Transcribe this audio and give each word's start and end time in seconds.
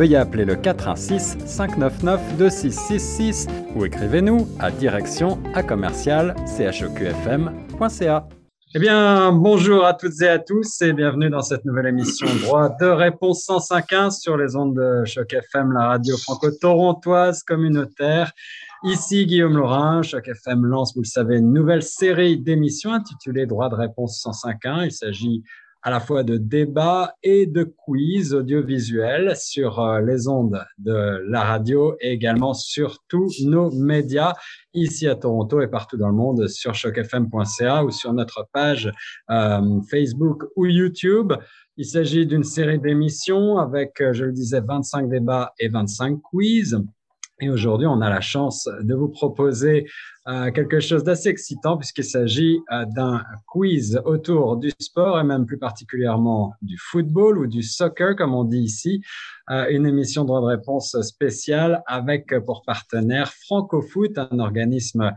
veuillez 0.00 0.16
appeler 0.16 0.46
le 0.46 0.56
416 0.56 1.36
599 1.44 2.38
2666 2.38 3.46
ou 3.76 3.84
écrivez-nous 3.84 4.48
à 4.58 4.70
direction 4.70 5.38
à 5.52 5.62
commercial 5.62 6.34
chqfm.ca. 6.46 8.26
Eh 8.74 8.78
bien, 8.78 9.32
bonjour 9.32 9.84
à 9.84 9.92
toutes 9.92 10.18
et 10.22 10.28
à 10.28 10.38
tous 10.38 10.80
et 10.80 10.94
bienvenue 10.94 11.28
dans 11.28 11.42
cette 11.42 11.66
nouvelle 11.66 11.88
émission 11.88 12.26
Droit 12.44 12.74
de 12.80 12.86
réponse 12.86 13.46
105.1 13.46 14.10
sur 14.10 14.38
les 14.38 14.56
ondes 14.56 14.74
de 14.74 15.04
Choc 15.04 15.34
FM, 15.34 15.72
la 15.72 15.88
radio 15.88 16.16
franco-torontoise 16.16 17.42
communautaire. 17.42 18.32
Ici 18.84 19.26
Guillaume 19.26 19.58
Laurin, 19.58 20.00
Choc 20.00 20.26
FM 20.26 20.64
lance, 20.64 20.94
vous 20.94 21.02
le 21.02 21.06
savez, 21.06 21.36
une 21.36 21.52
nouvelle 21.52 21.82
série 21.82 22.38
d'émissions 22.38 22.94
intitulée 22.94 23.44
Droit 23.44 23.68
de 23.68 23.74
réponse 23.74 24.24
105.1. 24.24 24.86
Il 24.86 24.92
s'agit 24.92 25.42
à 25.82 25.90
la 25.90 26.00
fois 26.00 26.22
de 26.22 26.36
débats 26.36 27.14
et 27.22 27.46
de 27.46 27.64
quiz 27.64 28.34
audiovisuels 28.34 29.34
sur 29.36 29.80
euh, 29.80 30.00
les 30.00 30.28
ondes 30.28 30.62
de 30.78 31.22
la 31.28 31.42
radio 31.42 31.96
et 32.00 32.12
également 32.12 32.52
sur 32.52 32.98
tous 33.08 33.44
nos 33.44 33.70
médias 33.70 34.34
ici 34.74 35.08
à 35.08 35.14
Toronto 35.14 35.60
et 35.60 35.68
partout 35.68 35.96
dans 35.96 36.08
le 36.08 36.14
monde 36.14 36.48
sur 36.48 36.74
chocfm.ca 36.74 37.84
ou 37.84 37.90
sur 37.90 38.12
notre 38.12 38.46
page 38.52 38.92
euh, 39.30 39.80
Facebook 39.90 40.44
ou 40.56 40.66
YouTube. 40.66 41.32
Il 41.76 41.86
s'agit 41.86 42.26
d'une 42.26 42.44
série 42.44 42.78
d'émissions 42.78 43.58
avec, 43.58 44.00
euh, 44.00 44.12
je 44.12 44.26
le 44.26 44.32
disais, 44.32 44.60
25 44.60 45.08
débats 45.08 45.54
et 45.58 45.68
25 45.68 46.20
quiz. 46.20 46.78
Et 47.40 47.48
aujourd'hui, 47.48 47.86
on 47.86 48.02
a 48.02 48.10
la 48.10 48.20
chance 48.20 48.68
de 48.82 48.94
vous 48.94 49.08
proposer 49.08 49.86
quelque 50.54 50.80
chose 50.80 51.04
d'assez 51.04 51.28
excitant 51.28 51.76
puisqu'il 51.76 52.04
s'agit 52.04 52.60
euh, 52.72 52.84
d'un 52.86 53.22
quiz 53.46 54.00
autour 54.04 54.56
du 54.56 54.70
sport 54.78 55.18
et 55.18 55.24
même 55.24 55.46
plus 55.46 55.58
particulièrement 55.58 56.54
du 56.62 56.76
football 56.78 57.38
ou 57.38 57.46
du 57.46 57.62
soccer 57.62 58.16
comme 58.16 58.34
on 58.34 58.44
dit 58.44 58.60
ici. 58.60 59.02
Euh, 59.50 59.66
une 59.70 59.86
émission 59.86 60.22
de 60.22 60.28
droit 60.28 60.40
de 60.40 60.46
réponse 60.46 61.00
spéciale 61.02 61.82
avec 61.86 62.34
pour 62.44 62.62
partenaire 62.64 63.32
FrancoFoot, 63.46 64.18
un 64.18 64.38
organisme 64.38 65.12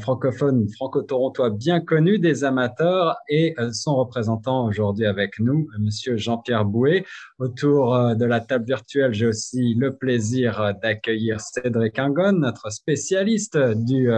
francophone 0.00 0.68
franco-torontois 0.70 1.50
bien 1.50 1.80
connu 1.80 2.18
des 2.18 2.44
amateurs 2.44 3.16
et 3.28 3.54
son 3.72 3.96
représentant 3.96 4.66
aujourd'hui 4.66 5.06
avec 5.06 5.38
nous, 5.38 5.68
monsieur 5.78 6.16
Jean-Pierre 6.16 6.64
Bouet. 6.64 7.04
Autour 7.38 8.16
de 8.16 8.24
la 8.24 8.40
table 8.40 8.64
virtuelle, 8.64 9.12
j'ai 9.12 9.26
aussi 9.26 9.74
le 9.74 9.96
plaisir 9.96 10.74
d'accueillir 10.82 11.40
Cédric 11.40 11.98
Angon, 11.98 12.32
notre 12.32 12.70
spécialiste 12.70 13.58
du 13.58 14.10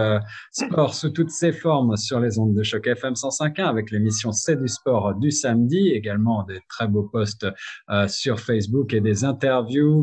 sport 0.51 0.93
sous 0.93 1.09
toutes 1.09 1.31
ses 1.31 1.51
formes 1.51 1.97
sur 1.97 2.19
les 2.19 2.39
ondes 2.39 2.53
de 2.53 2.63
choc 2.63 2.87
FM 2.87 3.13
105.1 3.13 3.63
avec 3.63 3.91
l'émission 3.91 4.31
C'est 4.31 4.55
du 4.55 4.67
sport 4.67 5.15
du 5.15 5.31
samedi, 5.31 5.89
également 5.89 6.43
des 6.43 6.59
très 6.67 6.87
beaux 6.87 7.03
posts 7.03 7.47
euh, 7.89 8.07
sur 8.07 8.39
Facebook 8.39 8.93
et 8.93 9.01
des 9.01 9.23
interviews, 9.23 9.48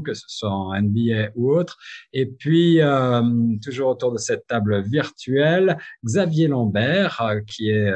que 0.04 0.14
ce 0.14 0.24
soit 0.26 0.50
en 0.50 0.74
NBA 0.80 1.30
ou 1.34 1.52
autre. 1.52 1.76
Et 2.12 2.26
puis, 2.26 2.80
euh, 2.80 3.22
toujours 3.62 3.90
autour 3.90 4.12
de 4.12 4.18
cette 4.18 4.46
table 4.46 4.82
virtuelle, 4.82 5.78
Xavier 6.04 6.48
Lambert, 6.48 7.20
euh, 7.20 7.40
qui 7.46 7.70
est, 7.70 7.92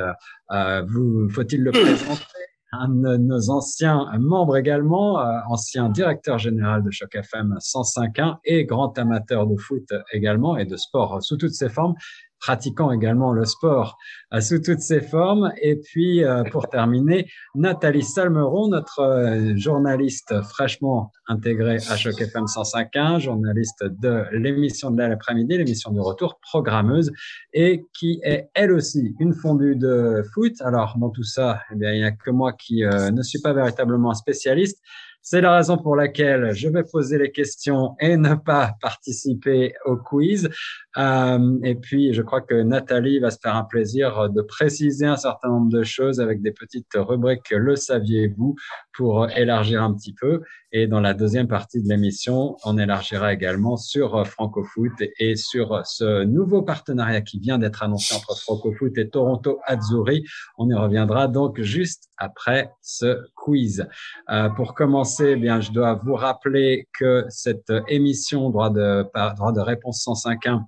vous, 0.89 1.29
faut-il 1.31 1.63
le 1.63 1.73
présenter? 1.73 2.25
Un 2.73 2.89
de 2.89 3.17
nos 3.17 3.51
anciens 3.51 4.07
membres 4.21 4.57
également, 4.57 5.17
ancien 5.49 5.89
directeur 5.89 6.39
général 6.39 6.85
de 6.85 6.91
Choc 6.93 7.17
FM 7.17 7.57
105.1 7.59 8.37
et 8.45 8.65
grand 8.65 8.97
amateur 8.97 9.49
de 9.49 9.57
foot 9.57 9.93
également 10.13 10.57
et 10.57 10.67
de 10.67 10.77
sport 10.77 11.21
sous 11.21 11.37
toutes 11.37 11.53
ses 11.53 11.69
formes 11.69 11.95
pratiquant 12.41 12.91
également 12.91 13.33
le 13.33 13.45
sport 13.45 13.97
euh, 14.33 14.41
sous 14.41 14.59
toutes 14.59 14.81
ses 14.81 15.01
formes. 15.01 15.53
Et 15.61 15.77
puis, 15.77 16.25
euh, 16.25 16.43
pour 16.45 16.69
terminer, 16.69 17.31
Nathalie 17.55 18.03
Salmeron, 18.03 18.69
notre 18.69 19.01
euh, 19.01 19.57
journaliste 19.57 20.35
fraîchement 20.43 21.13
intégrée 21.29 21.77
à 21.77 21.97
Choc 21.97 22.21
FM 22.21 22.45
105.1, 22.45 23.21
journaliste 23.21 23.85
de 23.85 24.25
l'émission 24.33 24.91
de 24.91 24.99
l'après-midi, 24.99 25.59
l'émission 25.59 25.93
de 25.93 26.01
retour, 26.01 26.41
programmeuse, 26.41 27.13
et 27.53 27.85
qui 27.93 28.21
est 28.25 28.49
elle 28.55 28.73
aussi 28.73 29.15
une 29.21 29.35
fondue 29.35 29.77
de 29.77 30.23
foot. 30.35 30.55
Alors, 30.61 30.97
dans 30.99 31.11
tout 31.11 31.23
ça, 31.23 31.61
eh 31.73 31.77
bien, 31.77 31.93
il 31.93 31.99
n'y 31.99 32.05
a 32.05 32.13
que 32.13 32.31
moi 32.31 32.53
qui 32.53 32.83
ne 32.83 33.23
suis 33.23 33.41
pas 33.41 33.53
véritablement 33.53 34.15
spécialiste. 34.15 34.81
C'est 35.23 35.43
la 35.43 35.55
raison 35.55 35.77
pour 35.77 35.97
laquelle 35.97 36.55
je 36.55 36.69
vais 36.69 36.83
poser 36.83 37.19
les 37.19 37.31
questions 37.31 37.95
et 38.01 38.17
ne 38.17 38.35
pas 38.35 38.73
participer 38.81 39.75
au 39.85 39.97
quiz. 39.97 40.49
Euh, 40.97 41.59
et 41.63 41.75
puis, 41.75 42.15
je 42.15 42.23
crois 42.23 42.41
que 42.41 42.63
Nathalie 42.63 43.19
va 43.19 43.31
se 43.31 43.39
faire 43.41 43.55
un 43.55 43.65
plaisir 43.65 44.31
de 44.31 44.41
préciser 44.41 45.07
un 45.07 45.17
certain 45.17 45.49
nombre 45.49 45.71
de 45.71 45.83
choses 45.83 46.21
avec 46.21 46.41
des 46.43 46.53
petites 46.53 46.93
rubriques 46.95 47.51
Le 47.51 47.77
saviez-vous 47.77 48.57
pour 48.95 49.29
élargir 49.31 49.83
un 49.83 49.95
petit 49.95 50.15
peu. 50.15 50.41
Et 50.73 50.87
dans 50.87 51.01
la 51.01 51.15
deuxième 51.15 51.49
partie 51.49 51.83
de 51.83 51.89
l'émission, 51.89 52.57
on 52.65 52.79
élargira 52.79 53.33
également 53.33 53.77
sur 53.77 54.27
Francofoot 54.27 54.93
et 55.19 55.35
sur 55.35 55.81
ce 55.85 56.25
nouveau 56.25 56.63
partenariat 56.63 57.23
qui 57.23 57.41
vient 57.41 57.59
d'être 57.59 57.83
annoncé 57.83 58.15
entre 58.15 58.39
Francofoot 58.39 58.97
et 58.97 59.09
Toronto 59.11 59.61
Azzurri. 59.67 60.25
On 60.59 60.69
y 60.71 60.75
reviendra 60.75 61.27
donc 61.27 61.61
juste 61.61 62.10
après 62.21 62.71
ce 62.81 63.25
quiz. 63.35 63.89
Euh, 64.31 64.49
pour 64.51 64.75
commencer, 64.75 65.31
eh 65.31 65.37
bien, 65.37 65.61
je 65.61 65.73
dois 65.73 65.95
vous 65.95 66.15
rappeler 66.15 66.87
que 66.97 67.25
cette 67.29 67.73
émission 67.89 68.51
droit 68.51 68.71
de, 68.71 69.05
droit 69.35 69.53
de 69.53 69.61
réponse 69.61 70.07
105.1 70.07 70.65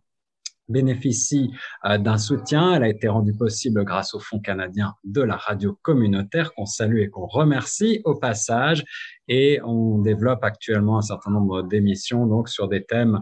bénéficie 0.69 1.53
euh, 1.85 1.99
d'un 1.99 2.19
soutien. 2.19 2.75
Elle 2.75 2.83
a 2.83 2.89
été 2.89 3.09
rendue 3.09 3.35
possible 3.35 3.85
grâce 3.85 4.15
au 4.15 4.19
Fonds 4.19 4.41
canadien 4.41 4.95
de 5.05 5.23
la 5.23 5.37
radio 5.37 5.79
communautaire 5.83 6.53
qu'on 6.55 6.67
salue 6.67 7.01
et 7.01 7.09
qu'on 7.09 7.27
remercie 7.27 8.01
au 8.05 8.15
passage. 8.15 8.85
Et 9.29 9.61
on 9.65 9.99
développe 9.99 10.43
actuellement 10.43 10.99
un 10.99 11.03
certain 11.03 11.31
nombre 11.31 11.63
d'émissions 11.63 12.27
donc 12.27 12.49
sur 12.49 12.69
des 12.69 12.85
thèmes 12.85 13.21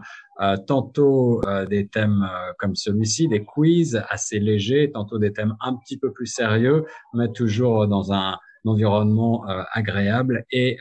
tantôt 0.67 1.41
euh, 1.45 1.65
des 1.65 1.87
thèmes 1.87 2.27
comme 2.57 2.75
celui-ci, 2.75 3.27
des 3.27 3.43
quiz 3.43 4.03
assez 4.09 4.39
légers, 4.39 4.91
tantôt 4.93 5.19
des 5.19 5.33
thèmes 5.33 5.55
un 5.61 5.75
petit 5.75 5.97
peu 5.97 6.11
plus 6.11 6.27
sérieux, 6.27 6.85
mais 7.13 7.31
toujours 7.31 7.87
dans 7.87 8.11
un 8.13 8.37
environnement 8.65 9.43
agréable 9.73 10.45
et 10.51 10.77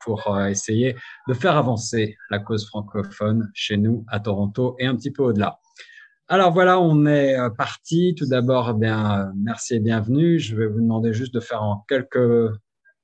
pour 0.00 0.36
essayer 0.40 0.96
de 1.28 1.34
faire 1.34 1.56
avancer 1.56 2.16
la 2.30 2.40
cause 2.40 2.66
francophone 2.66 3.48
chez 3.54 3.76
nous 3.76 4.04
à 4.08 4.18
Toronto 4.18 4.74
et 4.80 4.86
un 4.86 4.96
petit 4.96 5.12
peu 5.12 5.22
au-delà. 5.22 5.60
Alors 6.32 6.50
voilà, 6.50 6.80
on 6.80 7.04
est 7.04 7.38
euh, 7.38 7.50
parti. 7.50 8.14
Tout 8.16 8.24
d'abord, 8.24 8.70
eh 8.70 8.78
bien, 8.78 9.32
merci 9.36 9.74
et 9.74 9.80
bienvenue. 9.80 10.38
Je 10.38 10.56
vais 10.56 10.66
vous 10.66 10.80
demander 10.80 11.12
juste 11.12 11.34
de 11.34 11.40
faire 11.40 11.62
en 11.62 11.84
quelques, 11.86 12.50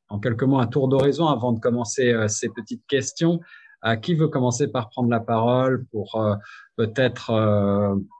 en 0.08 0.18
quelques 0.18 0.44
mots 0.44 0.58
un 0.58 0.66
tour 0.66 0.88
d'horizon 0.88 1.26
avant 1.26 1.52
de 1.52 1.60
commencer 1.60 2.10
euh, 2.10 2.26
ces 2.28 2.48
petites 2.48 2.86
questions. 2.86 3.40
Euh, 3.84 3.94
qui 3.94 4.14
veut 4.14 4.26
commencer 4.28 4.66
par 4.66 4.88
prendre 4.90 5.08
la 5.08 5.20
parole 5.20 5.86
pour 5.92 6.20
peut-être 6.76 7.30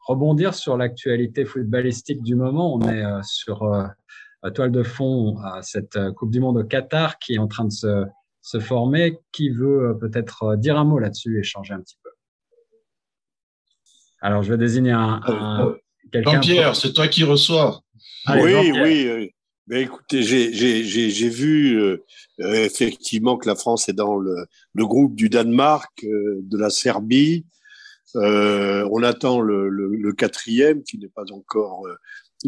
rebondir 0.07 0.55
sur 0.55 0.77
l'actualité 0.77 1.45
footballistique 1.45 2.23
du 2.23 2.37
moment? 2.37 2.75
On 2.75 2.89
est 2.89 3.03
sur 3.23 3.69
toile 4.55 4.71
de 4.71 4.83
fond 4.85 5.37
cette 5.63 5.99
Coupe 6.15 6.31
du 6.31 6.41
Monde 6.41 6.59
au 6.59 6.65
Qatar 6.65 7.19
qui 7.19 7.35
est 7.35 7.39
en 7.39 7.49
train 7.49 7.65
de 7.65 7.73
se, 7.73 8.05
se 8.41 8.61
former. 8.61 9.19
Qui 9.33 9.51
veut 9.51 9.99
peut-être 10.01 10.55
dire 10.57 10.79
un 10.79 10.85
mot 10.85 11.01
là-dessus 11.01 11.41
et 11.41 11.43
changer 11.43 11.75
un 11.75 11.81
petit 11.81 11.99
peu? 12.05 12.11
Alors, 14.21 14.43
je 14.43 14.53
vais 14.53 14.59
désigner 14.59 14.93
un, 14.93 15.21
un 15.25 15.75
quelqu'un. 16.13 16.33
Jean-Pierre, 16.35 16.77
c'est 16.77 16.93
toi 16.93 17.09
qui 17.09 17.25
reçois. 17.25 17.83
oui, 18.29 18.73
oui. 18.73 19.35
Ben, 19.69 19.85
écoutez, 19.85 20.23
j'ai 20.23 21.29
vu 21.29 21.79
euh, 21.79 21.99
effectivement 22.39 23.37
que 23.37 23.47
la 23.47 23.55
France 23.55 23.91
est 23.91 23.93
dans 23.93 24.17
le, 24.17 24.47
le 24.73 24.87
groupe 24.87 25.15
du 25.15 25.29
Danemark, 25.29 25.93
euh, 26.05 26.39
de 26.41 26.57
la 26.57 26.71
Serbie. 26.71 27.45
Euh, 28.17 28.89
on 28.91 29.03
attend 29.03 29.43
le, 29.43 29.69
le, 29.69 29.95
le, 29.95 30.13
quatrième 30.15 30.83
qui 30.83 30.97
n'est 30.97 31.11
pas 31.11 31.31
encore. 31.33 31.87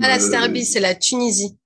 pas 0.01 0.09
la 0.09 0.19
Serbie, 0.19 0.65
c'est 0.65 0.81
la 0.81 0.95
Tunisie. 0.95 1.59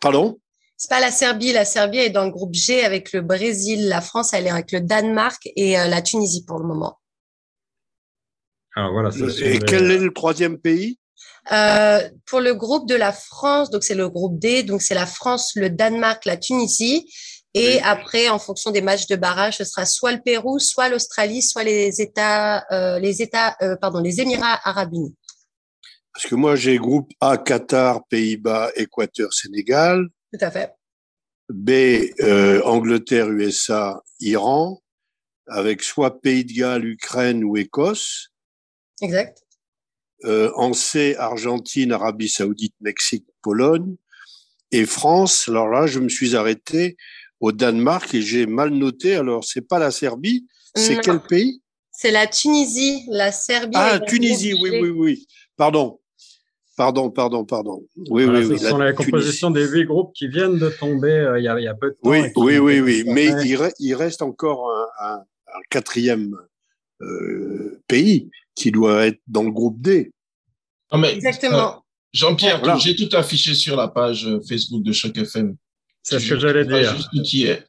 Pardon? 0.00 0.38
C'est 0.76 0.88
pas 0.90 1.00
la 1.00 1.10
Serbie. 1.10 1.52
La 1.52 1.64
Serbie 1.64 1.98
est 1.98 2.10
dans 2.10 2.24
le 2.24 2.30
groupe 2.30 2.54
G 2.54 2.84
avec 2.84 3.12
le 3.12 3.20
Brésil. 3.20 3.88
La 3.88 4.00
France, 4.00 4.32
elle 4.32 4.46
est 4.46 4.50
avec 4.50 4.70
le 4.70 4.80
Danemark 4.80 5.42
et 5.56 5.72
la 5.72 6.02
Tunisie 6.02 6.44
pour 6.44 6.60
le 6.60 6.68
moment. 6.68 7.00
Alors 8.76 8.92
voilà. 8.92 9.10
Et 9.42 9.58
quel 9.58 9.90
est 9.90 9.98
le 9.98 10.12
troisième 10.12 10.56
pays? 10.56 11.00
Euh, 11.50 12.08
Pour 12.26 12.40
le 12.40 12.54
groupe 12.54 12.88
de 12.88 12.94
la 12.94 13.12
France, 13.12 13.70
donc 13.70 13.82
c'est 13.82 13.94
le 13.94 14.08
groupe 14.08 14.38
D, 14.38 14.62
donc 14.62 14.82
c'est 14.82 14.94
la 14.94 15.06
France, 15.06 15.52
le 15.56 15.70
Danemark, 15.70 16.24
la 16.24 16.36
Tunisie. 16.36 17.08
Et 17.54 17.80
après, 17.82 18.28
en 18.30 18.38
fonction 18.38 18.70
des 18.70 18.80
matchs 18.80 19.06
de 19.08 19.16
barrage, 19.16 19.58
ce 19.58 19.64
sera 19.64 19.84
soit 19.84 20.12
le 20.12 20.22
Pérou, 20.22 20.58
soit 20.58 20.88
l'Australie, 20.88 21.42
soit 21.42 21.64
les 21.64 22.00
États, 22.00 22.64
euh, 22.72 22.98
les 22.98 23.20
États, 23.20 23.56
euh, 23.60 23.76
pardon, 23.76 24.00
les 24.00 24.20
Émirats 24.20 24.58
Arabes 24.64 24.94
Unis. 24.94 25.14
Parce 26.14 26.26
que 26.26 26.34
moi, 26.34 26.56
j'ai 26.56 26.78
groupe 26.78 27.10
A, 27.20 27.36
Qatar, 27.36 28.06
Pays-Bas, 28.08 28.70
Équateur, 28.76 29.32
Sénégal. 29.32 30.08
Tout 30.32 30.44
à 30.44 30.50
fait. 30.50 30.72
B, 31.50 31.70
euh, 32.20 32.62
Angleterre, 32.64 33.28
USA, 33.30 34.02
Iran, 34.20 34.80
avec 35.46 35.82
soit 35.82 36.20
Pays 36.20 36.44
de 36.44 36.52
Galles, 36.52 36.86
Ukraine 36.86 37.44
ou 37.44 37.56
Écosse. 37.56 38.28
Exact. 39.02 39.41
Euh, 40.24 40.52
en 40.54 40.72
C, 40.72 41.16
Argentine, 41.18 41.92
Arabie 41.92 42.28
Saoudite, 42.28 42.74
Mexique, 42.80 43.26
Pologne. 43.42 43.96
Et 44.70 44.86
France, 44.86 45.48
alors 45.48 45.68
là, 45.68 45.86
je 45.86 45.98
me 45.98 46.08
suis 46.08 46.36
arrêté 46.36 46.96
au 47.40 47.52
Danemark 47.52 48.14
et 48.14 48.22
j'ai 48.22 48.46
mal 48.46 48.70
noté. 48.70 49.14
Alors, 49.14 49.44
c'est 49.44 49.66
pas 49.66 49.78
la 49.78 49.90
Serbie, 49.90 50.46
c'est 50.74 51.00
quel 51.00 51.20
pays? 51.20 51.60
C'est 51.90 52.10
la 52.10 52.26
Tunisie, 52.26 53.04
la 53.10 53.32
Serbie. 53.32 53.74
Ah, 53.74 54.00
Tunisie, 54.00 54.54
oui, 54.54 54.70
oui, 54.80 54.90
oui. 54.90 55.26
Pardon. 55.56 55.98
Pardon, 56.74 57.10
pardon, 57.10 57.44
pardon. 57.44 57.84
Oui, 58.08 58.24
oui, 58.24 58.46
oui. 58.46 58.58
Ce 58.58 58.68
sont 58.68 58.78
les 58.78 58.94
compositions 58.94 59.50
des 59.50 59.66
huit 59.68 59.84
groupes 59.84 60.14
qui 60.14 60.26
viennent 60.28 60.58
de 60.58 60.70
tomber 60.70 61.12
euh, 61.12 61.38
il, 61.38 61.44
y 61.44 61.48
a, 61.48 61.60
il, 61.60 61.64
y 61.64 61.68
a, 61.68 61.74
peu 61.74 61.90
de 61.90 61.92
temps. 61.94 62.08
Oui, 62.08 62.22
oui, 62.36 62.58
oui, 62.58 62.80
oui. 62.80 63.04
Mais 63.06 63.26
il, 63.78 63.94
reste 63.94 64.22
encore 64.22 64.70
un, 65.00 65.16
un, 65.16 65.60
quatrième 65.68 66.34
euh, 67.02 67.82
pays 67.88 68.30
qui 68.54 68.70
doit 68.70 69.06
être 69.06 69.20
dans 69.26 69.42
le 69.42 69.50
groupe 69.50 69.80
D. 69.80 70.12
Non, 70.92 70.98
mais, 70.98 71.14
Exactement. 71.14 71.76
Euh, 71.76 71.80
Jean-Pierre, 72.12 72.78
j'ai 72.78 72.94
tout 72.94 73.14
affiché 73.16 73.54
sur 73.54 73.76
la 73.76 73.88
page 73.88 74.28
Facebook 74.46 74.82
de 74.82 74.92
Choc 74.92 75.16
FM. 75.16 75.56
C'est 76.02 76.18
ce 76.18 76.28
que 76.28 76.38
j'allais 76.38 76.66
dire. 76.66 76.94
Juste 76.94 77.22
qui 77.24 77.46
est. 77.46 77.64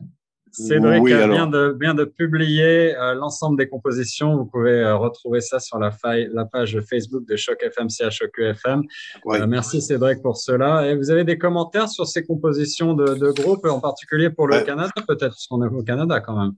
Cédric 0.53 1.01
oui, 1.01 1.11
vient, 1.11 1.47
de, 1.47 1.75
vient 1.81 1.95
de 1.95 2.05
publier 2.05 2.95
euh, 2.95 3.15
l'ensemble 3.15 3.57
des 3.57 3.67
compositions. 3.67 4.37
Vous 4.37 4.45
pouvez 4.45 4.81
euh, 4.83 4.95
retrouver 4.95 5.41
ça 5.41 5.59
sur 5.59 5.79
la, 5.79 5.89
faille, 5.89 6.29
la 6.31 6.45
page 6.45 6.79
Facebook 6.87 7.27
de 7.27 7.35
Choc 7.35 7.57
FM, 7.63 7.89
CHOQFM. 7.89 8.83
Oui. 9.25 9.39
Euh, 9.39 9.47
merci 9.47 9.81
Cédric 9.81 10.21
pour 10.21 10.37
cela. 10.37 10.87
Et 10.87 10.95
vous 10.95 11.09
avez 11.09 11.23
des 11.23 11.39
commentaires 11.39 11.89
sur 11.89 12.05
ces 12.05 12.23
compositions 12.23 12.93
de, 12.93 13.15
de 13.15 13.31
groupe, 13.31 13.65
en 13.65 13.79
particulier 13.79 14.29
pour 14.29 14.47
le 14.47 14.57
ouais. 14.57 14.63
Canada, 14.63 14.93
peut-être, 15.07 15.31
parce 15.31 15.47
qu'on 15.47 15.63
est 15.63 15.73
au 15.73 15.81
Canada 15.81 16.19
quand 16.19 16.39
même. 16.39 16.53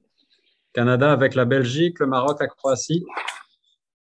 Canada 0.73 1.13
avec 1.13 1.33
la 1.33 1.45
Belgique, 1.45 1.99
le 1.99 2.07
Maroc, 2.07 2.37
la 2.41 2.47
Croatie. 2.47 3.05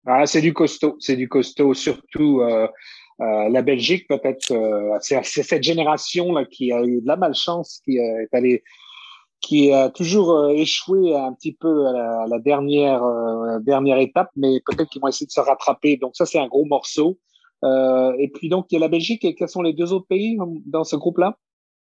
Ah, 0.05 0.25
c'est 0.25 0.41
du 0.41 0.53
costaud, 0.53 0.97
c'est 0.99 1.15
du 1.15 1.29
costaud, 1.29 1.73
surtout 1.73 2.41
euh, 2.41 2.67
euh, 3.21 3.49
la 3.49 3.61
Belgique 3.61 4.07
peut-être. 4.07 4.51
Euh, 4.51 4.97
c'est 5.01 5.23
cette 5.23 5.63
génération 5.63 6.33
là 6.33 6.45
qui 6.45 6.71
a 6.71 6.83
eu 6.83 7.01
de 7.01 7.07
la 7.07 7.15
malchance, 7.15 7.81
qui 7.85 7.97
est 7.97 8.27
allée 8.33 8.63
qui 9.39 9.71
a 9.73 9.89
toujours 9.89 10.49
échoué 10.49 11.15
un 11.15 11.33
petit 11.33 11.53
peu 11.53 11.87
à 11.87 11.91
la, 11.91 12.21
à 12.21 12.27
la 12.27 12.39
dernière 12.39 13.03
euh, 13.03 13.59
dernière 13.59 13.97
étape, 13.97 14.29
mais 14.35 14.61
peut-être 14.65 14.89
qu'ils 14.89 15.01
vont 15.01 15.09
essayer 15.09 15.25
de 15.27 15.31
se 15.31 15.41
rattraper. 15.41 15.97
Donc 15.97 16.15
ça, 16.15 16.25
c'est 16.25 16.39
un 16.39 16.47
gros 16.47 16.65
morceau. 16.65 17.19
Euh, 17.63 18.13
et 18.19 18.27
puis 18.27 18.49
donc 18.49 18.65
il 18.71 18.75
y 18.75 18.77
a 18.77 18.81
la 18.81 18.89
Belgique 18.89 19.23
et 19.23 19.35
quels 19.35 19.47
sont 19.47 19.61
les 19.61 19.73
deux 19.73 19.93
autres 19.93 20.07
pays 20.07 20.37
dans 20.65 20.83
ce 20.83 20.97
groupe-là? 20.97 21.37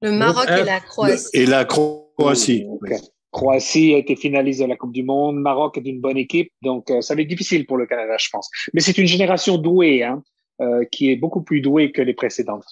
Le 0.02 0.12
Maroc 0.12 0.46
et 0.50 0.64
la 0.66 0.82
Croatie. 0.82 1.30
Et 1.34 1.46
la 1.46 1.64
Croatie. 1.64 2.66
Okay. 2.68 2.98
Croatie 3.34 3.96
a 3.96 3.98
été 3.98 4.16
finaliste 4.16 4.62
de 4.62 4.66
la 4.68 4.78
Coupe 4.78 4.94
du 4.94 5.04
Monde. 5.04 5.38
Maroc 5.38 5.78
est 5.78 5.86
une 5.86 6.00
bonne 6.00 6.18
équipe, 6.18 6.52
donc 6.62 6.90
euh, 6.90 7.02
ça 7.02 7.16
va 7.16 7.22
être 7.22 7.28
difficile 7.28 7.66
pour 7.66 7.78
le 7.78 7.88
Canada, 7.88 8.16
je 8.18 8.30
pense. 8.32 8.50
Mais 8.74 8.80
c'est 8.80 8.98
une 8.98 9.08
génération 9.08 9.58
douée, 9.58 10.04
hein, 10.04 10.24
euh, 10.62 10.86
qui 10.92 11.12
est 11.12 11.16
beaucoup 11.16 11.42
plus 11.42 11.60
douée 11.60 11.92
que 11.92 12.02
les 12.02 12.14
précédentes. 12.14 12.68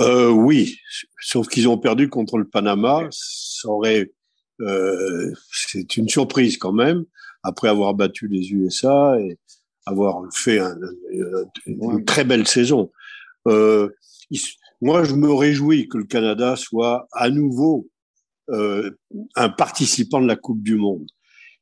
Euh, 0.00 0.30
oui, 0.30 0.78
sauf 1.20 1.46
qu'ils 1.46 1.68
ont 1.68 1.78
perdu 1.78 2.10
contre 2.10 2.36
le 2.36 2.48
Panama. 2.48 3.06
Ça 3.10 3.68
aurait, 3.68 4.10
euh, 4.60 5.32
c'est 5.52 5.96
une 5.96 6.08
surprise 6.08 6.58
quand 6.58 6.72
même, 6.72 7.04
après 7.44 7.68
avoir 7.68 7.94
battu 7.94 8.26
les 8.26 8.50
USA 8.50 9.16
et 9.20 9.38
avoir 9.86 10.22
fait 10.34 10.58
un, 10.58 10.76
une, 11.12 11.46
une 11.66 12.04
très 12.04 12.24
belle 12.24 12.48
saison. 12.48 12.90
Euh, 13.46 13.90
moi, 14.80 15.04
je 15.04 15.14
me 15.14 15.32
réjouis 15.32 15.88
que 15.88 15.98
le 15.98 16.04
Canada 16.04 16.56
soit 16.56 17.06
à 17.12 17.30
nouveau 17.30 17.88
euh, 18.50 18.90
un 19.36 19.48
participant 19.48 20.20
de 20.20 20.26
la 20.26 20.36
Coupe 20.36 20.62
du 20.62 20.76
Monde. 20.76 21.06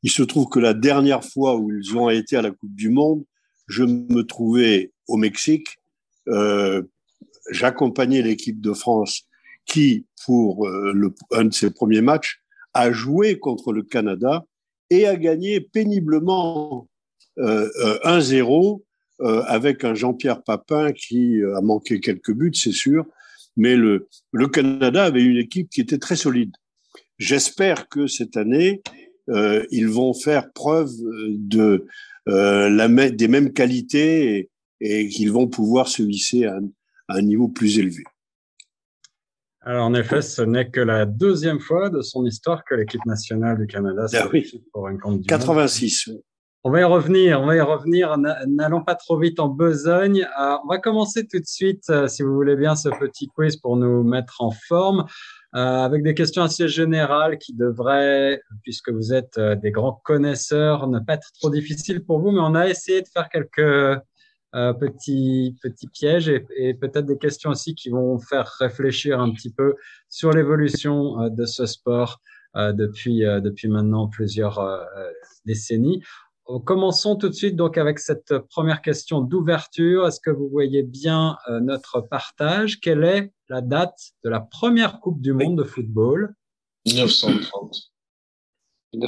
Il 0.02 0.11
se 0.11 0.23
trouve 0.23 0.49
que 0.49 0.58
la 0.58 0.75
dernière 0.75 1.25
fois 1.25 1.56
où 1.56 1.70
ils 1.73 1.96
ont 1.96 2.11
été 2.11 2.37
à 2.37 2.43
la 2.43 2.50
Coupe 2.50 2.75
du 2.75 2.90
Monde, 2.90 3.25
je 3.69 3.84
me 3.84 4.23
trouvais 4.23 4.93
au 5.06 5.17
Mexique. 5.17 5.79
Euh, 6.29 6.82
J'accompagnais 7.50 8.23
l'équipe 8.23 8.61
de 8.61 8.73
France 8.73 9.25
qui, 9.67 10.06
pour 10.25 10.67
euh, 10.67 10.93
le, 10.94 11.14
un 11.32 11.44
de 11.44 11.55
ses 11.55 11.70
premiers 11.70 12.00
matchs, 12.00 12.40
a 12.75 12.93
joué 12.93 13.38
contre 13.38 13.73
le 13.73 13.82
Canada 13.82 14.44
et 14.90 15.06
a 15.06 15.17
gagné 15.17 15.61
péniblement 15.61 16.88
euh, 17.38 17.69
1-0 18.05 18.82
euh, 19.20 19.43
avec 19.43 19.84
un 19.84 19.94
Jean-Pierre 19.94 20.43
Papin 20.43 20.93
qui 20.93 21.40
a 21.56 21.61
manqué 21.61 22.00
quelques 22.00 22.32
buts, 22.32 22.55
c'est 22.55 22.73
sûr, 22.73 23.05
mais 23.56 23.76
le, 23.76 24.08
le 24.32 24.49
Canada 24.49 25.05
avait 25.05 25.23
une 25.23 25.37
équipe 25.37 25.69
qui 25.70 25.81
était 25.81 25.99
très 25.99 26.17
solide. 26.17 26.52
J'espère 27.23 27.89
que 27.89 28.09
cette 28.09 28.37
année, 28.37 28.83
euh, 29.29 29.65
ils 29.71 29.89
vont 29.89 30.13
faire 30.13 30.53
preuve 30.53 30.91
de 31.29 31.87
euh, 32.29 32.69
la, 32.69 32.89
des 33.11 33.29
mêmes 33.29 33.53
qualités 33.53 34.37
et, 34.37 34.51
et 34.81 35.09
qu'ils 35.09 35.31
vont 35.31 35.47
pouvoir 35.47 35.87
se 35.87 36.03
hisser 36.03 36.47
à 36.47 36.57
un, 36.57 36.65
à 37.07 37.19
un, 37.19 37.23
niveau 37.23 37.47
plus 37.47 37.79
élevé. 37.79 38.03
Alors 39.61 39.87
en 39.87 39.95
effet, 39.95 40.21
ce 40.21 40.43
n'est 40.43 40.69
que 40.69 40.81
la 40.81 41.07
deuxième 41.07 41.61
fois 41.61 41.91
de 41.91 42.03
son 42.03 42.27
histoire 42.27 42.65
que 42.65 42.75
l'équipe 42.75 43.07
nationale 43.07 43.57
du 43.57 43.69
Canada 43.69 44.07
ah 44.15 44.29
oui. 44.33 44.51
pour 44.73 44.89
un 44.89 44.99
compte 44.99 45.21
du 45.21 45.27
86. 45.29 46.09
Monde. 46.09 46.23
On 46.65 46.71
va 46.73 46.81
y 46.81 46.85
revenir, 46.85 47.41
on 47.41 47.47
va 47.47 47.55
y 47.55 47.61
revenir. 47.61 48.17
N'allons 48.49 48.83
pas 48.83 48.97
trop 48.97 49.17
vite 49.17 49.39
en 49.39 49.49
besogne. 49.49 50.27
Euh, 50.41 50.57
on 50.65 50.69
va 50.69 50.79
commencer 50.79 51.25
tout 51.29 51.39
de 51.39 51.47
suite, 51.47 51.85
si 52.09 52.25
vous 52.25 52.35
voulez 52.35 52.57
bien, 52.57 52.75
ce 52.75 52.89
petit 52.89 53.29
quiz 53.29 53.57
pour 53.59 53.77
nous 53.77 54.03
mettre 54.03 54.41
en 54.41 54.51
forme. 54.51 55.07
Euh, 55.55 55.59
avec 55.59 56.03
des 56.03 56.15
questions 56.15 56.43
assez 56.43 56.67
générales 56.67 57.37
qui 57.37 57.55
devraient, 57.55 58.41
puisque 58.63 58.89
vous 58.91 59.13
êtes 59.13 59.37
euh, 59.37 59.55
des 59.55 59.71
grands 59.71 60.01
connaisseurs, 60.03 60.89
ne 60.89 60.99
pas 60.99 61.15
être 61.15 61.31
trop 61.39 61.51
difficiles 61.51 62.03
pour 62.07 62.21
vous, 62.21 62.31
mais 62.31 62.41
on 62.41 62.55
a 62.55 62.69
essayé 62.69 63.03
de 63.03 63.09
faire 63.09 63.29
quelques 63.29 63.59
euh, 63.59 64.73
petits, 64.73 65.55
petits 65.63 65.89
pièges 65.89 66.31
et, 66.31 66.47
et 66.57 66.73
peut-être 66.73 67.05
des 67.05 67.19
questions 67.19 67.51
aussi 67.51 67.75
qui 67.75 67.91
vont 67.91 68.19
faire 68.19 68.51
réfléchir 68.61 69.21
un 69.21 69.31
petit 69.31 69.53
peu 69.53 69.75
sur 70.09 70.31
l'évolution 70.31 71.29
de 71.29 71.45
ce 71.45 71.67
sport 71.67 72.21
depuis, 72.55 73.21
depuis 73.21 73.69
maintenant 73.69 74.09
plusieurs 74.09 74.61
décennies. 75.47 76.03
Commençons 76.65 77.17
tout 77.17 77.29
de 77.29 77.35
suite 77.35 77.56
donc 77.56 77.79
avec 77.79 77.99
cette 77.99 78.37
première 78.50 78.83
question 78.83 79.21
d'ouverture. 79.21 80.06
Est-ce 80.06 80.21
que 80.21 80.31
vous 80.31 80.49
voyez 80.49 80.82
bien 80.82 81.37
euh, 81.49 81.61
notre 81.61 82.01
partage? 82.01 82.81
Quelle 82.81 83.05
est 83.05 83.32
la 83.49 83.61
date 83.61 83.99
de 84.25 84.31
la 84.31 84.41
première 84.41 85.01
Coupe 85.01 85.20
du 85.20 85.32
Monde 85.32 85.58
de 85.58 85.65
football? 85.65 86.34
1930. 86.87 87.92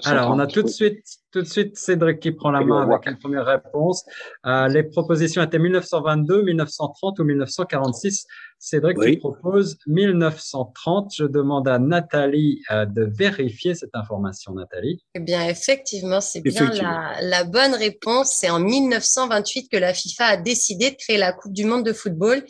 Alors, 0.04 0.30
on 0.30 0.38
a 0.38 0.46
tout 0.46 0.62
de 0.62 0.68
suite, 0.68 1.04
tout 1.30 1.42
de 1.42 1.46
suite 1.46 1.76
Cédric 1.76 2.18
qui 2.20 2.32
prend 2.32 2.50
la 2.50 2.62
main 2.62 2.88
avec 2.88 3.06
une 3.06 3.18
première 3.18 3.44
réponse. 3.44 4.04
Euh, 4.46 4.66
les 4.68 4.82
propositions 4.82 5.42
étaient 5.42 5.58
1922, 5.58 6.42
1930 6.42 7.18
ou 7.18 7.24
1946. 7.24 8.26
Cédric, 8.58 8.96
oui. 8.96 9.12
tu 9.12 9.18
proposes 9.18 9.76
1930. 9.86 11.12
Je 11.14 11.24
demande 11.24 11.68
à 11.68 11.78
Nathalie 11.78 12.62
euh, 12.70 12.86
de 12.86 13.04
vérifier 13.04 13.74
cette 13.74 13.94
information, 13.94 14.54
Nathalie. 14.54 15.04
Eh 15.14 15.20
bien, 15.20 15.46
effectivement, 15.46 16.22
c'est 16.22 16.40
bien 16.40 16.70
la, 16.72 17.16
la, 17.20 17.44
bonne 17.44 17.74
réponse. 17.74 18.30
C'est 18.30 18.48
en 18.48 18.60
1928 18.60 19.68
que 19.68 19.76
la 19.76 19.92
FIFA 19.92 20.24
a 20.24 20.36
décidé 20.38 20.92
de 20.92 20.96
créer 20.96 21.18
la 21.18 21.34
Coupe 21.34 21.52
du 21.52 21.66
Monde 21.66 21.84
de 21.84 21.92
football. 21.92 22.42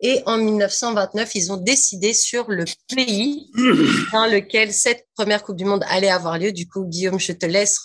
Et 0.00 0.22
en 0.26 0.38
1929, 0.38 1.34
ils 1.34 1.52
ont 1.52 1.56
décidé 1.56 2.12
sur 2.12 2.50
le 2.50 2.64
pays 2.94 3.50
dans 4.12 4.26
lequel 4.26 4.72
cette 4.72 5.06
première 5.16 5.42
Coupe 5.42 5.56
du 5.56 5.64
Monde 5.64 5.84
allait 5.88 6.10
avoir 6.10 6.38
lieu. 6.38 6.52
Du 6.52 6.68
coup, 6.68 6.84
Guillaume, 6.84 7.20
je 7.20 7.32
te 7.32 7.46
laisse 7.46 7.80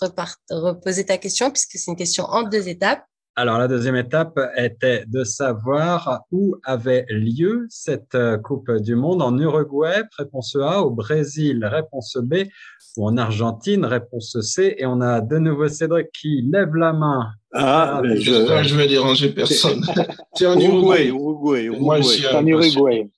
reposer 0.49 1.05
ta 1.05 1.17
question 1.17 1.51
puisque 1.51 1.77
c'est 1.77 1.91
une 1.91 1.97
question 1.97 2.25
en 2.25 2.43
deux 2.43 2.67
étapes. 2.67 3.03
Alors, 3.41 3.57
la 3.57 3.69
deuxième 3.69 3.95
étape 3.95 4.37
était 4.57 5.05
de 5.07 5.23
savoir 5.23 6.25
où 6.29 6.57
avait 6.65 7.05
lieu 7.07 7.67
cette 7.69 8.13
euh, 8.13 8.37
Coupe 8.37 8.69
du 8.69 8.97
Monde 8.97 9.21
en 9.21 9.37
Uruguay, 9.39 10.01
réponse 10.17 10.57
A, 10.61 10.81
au 10.81 10.89
Brésil, 10.89 11.63
réponse 11.63 12.17
B, 12.21 12.49
ou 12.97 13.07
en 13.07 13.15
Argentine, 13.15 13.85
réponse 13.85 14.35
C. 14.41 14.75
Et 14.77 14.85
on 14.85 14.99
a 14.99 15.21
de 15.21 15.37
nouveau 15.37 15.69
Cédric 15.69 16.11
qui 16.11 16.41
lève 16.51 16.75
la 16.75 16.91
main. 16.91 17.29
Ah, 17.53 18.01
mais 18.03 18.17
je... 18.17 18.33
je 18.63 18.75
vais 18.75 18.87
déranger 18.87 19.29
personne? 19.29 19.85
C'est 20.33 20.45
en 20.45 20.59
Uruguay. 20.59 21.07
Uruguay, 21.07 21.63
Uruguay. 21.63 21.79
Moi 21.79 21.99
aussi, 21.99 22.27
en 22.27 22.45
Uruguay. 22.45 23.09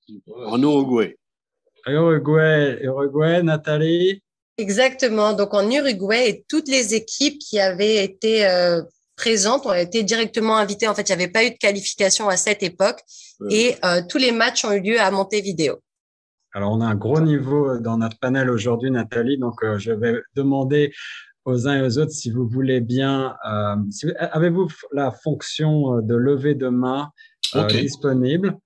En 0.45 0.61
Uruguay. 0.61 1.17
Uruguay, 1.87 2.77
Uruguay, 2.83 3.41
Nathalie? 3.41 4.21
Exactement. 4.59 5.33
Donc 5.33 5.55
en 5.55 5.67
Uruguay, 5.67 6.29
et 6.29 6.45
toutes 6.47 6.67
les 6.67 6.93
équipes 6.93 7.39
qui 7.39 7.59
avaient 7.59 8.03
été 8.03 8.45
euh, 8.45 8.83
présentes 9.21 9.67
ont 9.67 9.73
été 9.73 10.01
directement 10.01 10.57
invitées. 10.57 10.87
En 10.87 10.95
fait, 10.95 11.07
il 11.07 11.15
n'y 11.15 11.23
avait 11.23 11.31
pas 11.31 11.45
eu 11.45 11.51
de 11.51 11.57
qualification 11.57 12.27
à 12.27 12.37
cette 12.37 12.63
époque, 12.63 12.99
ouais. 13.39 13.53
et 13.53 13.75
euh, 13.85 14.01
tous 14.09 14.17
les 14.17 14.31
matchs 14.31 14.65
ont 14.65 14.71
eu 14.71 14.81
lieu 14.81 14.99
à 14.99 15.11
Montevideo. 15.11 15.75
Alors, 16.53 16.71
on 16.73 16.81
a 16.81 16.87
un 16.87 16.95
gros 16.95 17.21
niveau 17.21 17.77
dans 17.77 17.97
notre 17.97 18.17
panel 18.17 18.49
aujourd'hui, 18.49 18.89
Nathalie. 18.89 19.37
Donc, 19.37 19.63
euh, 19.63 19.77
je 19.77 19.91
vais 19.91 20.15
demander 20.35 20.91
aux 21.45 21.67
uns 21.67 21.75
et 21.77 21.81
aux 21.81 21.97
autres 21.99 22.11
si 22.11 22.31
vous 22.31 22.47
voulez 22.47 22.81
bien. 22.81 23.35
Euh, 23.47 23.75
Avez-vous 24.37 24.67
la 24.91 25.11
fonction 25.11 26.01
de 26.01 26.15
lever 26.15 26.55
de 26.55 26.69
main 26.69 27.11
disponible? 27.69 28.57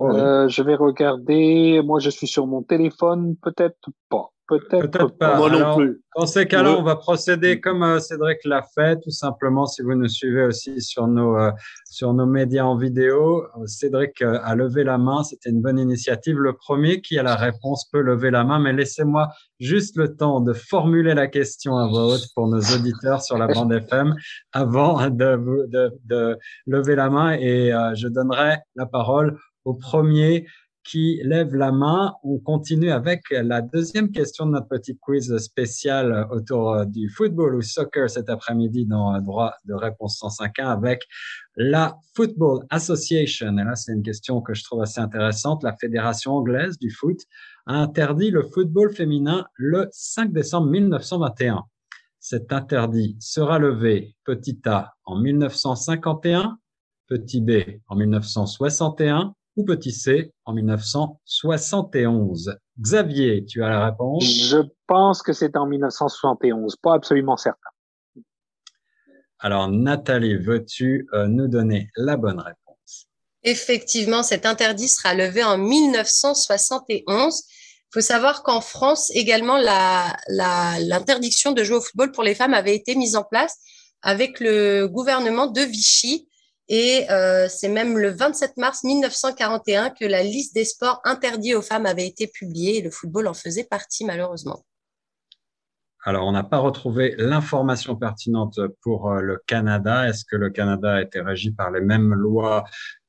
Je 0.00 0.62
vais 0.62 0.74
regarder. 0.74 1.80
Moi, 1.82 1.98
je 1.98 2.10
suis 2.10 2.28
sur 2.28 2.46
mon 2.46 2.62
téléphone. 2.62 3.36
Peut-être 3.42 3.88
pas. 4.10 4.33
Peut-être 4.46 5.06
pas. 5.16 5.38
Moi 5.38 5.48
non 5.48 5.76
plus. 5.76 6.02
Dans 6.16 6.26
ces 6.26 6.46
cas-là, 6.46 6.76
on 6.78 6.82
va 6.82 6.96
procéder 6.96 7.60
comme 7.60 7.82
euh, 7.82 7.98
Cédric 7.98 8.44
l'a 8.44 8.62
fait, 8.74 9.00
tout 9.00 9.10
simplement. 9.10 9.64
Si 9.64 9.82
vous 9.82 9.94
nous 9.94 10.08
suivez 10.08 10.44
aussi 10.44 10.82
sur 10.82 11.06
nos 11.08 11.36
euh, 11.36 11.50
sur 11.90 12.12
nos 12.12 12.26
médias 12.26 12.64
en 12.64 12.76
vidéo, 12.76 13.42
euh, 13.42 13.66
Cédric 13.66 14.20
a 14.20 14.54
levé 14.54 14.84
la 14.84 14.98
main. 14.98 15.24
C'était 15.24 15.48
une 15.48 15.62
bonne 15.62 15.78
initiative. 15.78 16.38
Le 16.38 16.52
premier 16.52 17.00
qui 17.00 17.18
a 17.18 17.22
la 17.22 17.36
réponse 17.36 17.88
peut 17.90 18.02
lever 18.02 18.30
la 18.30 18.44
main, 18.44 18.58
mais 18.58 18.74
laissez-moi 18.74 19.28
juste 19.60 19.96
le 19.96 20.14
temps 20.14 20.40
de 20.40 20.52
formuler 20.52 21.14
la 21.14 21.26
question 21.26 21.78
à 21.78 21.88
voix 21.88 22.06
haute 22.06 22.26
pour 22.34 22.46
nos 22.46 22.60
auditeurs 22.60 23.22
sur 23.22 23.38
la 23.38 23.46
bande 23.46 23.72
FM 23.72 24.14
avant 24.52 25.08
de, 25.08 25.66
de, 25.68 25.90
de 26.04 26.38
lever 26.66 26.96
la 26.96 27.08
main 27.08 27.32
et 27.32 27.70
je 27.94 28.08
donnerai 28.08 28.58
la 28.74 28.84
parole 28.84 29.38
au 29.64 29.74
premier 29.74 30.46
qui 30.84 31.20
lève 31.24 31.54
la 31.54 31.72
main. 31.72 32.14
On 32.22 32.38
continue 32.38 32.90
avec 32.90 33.22
la 33.30 33.62
deuxième 33.62 34.10
question 34.10 34.46
de 34.46 34.52
notre 34.52 34.68
petit 34.68 34.96
quiz 34.96 35.36
spécial 35.38 36.28
autour 36.30 36.84
du 36.86 37.08
football 37.08 37.56
ou 37.56 37.62
soccer 37.62 38.08
cet 38.10 38.28
après-midi 38.28 38.84
dans 38.86 39.18
droit 39.20 39.54
de 39.64 39.74
réponse 39.74 40.20
105.1 40.20 40.66
avec 40.66 41.02
la 41.56 41.96
Football 42.14 42.66
Association. 42.70 43.56
Et 43.58 43.64
là, 43.64 43.74
c'est 43.74 43.92
une 43.92 44.02
question 44.02 44.40
que 44.40 44.54
je 44.54 44.62
trouve 44.62 44.82
assez 44.82 45.00
intéressante. 45.00 45.62
La 45.62 45.74
Fédération 45.76 46.32
anglaise 46.32 46.78
du 46.78 46.90
foot 46.90 47.18
a 47.66 47.74
interdit 47.74 48.30
le 48.30 48.42
football 48.42 48.92
féminin 48.94 49.46
le 49.54 49.88
5 49.90 50.32
décembre 50.32 50.68
1921. 50.68 51.64
Cet 52.20 52.52
interdit 52.52 53.16
sera 53.20 53.58
levé 53.58 54.14
petit 54.24 54.60
a 54.66 54.94
en 55.04 55.18
1951, 55.18 56.58
petit 57.06 57.40
b 57.40 57.80
en 57.88 57.96
1961 57.96 59.34
ou 59.56 59.64
petit 59.64 59.92
c 59.92 60.32
en 60.44 60.52
1971 60.52 62.56
Xavier, 62.80 63.44
tu 63.44 63.62
as 63.62 63.68
la 63.68 63.86
réponse? 63.86 64.24
Je 64.24 64.58
pense 64.86 65.22
que 65.22 65.32
c'est 65.32 65.56
en 65.56 65.66
1971, 65.66 66.76
pas 66.82 66.94
absolument 66.94 67.36
certain. 67.36 67.70
Alors 69.38 69.68
Nathalie, 69.68 70.36
veux-tu 70.36 71.06
euh, 71.12 71.26
nous 71.28 71.48
donner 71.48 71.90
la 71.96 72.16
bonne 72.16 72.40
réponse? 72.40 73.08
Effectivement, 73.42 74.22
cet 74.22 74.46
interdit 74.46 74.88
sera 74.88 75.14
levé 75.14 75.44
en 75.44 75.58
1971. 75.58 77.42
Il 77.46 77.92
faut 77.92 78.00
savoir 78.00 78.42
qu'en 78.42 78.60
France 78.60 79.10
également, 79.14 79.58
l'interdiction 80.28 81.52
de 81.52 81.62
jouer 81.62 81.76
au 81.76 81.80
football 81.80 82.10
pour 82.10 82.24
les 82.24 82.34
femmes 82.34 82.54
avait 82.54 82.74
été 82.74 82.96
mise 82.96 83.16
en 83.16 83.22
place 83.22 83.58
avec 84.02 84.40
le 84.40 84.86
gouvernement 84.86 85.46
de 85.46 85.60
Vichy 85.60 86.28
et 86.68 87.10
euh, 87.10 87.48
c'est 87.48 87.68
même 87.68 87.98
le 87.98 88.10
27 88.10 88.56
mars 88.56 88.84
1941 88.84 89.90
que 89.90 90.04
la 90.04 90.22
liste 90.22 90.54
des 90.54 90.64
sports 90.64 91.00
interdits 91.04 91.54
aux 91.54 91.62
femmes 91.62 91.86
avait 91.86 92.06
été 92.06 92.26
publiée 92.26 92.78
et 92.78 92.82
le 92.82 92.90
football 92.90 93.26
en 93.28 93.34
faisait 93.34 93.64
partie 93.64 94.04
malheureusement. 94.04 94.64
Alors, 96.06 96.26
on 96.26 96.32
n'a 96.32 96.44
pas 96.44 96.58
retrouvé 96.58 97.14
l'information 97.16 97.96
pertinente 97.96 98.60
pour 98.82 99.10
euh, 99.10 99.22
le 99.22 99.42
Canada. 99.46 100.06
Est-ce 100.06 100.26
que 100.26 100.36
le 100.36 100.50
Canada 100.50 100.96
a 100.96 101.00
été 101.00 101.22
régi 101.22 101.50
par 101.50 101.70
les 101.70 101.80
mêmes 101.80 102.12
lois 102.12 102.64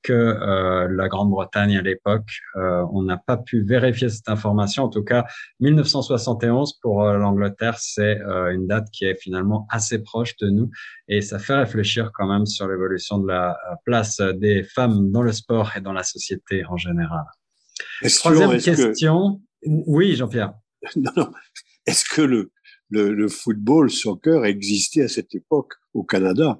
que 0.06 0.14
euh, 0.14 0.88
la 0.90 1.08
Grande-Bretagne 1.08 1.78
à 1.78 1.82
l'époque 1.82 2.30
euh, 2.56 2.86
On 2.94 3.04
n'a 3.04 3.18
pas 3.18 3.38
pu 3.38 3.64
vérifier 3.64 4.10
cette 4.10 4.30
information. 4.30 4.84
En 4.84 4.90
tout 4.90 5.04
cas, 5.04 5.26
1971 5.60 6.80
pour 6.82 7.04
l'Angleterre, 7.04 7.78
c'est 7.80 8.20
une 8.52 8.68
date 8.68 8.88
qui 8.92 9.06
est 9.06 9.16
finalement 9.16 9.68
assez 9.70 10.02
proche 10.02 10.36
de 10.38 10.50
nous 10.50 10.70
et 11.08 11.22
ça 11.22 11.40
fait 11.40 11.56
réfléchir 11.56 12.12
quand 12.14 12.28
même 12.28 12.46
sur 12.46 12.68
l'évolution 12.68 13.18
de 13.18 13.28
la 13.28 13.58
place 13.86 14.22
des 14.36 14.64
femmes 14.64 15.12
dans 15.12 15.22
le 15.22 15.32
sport 15.32 15.72
et 15.76 15.82
dans 15.82 15.94
la 15.94 16.04
société 16.04 16.64
en 16.66 16.78
général. 16.78 17.26
Troisième 18.04 18.60
question. 18.60 19.42
Oui, 19.66 20.16
Jean-Pierre. 20.16 20.54
Non, 20.96 21.12
non. 21.18 21.32
Est-ce 21.88 22.06
que 22.06 22.22
le, 22.22 22.52
le, 22.90 23.14
le, 23.14 23.28
football, 23.28 23.90
soccer 23.90 24.46
existait 24.46 25.04
à 25.04 25.08
cette 25.08 25.34
époque 25.34 25.74
au 25.96 26.04
Canada? 26.04 26.60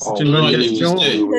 C'est 0.00 0.24
une 0.24 0.32
bonne 0.32 0.50
question. 0.50 0.96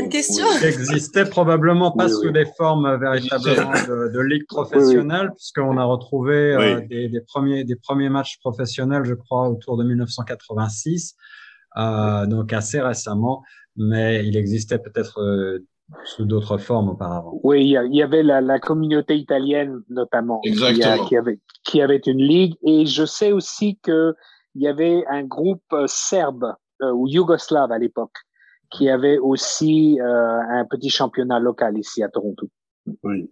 Question. 0.10 0.46
Il 0.62 0.68
existait 0.68 1.26
probablement 1.26 1.92
pas 1.92 2.10
sous 2.10 2.32
des 2.32 2.46
formes 2.58 2.98
véritablement 3.00 3.72
de, 3.72 4.14
de 4.14 4.20
ligue 4.20 4.46
professionnelle, 4.48 5.32
puisqu'on 5.36 5.78
a 5.78 5.84
retrouvé 5.84 6.54
euh, 6.54 6.82
des, 6.88 7.10
des, 7.10 7.22
premiers, 7.22 7.64
des 7.64 7.76
premiers 7.76 8.10
matchs 8.10 8.40
professionnels, 8.40 9.04
je 9.04 9.14
crois, 9.14 9.50
autour 9.50 9.78
de 9.78 9.84
1986, 9.84 11.16
euh, 11.78 12.26
donc 12.28 12.54
assez 12.54 12.80
récemment. 12.82 13.44
Mais 13.76 14.26
il 14.26 14.38
existait 14.38 14.80
peut-être 14.80 15.22
euh, 15.22 15.66
sous 16.04 16.26
d'autres 16.26 16.58
formes 16.58 16.90
auparavant. 16.90 17.40
Oui, 17.44 17.64
il 17.64 17.96
y 17.96 18.02
avait 18.02 18.24
la, 18.24 18.42
la 18.42 18.60
communauté 18.60 19.16
italienne 19.16 19.82
notamment 19.90 20.42
Exactement. 20.44 21.06
Qui, 21.06 21.18
avait, 21.18 21.40
qui 21.64 21.82
avait 21.82 22.02
une 22.06 22.22
ligue 22.22 22.56
et 22.64 22.86
je 22.86 23.06
sais 23.06 23.32
aussi 23.32 23.80
que 23.82 24.14
il 24.56 24.62
y 24.62 24.68
avait 24.68 25.06
un 25.08 25.24
groupe 25.24 25.64
euh, 25.74 25.86
serbe 25.88 26.56
euh, 26.82 26.92
ou 26.92 27.08
yougoslave 27.08 27.72
à 27.72 27.78
l'époque 27.78 28.16
qui 28.72 28.90
avait 28.90 29.18
aussi 29.18 30.00
euh, 30.02 30.06
un 30.06 30.66
petit 30.66 30.90
championnat 30.90 31.40
local 31.40 31.78
ici 31.78 32.04
à 32.04 32.10
Toronto. 32.10 32.50
Oui. 33.04 33.30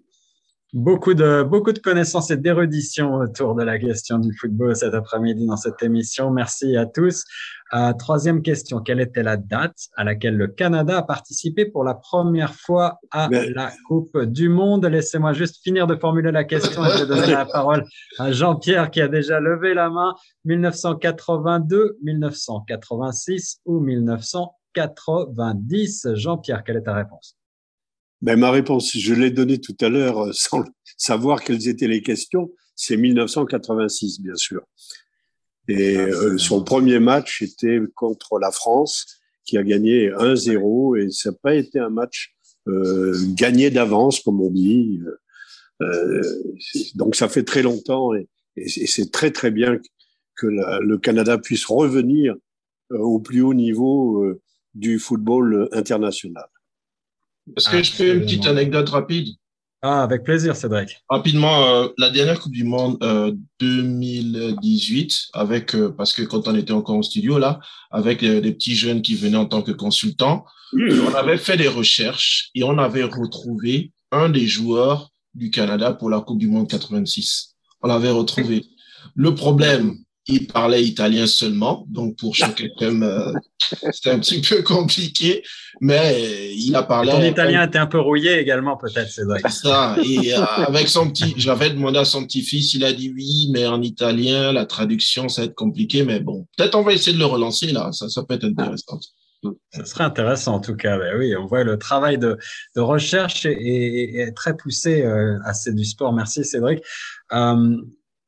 Beaucoup 0.72 1.16
de, 1.16 1.42
beaucoup 1.42 1.72
de 1.72 1.80
connaissances 1.80 2.30
et 2.30 2.38
d'érudition 2.38 3.16
autour 3.16 3.56
de 3.56 3.64
la 3.64 3.80
question 3.80 4.20
du 4.20 4.32
football 4.38 4.76
cet 4.76 4.94
après-midi 4.94 5.48
dans 5.48 5.56
cette 5.56 5.82
émission. 5.82 6.30
Merci 6.30 6.78
à 6.78 6.86
tous. 6.86 7.24
Euh, 7.74 7.92
troisième 7.94 8.44
question. 8.44 8.80
Quelle 8.80 9.00
était 9.00 9.24
la 9.24 9.36
date 9.36 9.76
à 9.96 10.04
laquelle 10.04 10.38
le 10.38 10.48
Canada 10.48 11.00
a 11.00 11.02
participé 11.02 11.66
pour 11.66 11.84
la 11.84 11.96
première 11.96 12.54
fois 12.54 13.00
à 13.10 13.30
la 13.32 13.72
Coupe 13.88 14.16
du 14.26 14.48
Monde? 14.48 14.86
Laissez-moi 14.86 15.34
juste 15.34 15.58
finir 15.64 15.88
de 15.88 15.96
formuler 15.96 16.32
la 16.32 16.44
question 16.44 16.86
et 16.86 16.92
je 16.92 16.98
vais 17.00 17.08
donner 17.08 17.32
la 17.32 17.46
parole 17.46 17.84
à 18.20 18.32
Jean-Pierre 18.32 18.92
qui 18.92 19.02
a 19.02 19.08
déjà 19.08 19.40
levé 19.40 19.74
la 19.74 19.90
main. 19.90 20.14
1982, 20.46 21.98
1986 22.04 23.62
ou 23.66 23.80
1990? 24.88 26.08
Jean-Pierre, 26.16 26.64
quelle 26.64 26.78
est 26.78 26.84
ta 26.84 26.94
réponse? 26.94 27.38
Ben, 28.22 28.38
ma 28.38 28.52
réponse, 28.52 28.98
je 28.98 29.14
l'ai 29.14 29.32
donnée 29.32 29.60
tout 29.60 29.78
à 29.82 29.90
l'heure 29.90 30.26
euh, 30.26 30.32
sans 30.34 30.64
savoir 30.98 31.44
quelles 31.44 31.68
étaient 31.68 31.88
les 31.88 32.02
questions. 32.02 32.52
C'est 32.76 32.98
1986, 32.98 34.22
bien 34.22 34.36
sûr. 34.36 34.62
Et 35.68 35.98
euh, 35.98 36.38
son 36.38 36.64
premier 36.64 37.00
match 37.00 37.42
était 37.42 37.80
contre 37.94 38.40
la 38.40 38.52
France, 38.52 39.06
qui 39.46 39.58
a 39.58 39.64
gagné 39.64 40.10
1-0. 40.10 41.00
Et 41.00 41.12
ça 41.12 41.32
n'a 41.32 41.38
pas 41.42 41.56
été 41.56 41.80
un 41.80 41.90
match 41.90 42.36
euh, 42.68 43.16
gagné 43.36 43.70
d'avance, 43.70 44.20
comme 44.22 44.42
on 44.42 44.50
dit. 44.50 45.00
Euh, 45.82 46.22
donc 46.96 47.16
ça 47.16 47.30
fait 47.30 47.44
très 47.44 47.62
longtemps 47.62 48.14
et, 48.14 48.28
et 48.58 48.68
c'est 48.68 49.12
très 49.12 49.32
très 49.32 49.50
bien 49.50 49.80
que 50.36 50.48
la, 50.48 50.80
le 50.80 50.98
Canada 50.98 51.38
puisse 51.38 51.64
revenir 51.66 52.36
au 52.90 53.20
plus 53.20 53.42
haut 53.42 53.54
niveau 53.54 54.26
du 54.74 55.00
football 55.00 55.70
international. 55.72 56.48
Est-ce 57.58 57.70
que 57.70 57.82
je 57.82 57.92
fais 57.92 58.14
une 58.14 58.22
petite 58.22 58.46
anecdote 58.46 58.90
rapide? 58.90 59.28
Ah, 59.82 60.04
avec 60.04 60.24
plaisir, 60.24 60.58
Cédric. 60.58 60.98
Rapidement, 61.08 61.66
euh, 61.66 61.88
la 61.98 62.10
dernière 62.10 62.38
Coupe 62.42 62.52
du 62.52 62.66
Monde 62.66 62.98
euh, 63.02 63.32
2018, 63.62 65.30
avec 65.32 65.74
euh, 65.74 65.90
parce 65.90 66.12
que 66.12 66.22
quand 66.22 66.50
on 66.50 66.56
était 66.56 66.74
encore 66.74 66.98
en 66.98 67.02
studio 67.02 67.40
là, 67.40 67.62
avec 67.90 68.22
euh, 68.24 68.42
des 68.42 68.52
petits 68.52 68.76
jeunes 68.76 69.02
qui 69.02 69.16
venaient 69.16 69.38
en 69.38 69.46
tant 69.46 69.62
que 69.62 69.72
consultants, 69.72 70.44
on 70.74 71.16
avait 71.16 71.38
fait 71.38 71.56
des 71.56 71.70
recherches 71.70 72.50
et 72.56 72.64
on 72.64 72.78
avait 72.78 73.04
retrouvé 73.04 73.94
un 74.12 74.28
des 74.28 74.48
joueurs 74.48 75.12
du 75.34 75.50
Canada 75.50 75.94
pour 75.94 76.10
la 76.10 76.20
Coupe 76.20 76.40
du 76.40 76.48
Monde 76.48 76.68
86. 76.68 77.56
On 77.82 77.88
l'avait 77.88 78.12
retrouvé. 78.12 78.66
Le 79.16 79.34
problème, 79.34 79.96
il 80.30 80.48
parlait 80.48 80.84
italien 80.84 81.28
seulement, 81.28 81.86
donc 81.90 82.18
pour 82.18 82.36
chaque 82.36 82.62
thème, 82.78 83.04
euh, 83.04 83.34
c'était 83.92 84.12
un 84.12 84.20
petit 84.20 84.42
peu 84.42 84.62
compliqué, 84.62 85.44
mais 85.82 86.54
il 86.56 86.76
a 86.76 86.84
parlé. 86.84 87.12
Ton 87.12 87.22
italien 87.22 87.68
était 87.68 87.80
un 87.80 87.88
peu 87.88 88.00
rouillé 88.00 88.40
également, 88.40 88.78
peut-être, 88.78 89.10
c'est 89.10 89.26
vrai. 89.26 89.42
Ça, 89.50 89.96
et 90.04 90.34
euh, 90.34 90.44
avec 90.44 90.88
son 90.88 91.10
petit, 91.10 91.34
j'avais 91.38 91.70
demandé 91.70 92.00
à 92.00 92.06
son 92.06 92.24
petit-fils, 92.24 92.74
il 92.74 92.84
a 92.84 92.94
dit 92.94 93.12
oui, 93.16 93.50
mais 93.52 93.66
en 93.68 93.82
italien, 93.82 94.52
la 94.52 94.66
traduction, 94.66 95.30
ça 95.30 95.42
va 95.42 95.46
être 95.48 95.56
compliqué, 95.56 96.04
mais 96.04 96.20
bon, 96.20 96.48
peut-être 96.58 96.76
on 96.76 96.84
va 96.84 96.94
essayer 96.94 97.14
de 97.14 97.20
le 97.20 97.26
relancer 97.26 97.72
là, 97.72 97.92
ça, 97.92 98.10
ça 98.10 98.24
peut 98.24 98.36
être 98.36 98.46
intéressant. 98.46 99.00
Ça 99.72 99.86
serait 99.86 100.04
intéressant 100.04 100.56
en 100.56 100.60
tout 100.60 100.76
cas. 100.76 100.98
Ben 100.98 101.18
oui, 101.18 101.36
on 101.36 101.46
voit 101.46 101.64
le 101.64 101.78
travail 101.78 102.18
de, 102.18 102.38
de 102.76 102.82
recherche 102.82 103.46
est, 103.46 103.54
est, 103.54 104.32
très 104.34 104.56
poussé 104.56 105.02
euh, 105.04 105.40
à 105.46 105.54
c'est 105.54 105.74
du 105.74 105.86
sport. 105.86 106.12
Merci 106.12 106.44
Cédric. 106.44 106.84
Euh, 107.32 107.78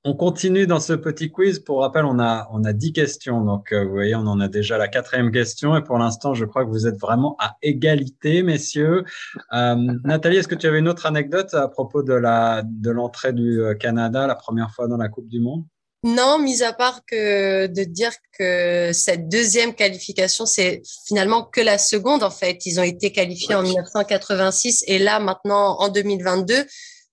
On 0.03 0.15
continue 0.15 0.65
dans 0.65 0.79
ce 0.79 0.93
petit 0.93 1.29
quiz. 1.29 1.59
Pour 1.59 1.81
rappel, 1.81 2.05
on 2.05 2.17
a, 2.17 2.49
on 2.51 2.63
a 2.63 2.73
10 2.73 2.91
questions. 2.93 3.41
Donc, 3.41 3.71
euh, 3.71 3.83
vous 3.83 3.91
voyez, 3.91 4.15
on 4.15 4.25
en 4.25 4.39
a 4.39 4.47
déjà 4.47 4.79
la 4.79 4.87
quatrième 4.87 5.31
question. 5.31 5.77
Et 5.77 5.83
pour 5.83 5.99
l'instant, 5.99 6.33
je 6.33 6.43
crois 6.45 6.65
que 6.65 6.71
vous 6.71 6.87
êtes 6.87 6.99
vraiment 6.99 7.35
à 7.39 7.57
égalité, 7.61 8.41
messieurs. 8.41 9.03
Euh, 9.53 9.75
Nathalie, 10.03 10.37
est-ce 10.37 10.47
que 10.47 10.55
tu 10.55 10.65
avais 10.65 10.79
une 10.79 10.87
autre 10.87 11.05
anecdote 11.05 11.53
à 11.53 11.67
propos 11.67 12.01
de 12.01 12.13
la, 12.13 12.63
de 12.65 12.89
l'entrée 12.89 13.31
du 13.31 13.61
euh, 13.61 13.75
Canada 13.75 14.25
la 14.25 14.33
première 14.33 14.71
fois 14.71 14.87
dans 14.87 14.97
la 14.97 15.07
Coupe 15.07 15.27
du 15.27 15.39
Monde? 15.39 15.65
Non, 16.03 16.39
mis 16.39 16.63
à 16.63 16.73
part 16.73 17.05
que 17.05 17.67
de 17.67 17.83
dire 17.83 18.13
que 18.35 18.91
cette 18.93 19.29
deuxième 19.29 19.75
qualification, 19.75 20.47
c'est 20.47 20.81
finalement 21.05 21.43
que 21.43 21.61
la 21.61 21.77
seconde, 21.77 22.23
en 22.23 22.31
fait. 22.31 22.65
Ils 22.65 22.79
ont 22.79 22.83
été 22.83 23.11
qualifiés 23.11 23.53
en 23.53 23.61
1986 23.61 24.83
et 24.87 24.97
là, 24.97 25.19
maintenant, 25.19 25.79
en 25.79 25.89
2022, 25.89 26.65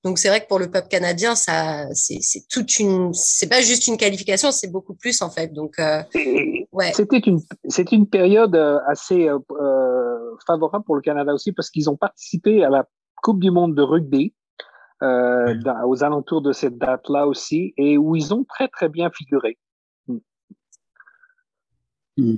donc 0.04 0.18
c'est 0.18 0.28
vrai 0.28 0.40
que 0.40 0.46
pour 0.46 0.60
le 0.60 0.70
peuple 0.70 0.88
canadien, 0.88 1.34
ça, 1.34 1.86
c'est 1.92 2.46
toute 2.48 2.78
une, 2.78 3.12
c'est 3.14 3.48
pas 3.48 3.60
juste 3.60 3.88
une 3.88 3.96
qualification, 3.96 4.52
c'est 4.52 4.70
beaucoup 4.70 4.94
plus 4.94 5.20
en 5.22 5.30
fait. 5.30 5.52
Donc 5.52 5.78
euh, 5.80 6.02
ouais. 6.72 6.92
C'était 6.94 7.18
une, 7.18 7.40
c'est 7.68 7.90
une 7.90 8.08
période 8.08 8.54
euh, 8.54 8.78
assez 8.86 9.28
euh, 9.28 10.36
favorable 10.46 10.84
pour 10.84 10.94
le 10.94 11.02
Canada 11.02 11.34
aussi 11.34 11.52
parce 11.52 11.70
qu'ils 11.70 11.90
ont 11.90 11.96
participé 11.96 12.62
à 12.62 12.70
la 12.70 12.86
Coupe 13.22 13.40
du 13.40 13.50
Monde 13.50 13.74
de 13.74 13.82
rugby 13.82 14.34
euh, 15.02 15.54
aux 15.84 16.04
alentours 16.04 16.42
de 16.42 16.52
cette 16.52 16.78
date-là 16.78 17.26
aussi 17.26 17.74
et 17.76 17.98
où 17.98 18.14
ils 18.14 18.32
ont 18.32 18.44
très 18.44 18.68
très 18.68 18.88
bien 18.88 19.10
figuré. 19.10 19.58
Mm. 22.16 22.36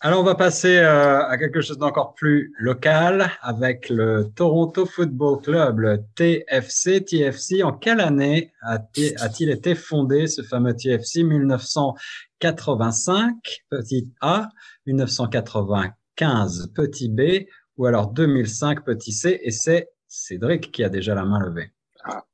Alors, 0.00 0.20
on 0.20 0.24
va 0.24 0.34
passer 0.34 0.78
euh, 0.78 1.26
à 1.26 1.38
quelque 1.38 1.60
chose 1.60 1.78
d'encore 1.78 2.14
plus 2.14 2.52
local 2.58 3.30
avec 3.40 3.88
le 3.88 4.30
Toronto 4.34 4.84
Football 4.84 5.40
Club, 5.42 5.78
le 5.78 6.00
TFC. 6.16 7.04
TFC, 7.04 7.62
en 7.62 7.72
quelle 7.72 8.00
année 8.00 8.52
a-t-il 8.62 9.50
été 9.50 9.74
fondé, 9.74 10.26
ce 10.26 10.42
fameux 10.42 10.74
TFC 10.74 11.22
1985, 11.22 13.36
petit 13.70 14.10
A, 14.20 14.48
1995, 14.86 16.72
petit 16.74 17.08
B, 17.08 17.46
ou 17.76 17.86
alors 17.86 18.12
2005, 18.12 18.84
petit 18.84 19.12
C, 19.12 19.40
et 19.42 19.50
c'est 19.50 19.88
Cédric 20.08 20.72
qui 20.72 20.84
a 20.84 20.88
déjà 20.88 21.14
la 21.14 21.24
main 21.24 21.38
levée. 21.38 21.70
Ah. 22.04 22.24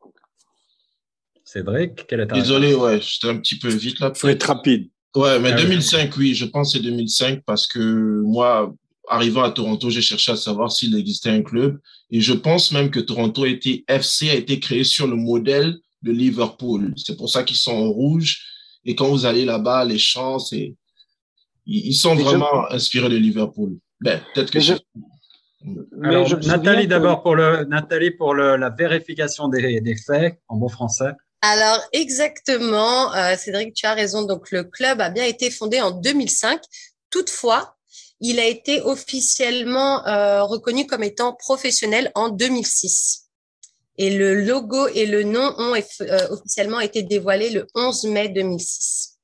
Cédric, 1.44 2.06
quelle 2.08 2.20
est 2.20 2.26
ta 2.26 2.34
Désolé, 2.34 2.74
ouais, 2.74 3.00
j'étais 3.00 3.28
un 3.28 3.38
petit 3.38 3.58
peu 3.58 3.68
vite 3.68 4.00
là. 4.00 4.12
Faut 4.14 4.28
être 4.28 4.44
rapide. 4.44 4.90
Ouais, 5.16 5.40
mais 5.40 5.54
2005, 5.54 6.14
oui, 6.18 6.35
je 6.35 6.44
pense 6.44 6.73
que 6.73 6.78
c'est 6.78 6.85
2005 6.85 7.42
parce 7.46 7.66
que 7.66 8.20
moi, 8.23 8.75
arrivant 9.08 9.42
à 9.42 9.50
Toronto, 9.50 9.88
j'ai 9.88 10.02
cherché 10.02 10.32
à 10.32 10.37
savoir 10.37 10.70
s'il 10.70 10.94
existait 10.94 11.30
un 11.30 11.42
club. 11.42 11.80
Et 12.11 12.20
je 12.20 12.35
pense 12.35 12.70
même 12.70 12.90
que 12.90 13.00
Toronto 13.00 13.44
a 13.44 13.49
été, 13.49 13.82
FC 13.88 14.28
a 14.28 14.35
été 14.35 14.61
créé 14.61 14.85
sur 14.85 15.06
le 15.06 15.16
modèle 15.16 15.78
de 16.02 16.12
Liverpool. 16.12 16.92
C'est 16.96 17.16
pour 17.16 17.30
ça 17.30 17.44
qu'ils 17.44 17.56
sont 17.56 17.73
en 17.73 17.88
rouge. 17.88 18.42
Et 18.85 18.94
quand 18.94 19.08
vous 19.08 19.25
allez 19.25 19.46
là-bas, 19.46 19.87
les 19.87 19.99
champs, 19.99 20.38
c'est, 20.38 20.75
ils 21.64 21.94
sont 21.94 22.14
vraiment 22.14 22.70
inspirés 22.70 23.08
de 23.08 23.16
Liverpool. 23.16 23.78
Ben, 24.00 24.20
peut-être 24.35 24.50
que 24.50 24.61
je... 24.61 24.75
Nathalie, 26.46 26.87
d'abord 26.87 27.23
pour 27.23 27.35
le, 27.35 27.64
Nathalie 27.64 28.11
pour 28.11 28.35
le, 28.35 28.56
la 28.56 28.68
vérification 28.68 29.49
des, 29.49 29.80
des 29.80 29.96
faits 29.96 30.38
en 30.46 30.58
bon 30.58 30.68
français. 30.68 31.12
Alors 31.42 31.80
exactement, 31.92 33.14
euh, 33.14 33.36
Cédric, 33.36 33.74
tu 33.74 33.86
as 33.86 33.94
raison. 33.94 34.24
Donc 34.24 34.50
le 34.50 34.64
club 34.64 35.00
a 35.00 35.10
bien 35.10 35.24
été 35.24 35.50
fondé 35.50 35.80
en 35.80 35.90
2005. 35.90 36.60
Toutefois, 37.10 37.76
il 38.20 38.40
a 38.40 38.46
été 38.46 38.80
officiellement 38.80 40.06
euh, 40.06 40.42
reconnu 40.44 40.86
comme 40.86 41.02
étant 41.02 41.34
professionnel 41.34 42.10
en 42.14 42.30
2006. 42.30 43.28
Et 43.98 44.16
le 44.16 44.34
logo 44.44 44.88
et 44.88 45.06
le 45.06 45.22
nom 45.22 45.54
ont 45.58 45.74
euh, 45.74 46.28
officiellement 46.30 46.80
été 46.80 47.02
dévoilés 47.02 47.50
le 47.50 47.66
11 47.74 48.04
mai 48.06 48.28
2006. 48.28 49.18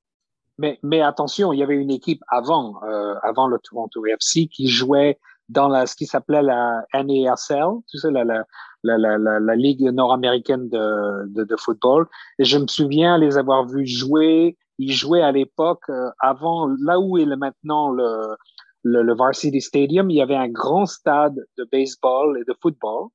Mais, 0.59 0.79
mais 0.83 1.01
attention, 1.01 1.53
il 1.53 1.59
y 1.59 1.63
avait 1.63 1.75
une 1.75 1.91
équipe 1.91 2.23
avant, 2.29 2.79
avant 3.23 3.49
le 3.49 3.59
Toronto 3.59 4.05
FC 4.07 4.47
qui 4.47 4.69
jouait 4.69 5.19
dans 5.49 5.67
la, 5.69 5.87
ce 5.87 5.97
qui 5.97 6.07
s'appelait 6.07 6.43
la 6.43 6.85
NASL, 6.95 7.65
tu 7.91 7.99
sais, 7.99 8.11
la, 8.11 8.23
la, 8.25 8.45
la, 8.83 8.99
la, 8.99 9.19
la, 9.19 9.55
ligue 9.55 9.83
nord-américaine 9.83 10.69
de, 10.69 11.27
de, 11.29 11.45
de, 11.45 11.57
football. 11.57 12.07
Et 12.39 12.45
je 12.45 12.59
me 12.59 12.67
souviens 12.67 13.19
les 13.19 13.39
avoir 13.39 13.67
vus 13.67 13.87
jouer. 13.87 14.57
Ils 14.79 14.93
jouaient 14.93 15.23
à 15.23 15.33
l'époque, 15.33 15.85
euh, 15.89 16.11
avant, 16.21 16.69
là 16.85 16.99
où 16.99 17.19
est 17.19 17.27
maintenant 17.27 17.91
le, 17.91 18.37
le, 18.83 19.03
le, 19.03 19.15
Varsity 19.15 19.61
Stadium, 19.61 20.11
il 20.11 20.17
y 20.17 20.23
avait 20.23 20.37
un 20.37 20.49
grand 20.49 20.87
stade 20.87 21.37
de 21.59 21.69
baseball 21.71 22.39
et 22.39 22.45
de 22.45 22.55
football. 22.61 23.09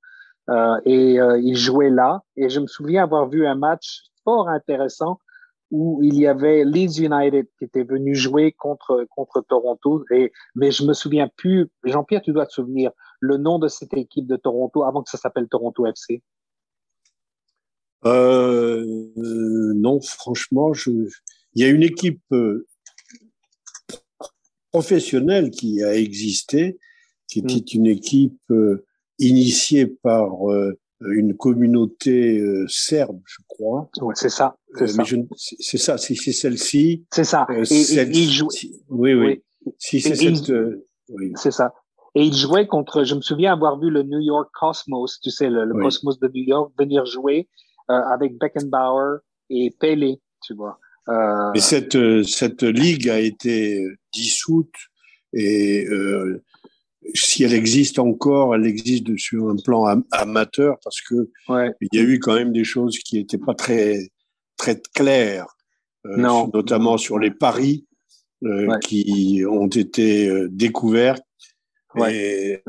Euh, 0.49 0.79
et 0.85 1.19
euh, 1.19 1.39
ils 1.39 1.57
jouaient 1.57 1.89
là. 1.89 2.21
Et 2.37 2.49
je 2.49 2.59
me 2.59 2.67
souviens 2.67 3.03
avoir 3.03 3.27
vu 3.27 3.45
un 3.45 3.55
match 3.55 4.03
fort 4.23 4.47
intéressant 4.47 5.19
où 5.71 6.01
il 6.03 6.15
y 6.15 6.27
avait 6.27 6.63
Leeds 6.63 7.01
United 7.01 7.47
qui 7.57 7.65
était 7.65 7.83
venu 7.83 8.15
jouer 8.15 8.53
contre 8.53 9.05
contre 9.15 9.41
Toronto 9.47 10.05
et 10.11 10.31
mais 10.55 10.71
je 10.71 10.83
me 10.83 10.93
souviens 10.93 11.29
plus 11.35 11.67
Jean-Pierre 11.83 12.21
tu 12.21 12.31
dois 12.31 12.45
te 12.45 12.53
souvenir 12.53 12.91
le 13.19 13.37
nom 13.37 13.59
de 13.59 13.67
cette 13.67 13.93
équipe 13.93 14.27
de 14.27 14.37
Toronto 14.37 14.83
avant 14.83 15.03
que 15.03 15.09
ça 15.09 15.17
s'appelle 15.17 15.47
Toronto 15.49 15.85
FC 15.85 16.21
euh, 18.05 18.83
non 19.15 19.99
franchement 20.01 20.73
je 20.73 20.91
il 21.53 21.61
y 21.61 21.65
a 21.65 21.69
une 21.69 21.83
équipe 21.83 22.21
euh, 22.31 22.67
professionnelle 24.71 25.49
qui 25.49 25.83
a 25.83 25.95
existé 25.95 26.79
qui 27.27 27.39
était 27.39 27.55
hmm. 27.55 27.79
une 27.79 27.87
équipe 27.87 28.41
euh, 28.51 28.85
initiée 29.19 29.87
par 29.87 30.51
euh, 30.51 30.79
une 31.01 31.35
communauté 31.35 32.39
euh, 32.39 32.65
serbe, 32.67 33.21
je 33.25 33.37
crois. 33.57 33.89
Ouais, 34.01 34.13
c'est 34.15 34.29
ça. 34.29 34.55
C'est 34.75 34.87
ça. 34.87 35.03
C'est 35.35 35.77
ça. 35.77 35.97
Si 35.97 36.15
c'est 36.15 36.31
celle-ci. 36.31 37.05
C'est 37.11 37.23
ça. 37.23 37.45
Euh, 37.49 37.63
et, 37.69 38.01
il 38.13 38.31
jouait. 38.31 38.53
Oui, 38.89 39.13
oui. 39.13 39.43
Si 39.77 40.01
c'est 40.01 40.15
cette. 40.15 40.49
Euh, 40.49 40.87
oui. 41.09 41.31
C'est 41.35 41.51
ça. 41.51 41.73
Et 42.15 42.23
il 42.23 42.35
jouait 42.35 42.67
contre. 42.67 43.03
Je 43.03 43.15
me 43.15 43.21
souviens 43.21 43.53
avoir 43.53 43.79
vu 43.79 43.89
le 43.89 44.03
New 44.03 44.19
York 44.19 44.49
Cosmos, 44.53 45.19
tu 45.21 45.29
sais, 45.29 45.49
le, 45.49 45.65
le 45.65 45.73
Cosmos 45.73 46.19
de 46.19 46.27
New 46.27 46.43
York, 46.43 46.71
venir 46.77 47.05
jouer 47.05 47.47
avec 47.87 48.37
Beckenbauer 48.37 49.19
et 49.49 49.73
Pelé, 49.79 50.21
tu 50.43 50.53
vois. 50.53 50.79
Mais 51.53 51.59
cette 51.59 51.97
cette 52.23 52.63
ligue 52.63 53.07
a 53.09 53.19
été 53.19 53.81
dissoute 54.13 54.75
et 55.33 55.87
si 57.13 57.43
elle 57.43 57.53
existe 57.53 57.99
encore, 57.99 58.55
elle 58.55 58.65
existe 58.65 59.17
sur 59.17 59.49
un 59.49 59.55
plan 59.55 59.85
amateur 60.11 60.77
parce 60.83 61.01
que 61.01 61.29
il 61.81 61.89
y 61.93 61.99
a 61.99 62.03
eu 62.03 62.19
quand 62.19 62.33
même 62.33 62.51
des 62.51 62.63
choses 62.63 62.97
qui 62.99 63.17
n'étaient 63.17 63.37
pas 63.37 63.53
très 63.53 64.11
très 64.57 64.81
claires, 64.93 65.47
euh, 66.05 66.17
notamment 66.17 66.97
sur 66.97 67.19
les 67.19 67.31
paris 67.31 67.85
euh, 68.43 68.77
qui 68.79 69.43
ont 69.49 69.67
été 69.67 70.27
euh, 70.27 70.47
découverts. 70.51 71.19
Et, 72.09 72.61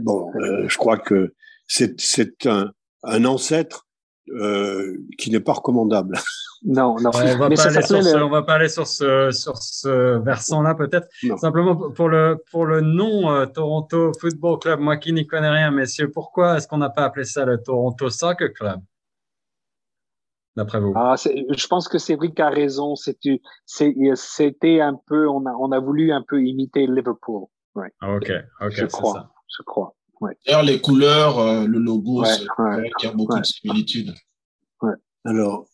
bon, 0.00 0.32
je 0.66 0.76
crois 0.76 0.98
que 0.98 1.34
c'est 1.66 2.00
c'est 2.00 2.46
un, 2.46 2.72
un 3.02 3.24
ancêtre 3.24 3.86
qui 5.18 5.30
n'est 5.30 5.40
pas 5.40 5.52
recommandable. 5.52 6.18
Non, 6.62 6.96
non. 7.00 7.10
on 7.14 7.38
va 7.38 7.48
pas 7.48 7.64
aller 7.64 7.82
sur 7.82 8.02
ce, 8.02 8.22
on 8.22 8.28
va 8.28 8.42
pas 8.42 8.54
aller 8.54 8.68
sur 8.68 8.86
ce 8.86 9.30
sur 9.30 9.56
ce 9.56 10.18
versant-là 10.18 10.74
peut-être. 10.74 11.08
Simplement 11.38 11.74
pour 11.74 12.08
le 12.08 12.36
pour 12.50 12.66
le 12.66 12.82
nom 12.82 13.30
euh, 13.30 13.46
Toronto 13.46 14.12
Football 14.20 14.58
Club, 14.58 14.80
moi 14.80 14.98
qui 14.98 15.12
n'y 15.12 15.26
connais 15.26 15.48
rien, 15.48 15.70
messieurs, 15.70 16.10
pourquoi 16.10 16.56
est-ce 16.56 16.68
qu'on 16.68 16.78
n'a 16.78 16.90
pas 16.90 17.04
appelé 17.04 17.24
ça 17.24 17.46
le 17.46 17.62
Toronto 17.62 18.10
Soccer 18.10 18.52
Club 18.52 18.80
D'après 20.56 20.80
vous? 20.80 20.92
Ah, 20.96 21.14
Je 21.16 21.66
pense 21.66 21.88
que 21.88 21.96
Cédric 21.98 22.38
a 22.40 22.50
raison. 22.50 22.94
C'était 22.94 23.40
c'était 23.64 24.80
un 24.80 25.00
peu 25.06 25.28
on 25.28 25.46
a 25.46 25.52
on 25.52 25.72
a 25.72 25.78
voulu 25.80 26.12
un 26.12 26.22
peu 26.28 26.42
imiter 26.42 26.86
Liverpool. 26.86 27.46
Ouais. 27.74 27.90
Ah, 28.00 28.14
ok, 28.14 28.30
ok, 28.60 28.70
je 28.70 28.84
crois, 28.84 29.12
ça. 29.14 29.30
je 29.48 29.62
crois. 29.62 29.94
Ouais. 30.20 30.36
D'ailleurs, 30.46 30.62
les 30.62 30.80
couleurs, 30.80 31.38
euh, 31.38 31.66
le 31.66 31.78
logo, 31.78 32.22
ouais, 32.22 32.28
il 33.00 33.04
y 33.04 33.06
a 33.06 33.12
beaucoup 33.12 33.38
de 33.38 33.44
similitudes. 33.44 34.14
Alors, 35.24 35.66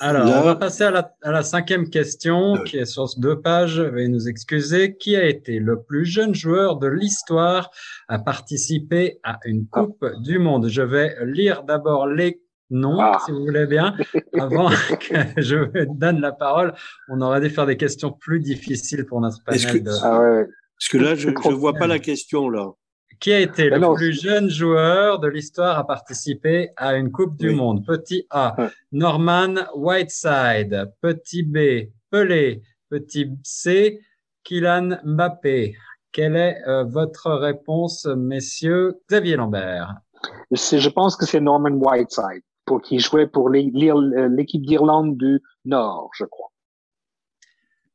alors, 0.00 0.26
on 0.26 0.44
va 0.44 0.56
passer 0.56 0.82
à 0.82 0.90
la, 0.90 1.14
à 1.22 1.30
la 1.30 1.44
cinquième 1.44 1.88
question 1.88 2.56
qui 2.64 2.76
est 2.76 2.86
sur 2.86 3.06
deux 3.18 3.40
pages. 3.40 3.80
Veuillez 3.80 4.08
nous 4.08 4.28
excuser. 4.28 4.96
Qui 4.96 5.14
a 5.14 5.24
été 5.24 5.60
le 5.60 5.80
plus 5.80 6.04
jeune 6.06 6.34
joueur 6.34 6.76
de 6.76 6.88
l'histoire 6.88 7.70
à 8.08 8.18
participer 8.18 9.20
à 9.22 9.38
une 9.44 9.66
ah. 9.70 9.80
Coupe 9.80 10.04
du 10.22 10.40
Monde? 10.40 10.68
Je 10.68 10.82
vais 10.82 11.16
lire 11.24 11.62
d'abord 11.62 12.08
les 12.08 12.42
noms, 12.70 12.98
ah. 13.00 13.18
si 13.24 13.30
vous 13.30 13.44
voulez 13.44 13.66
bien, 13.66 13.94
avant 14.40 14.70
que 14.70 15.40
je 15.40 15.86
donne 15.86 16.20
la 16.20 16.32
parole. 16.32 16.74
On 17.08 17.20
aurait 17.20 17.40
dû 17.40 17.48
faire 17.48 17.66
des 17.66 17.76
questions 17.76 18.10
plus 18.10 18.40
difficiles 18.40 19.06
pour 19.06 19.20
notre 19.20 19.38
panel. 19.44 19.84
Que, 19.84 19.88
ah 20.02 20.18
ouais. 20.18 20.46
Parce 20.80 20.88
que 20.88 20.98
là, 20.98 21.14
je 21.14 21.28
ne 21.28 21.54
vois 21.54 21.74
pas 21.74 21.86
la 21.86 22.00
question 22.00 22.48
là. 22.48 22.72
Qui 23.24 23.32
a 23.32 23.40
été 23.40 23.70
le 23.70 23.94
plus 23.94 24.12
jeune 24.12 24.50
joueur 24.50 25.18
de 25.18 25.28
l'histoire 25.28 25.78
à 25.78 25.86
participer 25.86 26.68
à 26.76 26.94
une 26.94 27.10
Coupe 27.10 27.38
du 27.38 27.54
Monde? 27.54 27.82
Petit 27.86 28.26
A, 28.28 28.54
Norman 28.92 29.54
Whiteside. 29.74 30.92
Petit 31.00 31.42
B, 31.42 31.88
Pelé. 32.10 32.60
Petit 32.90 33.30
C, 33.42 34.02
Kylian 34.42 34.98
Mbappé. 35.04 35.74
Quelle 36.12 36.36
est 36.36 36.68
euh, 36.68 36.84
votre 36.84 37.32
réponse, 37.32 38.04
messieurs? 38.04 39.00
Xavier 39.08 39.36
Lambert 39.36 39.94
Je 40.50 40.88
pense 40.90 41.16
que 41.16 41.24
c'est 41.24 41.40
Norman 41.40 41.78
Whiteside. 41.80 42.42
pour 42.66 42.82
qui 42.82 42.98
jouait 42.98 43.26
pour 43.26 43.48
l'équipe 43.48 44.66
d'Irlande 44.66 45.16
du 45.16 45.40
Nord, 45.64 46.10
je 46.12 46.24
crois. 46.26 46.50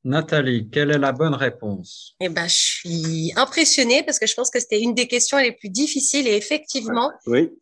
Nathalie, 0.05 0.69
quelle 0.71 0.91
est 0.91 0.97
la 0.97 1.11
bonne 1.11 1.35
réponse? 1.35 2.15
Eh 2.21 2.29
ben, 2.29 2.47
je 2.47 2.55
suis 2.55 3.33
impressionnée 3.35 4.01
parce 4.03 4.17
que 4.17 4.27
je 4.27 4.33
pense 4.33 4.49
que 4.49 4.59
c'était 4.59 4.79
une 4.79 4.93
des 4.93 5.07
questions 5.07 5.37
les 5.37 5.51
plus 5.51 5.69
difficiles 5.69 6.25
et 6.25 6.35
effectivement, 6.35 7.11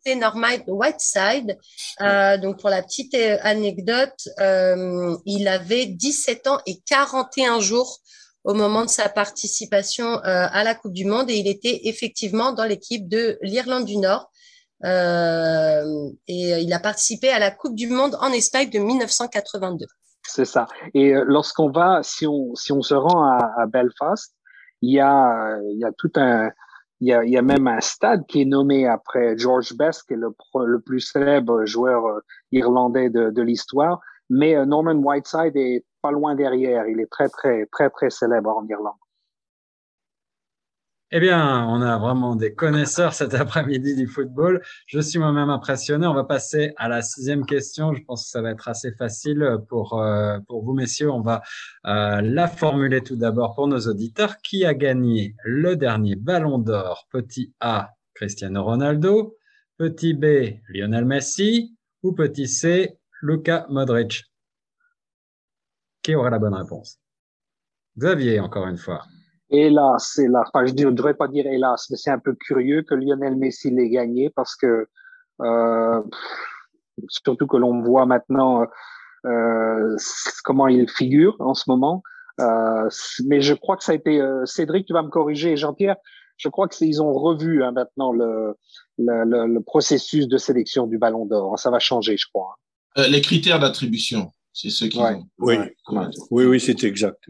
c'est 0.04 0.14
Norman 0.14 0.58
Whiteside. 0.68 1.58
Euh, 2.00 2.38
donc, 2.38 2.60
pour 2.60 2.70
la 2.70 2.82
petite 2.82 3.14
euh, 3.14 3.38
anecdote, 3.42 4.28
euh, 4.40 5.16
il 5.26 5.48
avait 5.48 5.86
17 5.86 6.46
ans 6.46 6.60
et 6.66 6.78
41 6.86 7.58
jours 7.60 8.00
au 8.44 8.54
moment 8.54 8.84
de 8.84 8.90
sa 8.90 9.08
participation 9.08 10.06
euh, 10.06 10.20
à 10.24 10.62
la 10.62 10.76
Coupe 10.76 10.92
du 10.92 11.04
Monde 11.04 11.28
et 11.30 11.36
il 11.36 11.48
était 11.48 11.80
effectivement 11.84 12.52
dans 12.52 12.64
l'équipe 12.64 13.08
de 13.08 13.36
l'Irlande 13.42 13.84
du 13.84 13.96
Nord. 13.96 14.30
Euh, 14.84 16.10
et 16.28 16.60
il 16.60 16.72
a 16.72 16.78
participé 16.78 17.30
à 17.30 17.40
la 17.40 17.50
Coupe 17.50 17.74
du 17.74 17.88
Monde 17.88 18.16
en 18.20 18.32
Espagne 18.32 18.70
de 18.70 18.78
1982. 18.78 19.86
C'est 20.30 20.44
ça. 20.44 20.66
Et 20.92 21.14
euh, 21.14 21.24
lorsqu'on 21.26 21.70
va, 21.70 22.02
si 22.02 22.26
on, 22.26 22.54
si 22.54 22.70
on 22.70 22.82
se 22.82 22.94
rend 22.94 23.22
à, 23.24 23.54
à 23.56 23.66
Belfast, 23.66 24.34
il 24.82 24.92
y 24.92 25.00
a, 25.00 25.58
il 25.72 25.78
y 25.78 25.84
a 25.84 25.92
tout 25.92 26.12
un, 26.16 26.50
il 27.00 27.08
y, 27.08 27.12
a, 27.14 27.24
il 27.24 27.30
y 27.30 27.38
a 27.38 27.42
même 27.42 27.66
un 27.66 27.80
stade 27.80 28.26
qui 28.26 28.42
est 28.42 28.44
nommé 28.44 28.86
après 28.86 29.38
George 29.38 29.74
Best, 29.74 30.02
qui 30.06 30.12
est 30.12 30.16
le, 30.16 30.30
le 30.66 30.80
plus 30.80 31.00
célèbre 31.00 31.64
joueur 31.64 32.06
euh, 32.06 32.20
irlandais 32.52 33.08
de, 33.08 33.30
de 33.30 33.42
l'histoire. 33.42 34.00
Mais 34.28 34.54
euh, 34.54 34.66
Norman 34.66 34.96
Whiteside 34.96 35.56
est 35.56 35.86
pas 36.02 36.10
loin 36.10 36.34
derrière. 36.34 36.86
Il 36.86 37.00
est 37.00 37.10
très, 37.10 37.30
très, 37.30 37.66
très, 37.72 37.88
très 37.88 38.10
célèbre 38.10 38.54
en 38.54 38.66
Irlande. 38.66 39.00
Eh 41.10 41.20
bien, 41.20 41.66
on 41.66 41.80
a 41.80 41.96
vraiment 41.96 42.36
des 42.36 42.54
connaisseurs 42.54 43.14
cet 43.14 43.32
après-midi 43.32 43.96
du 43.96 44.06
football. 44.06 44.62
Je 44.84 45.00
suis 45.00 45.18
moi-même 45.18 45.48
impressionné. 45.48 46.06
On 46.06 46.12
va 46.12 46.24
passer 46.24 46.74
à 46.76 46.86
la 46.88 47.00
sixième 47.00 47.46
question. 47.46 47.94
Je 47.94 48.02
pense 48.02 48.24
que 48.24 48.30
ça 48.30 48.42
va 48.42 48.50
être 48.50 48.68
assez 48.68 48.92
facile 48.92 49.56
pour, 49.68 49.98
euh, 49.98 50.38
pour 50.46 50.62
vous, 50.62 50.74
messieurs. 50.74 51.10
On 51.10 51.22
va 51.22 51.40
euh, 51.86 52.20
la 52.20 52.46
formuler 52.46 53.00
tout 53.00 53.16
d'abord 53.16 53.54
pour 53.54 53.68
nos 53.68 53.80
auditeurs. 53.88 54.36
Qui 54.42 54.66
a 54.66 54.74
gagné 54.74 55.34
le 55.44 55.76
dernier 55.76 56.14
ballon 56.14 56.58
d'or? 56.58 57.08
Petit 57.10 57.54
A, 57.60 57.94
Cristiano 58.12 58.62
Ronaldo. 58.62 59.34
Petit 59.78 60.12
B, 60.12 60.60
Lionel 60.68 61.06
Messi. 61.06 61.74
Ou 62.02 62.12
petit 62.12 62.46
C, 62.46 62.98
Luka 63.22 63.66
Modric 63.70 64.24
Qui 66.02 66.14
aura 66.14 66.28
la 66.28 66.38
bonne 66.38 66.54
réponse? 66.54 66.98
Xavier, 67.96 68.40
encore 68.40 68.68
une 68.68 68.76
fois. 68.76 69.06
Hélas, 69.50 70.18
hélas. 70.18 70.48
Enfin, 70.52 70.66
je 70.66 70.72
ne 70.72 70.90
devrais 70.90 71.14
pas 71.14 71.28
dire 71.28 71.46
hélas, 71.46 71.86
mais 71.90 71.96
c'est 71.96 72.10
un 72.10 72.18
peu 72.18 72.34
curieux 72.34 72.82
que 72.82 72.94
Lionel 72.94 73.36
Messi 73.36 73.70
l'ait 73.70 73.88
gagné 73.88 74.30
parce 74.30 74.54
que, 74.56 74.86
euh, 75.40 76.02
surtout 77.08 77.46
que 77.46 77.56
l'on 77.56 77.80
voit 77.82 78.06
maintenant 78.06 78.66
euh, 79.26 79.96
comment 80.44 80.68
il 80.68 80.88
figure 80.88 81.36
en 81.40 81.54
ce 81.54 81.64
moment. 81.68 82.02
Euh, 82.40 82.88
mais 83.26 83.40
je 83.40 83.54
crois 83.54 83.76
que 83.76 83.84
ça 83.84 83.92
a 83.92 83.94
été 83.94 84.20
euh, 84.20 84.44
Cédric, 84.46 84.86
tu 84.86 84.92
vas 84.92 85.02
me 85.02 85.08
corriger, 85.08 85.56
Jean-Pierre. 85.56 85.96
Je 86.36 86.48
crois 86.48 86.68
que 86.68 86.76
ils 86.84 87.02
ont 87.02 87.12
revu 87.12 87.64
hein, 87.64 87.72
maintenant 87.72 88.12
le, 88.12 88.54
le, 88.96 89.24
le, 89.24 89.46
le, 89.46 89.60
processus 89.60 90.28
de 90.28 90.38
sélection 90.38 90.86
du 90.86 90.98
Ballon 90.98 91.26
d'Or. 91.26 91.58
Ça 91.58 91.70
va 91.70 91.80
changer, 91.80 92.16
je 92.16 92.26
crois. 92.32 92.58
Euh, 92.96 93.08
les 93.08 93.20
critères 93.20 93.58
d'attribution, 93.58 94.32
c'est 94.52 94.70
ce 94.70 94.84
qui. 94.84 95.00
Ouais. 95.00 95.18
Oui, 95.38 95.56
oui, 96.30 96.44
oui, 96.44 96.60
c'est 96.60 96.84
exact. 96.84 97.28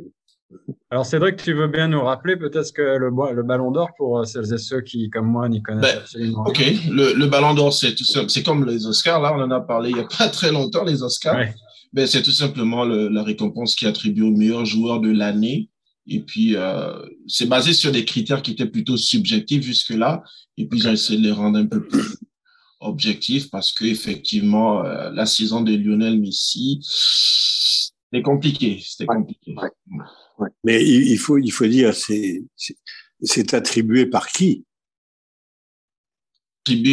Alors 0.90 1.04
Cédric, 1.04 1.36
tu 1.36 1.52
veux 1.52 1.68
bien 1.68 1.88
nous 1.88 2.02
rappeler 2.02 2.36
peut-être 2.36 2.72
que 2.72 2.80
le, 2.80 3.10
le 3.34 3.42
Ballon 3.42 3.70
d'Or 3.70 3.90
pour 3.98 4.18
euh, 4.18 4.24
celles 4.24 4.52
et 4.54 4.58
ceux 4.58 4.80
qui, 4.80 5.10
comme 5.10 5.26
moi, 5.26 5.48
n'y 5.48 5.62
connaissent 5.62 5.94
ben, 5.94 5.98
absolument 5.98 6.44
rien. 6.44 6.72
Ok, 6.72 6.90
le, 6.90 7.12
le 7.12 7.26
Ballon 7.26 7.52
d'Or, 7.54 7.72
c'est 7.72 7.94
tout 7.94 8.04
c'est 8.04 8.42
comme 8.42 8.64
les 8.66 8.86
Oscars. 8.86 9.20
Là, 9.20 9.34
on 9.36 9.42
en 9.42 9.50
a 9.50 9.60
parlé 9.60 9.90
il 9.90 9.96
n'y 9.96 10.00
a 10.00 10.06
pas 10.06 10.28
très 10.28 10.50
longtemps, 10.50 10.84
les 10.84 11.02
Oscars. 11.02 11.36
Ouais. 11.36 11.54
Ben, 11.92 12.06
c'est 12.06 12.22
tout 12.22 12.30
simplement 12.30 12.84
le, 12.84 13.08
la 13.08 13.22
récompense 13.22 13.74
qui 13.74 13.84
est 13.84 13.88
attribuée 13.88 14.26
au 14.26 14.30
meilleur 14.30 14.64
joueur 14.64 15.00
de 15.00 15.10
l'année. 15.10 15.68
Et 16.06 16.20
puis, 16.20 16.56
euh, 16.56 16.98
c'est 17.26 17.48
basé 17.48 17.74
sur 17.74 17.92
des 17.92 18.06
critères 18.06 18.40
qui 18.40 18.52
étaient 18.52 18.66
plutôt 18.66 18.96
subjectifs 18.96 19.62
jusque-là. 19.62 20.22
Et 20.56 20.66
puis, 20.66 20.80
j'ai 20.80 20.92
essayé 20.92 21.18
de 21.18 21.24
les 21.24 21.32
rendre 21.32 21.58
un 21.58 21.66
peu 21.66 21.86
plus 21.86 22.16
objectifs 22.80 23.50
parce 23.50 23.72
que 23.72 23.84
effectivement, 23.84 24.84
euh, 24.84 25.10
la 25.10 25.26
saison 25.26 25.60
de 25.60 25.74
Lionel 25.74 26.18
Messi, 26.18 26.80
c'était 26.82 28.22
compliqué. 28.22 28.80
C'était 28.82 29.08
ouais. 29.10 29.16
compliqué. 29.16 29.54
Ouais. 29.54 29.68
Ouais. 30.38 30.48
Mais 30.64 30.84
il 30.84 31.18
faut, 31.18 31.38
il 31.38 31.50
faut 31.50 31.66
dire, 31.66 31.94
c'est, 31.94 32.42
c'est 33.22 33.54
attribué 33.54 34.06
par 34.06 34.28
qui? 34.28 34.64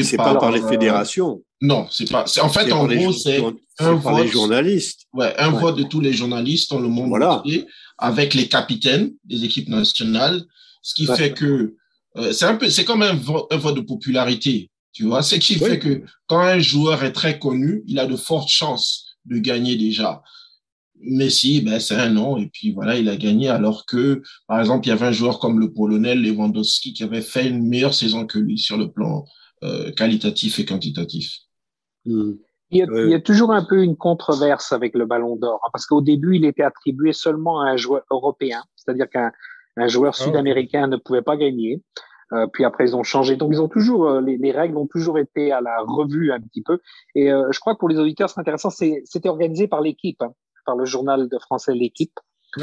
C'est 0.03 0.17
pas 0.17 0.35
par 0.35 0.51
les 0.51 0.61
euh, 0.61 0.69
fédérations. 0.69 1.43
Non, 1.61 1.87
c'est 1.91 2.09
pas. 2.09 2.25
En 2.41 2.49
fait, 2.49 2.71
en 2.71 2.87
gros, 2.87 3.11
c'est 3.11 3.41
un 3.79 3.93
vote. 3.93 4.23
les 4.23 4.27
journalistes. 4.27 5.01
Ouais, 5.13 5.33
un 5.37 5.51
ouais. 5.53 5.61
vote 5.61 5.77
de 5.77 5.83
tous 5.83 5.99
les 5.99 6.13
journalistes 6.13 6.69
dans 6.71 6.79
le 6.79 6.87
monde 6.87 7.09
voilà. 7.09 7.39
entier, 7.39 7.65
avec 7.97 8.33
les 8.33 8.47
capitaines 8.47 9.13
des 9.23 9.43
équipes 9.43 9.69
nationales, 9.69 10.43
ce 10.81 10.93
qui 10.95 11.07
ouais. 11.07 11.17
fait 11.17 11.33
que 11.33 11.75
euh, 12.17 12.31
c'est 12.31 12.45
un 12.45 12.55
peu, 12.55 12.69
c'est 12.69 12.85
comme 12.85 13.01
un 13.01 13.15
vote, 13.15 13.47
un 13.51 13.57
vote 13.57 13.75
de 13.75 13.81
popularité, 13.81 14.69
tu 14.93 15.03
vois. 15.03 15.21
Ce 15.21 15.35
qui 15.35 15.57
oui. 15.61 15.69
fait 15.69 15.79
que 15.79 16.03
quand 16.27 16.39
un 16.39 16.59
joueur 16.59 17.03
est 17.03 17.13
très 17.13 17.39
connu, 17.39 17.83
il 17.87 17.99
a 17.99 18.05
de 18.05 18.15
fortes 18.15 18.49
chances 18.49 19.17
de 19.25 19.37
gagner 19.39 19.75
déjà. 19.75 20.21
Messi, 20.99 21.61
ben, 21.61 21.79
c'est 21.79 21.95
un 21.95 22.09
nom, 22.09 22.37
et 22.37 22.47
puis 22.47 22.71
voilà, 22.73 22.97
il 22.97 23.09
a 23.09 23.15
gagné, 23.15 23.49
alors 23.49 23.85
que, 23.85 24.21
par 24.47 24.59
exemple, 24.59 24.87
il 24.87 24.89
y 24.89 24.93
avait 24.93 25.05
un 25.05 25.11
joueur 25.11 25.39
comme 25.39 25.59
le 25.59 25.71
Polonais 25.71 26.15
Lewandowski 26.15 26.93
qui 26.93 27.03
avait 27.03 27.21
fait 27.21 27.47
une 27.47 27.67
meilleure 27.67 27.93
saison 27.93 28.25
que 28.25 28.39
lui 28.39 28.57
sur 28.57 28.77
le 28.77 28.91
plan 28.91 29.25
euh, 29.63 29.91
qualitatif 29.91 30.59
et 30.59 30.65
quantitatif. 30.65 31.37
Mmh. 32.05 32.31
Il, 32.71 32.77
y 32.79 32.81
a, 32.81 32.87
il 32.91 33.11
y, 33.11 33.13
a, 33.13 33.19
toujours 33.19 33.51
un 33.51 33.63
peu 33.63 33.83
une 33.83 33.95
controverse 33.95 34.73
avec 34.73 34.95
le 34.95 35.05
Ballon 35.05 35.35
d'Or, 35.35 35.61
hein, 35.63 35.69
parce 35.71 35.85
qu'au 35.85 36.01
début, 36.01 36.37
il 36.37 36.45
était 36.45 36.63
attribué 36.63 37.13
seulement 37.13 37.61
à 37.61 37.65
un 37.65 37.77
joueur 37.77 38.03
européen, 38.09 38.63
c'est-à-dire 38.75 39.09
qu'un 39.09 39.31
un 39.77 39.87
joueur 39.87 40.15
sud-américain 40.15 40.85
oh. 40.85 40.91
ne 40.91 40.97
pouvait 40.97 41.21
pas 41.21 41.37
gagner. 41.37 41.81
Euh, 42.33 42.47
puis 42.51 42.65
après, 42.65 42.85
ils 42.85 42.95
ont 42.95 43.03
changé. 43.03 43.35
Donc, 43.35 43.51
ils 43.53 43.61
ont 43.61 43.67
toujours 43.67 44.07
euh, 44.07 44.21
les, 44.21 44.37
les, 44.37 44.51
règles 44.51 44.77
ont 44.77 44.87
toujours 44.87 45.19
été 45.19 45.51
à 45.51 45.61
la 45.61 45.77
revue 45.81 46.31
un 46.31 46.39
petit 46.39 46.63
peu. 46.63 46.79
Et 47.13 47.31
euh, 47.31 47.51
je 47.51 47.59
crois 47.59 47.75
que 47.75 47.79
pour 47.79 47.89
les 47.89 47.99
auditeurs, 47.99 48.29
c'est 48.29 48.39
intéressant. 48.39 48.69
C'était 48.69 49.29
organisé 49.29 49.67
par 49.67 49.81
l'équipe. 49.81 50.21
Hein 50.21 50.33
par 50.65 50.75
le 50.75 50.85
journal 50.85 51.29
de 51.29 51.37
français 51.39 51.73
L'équipe. 51.73 52.19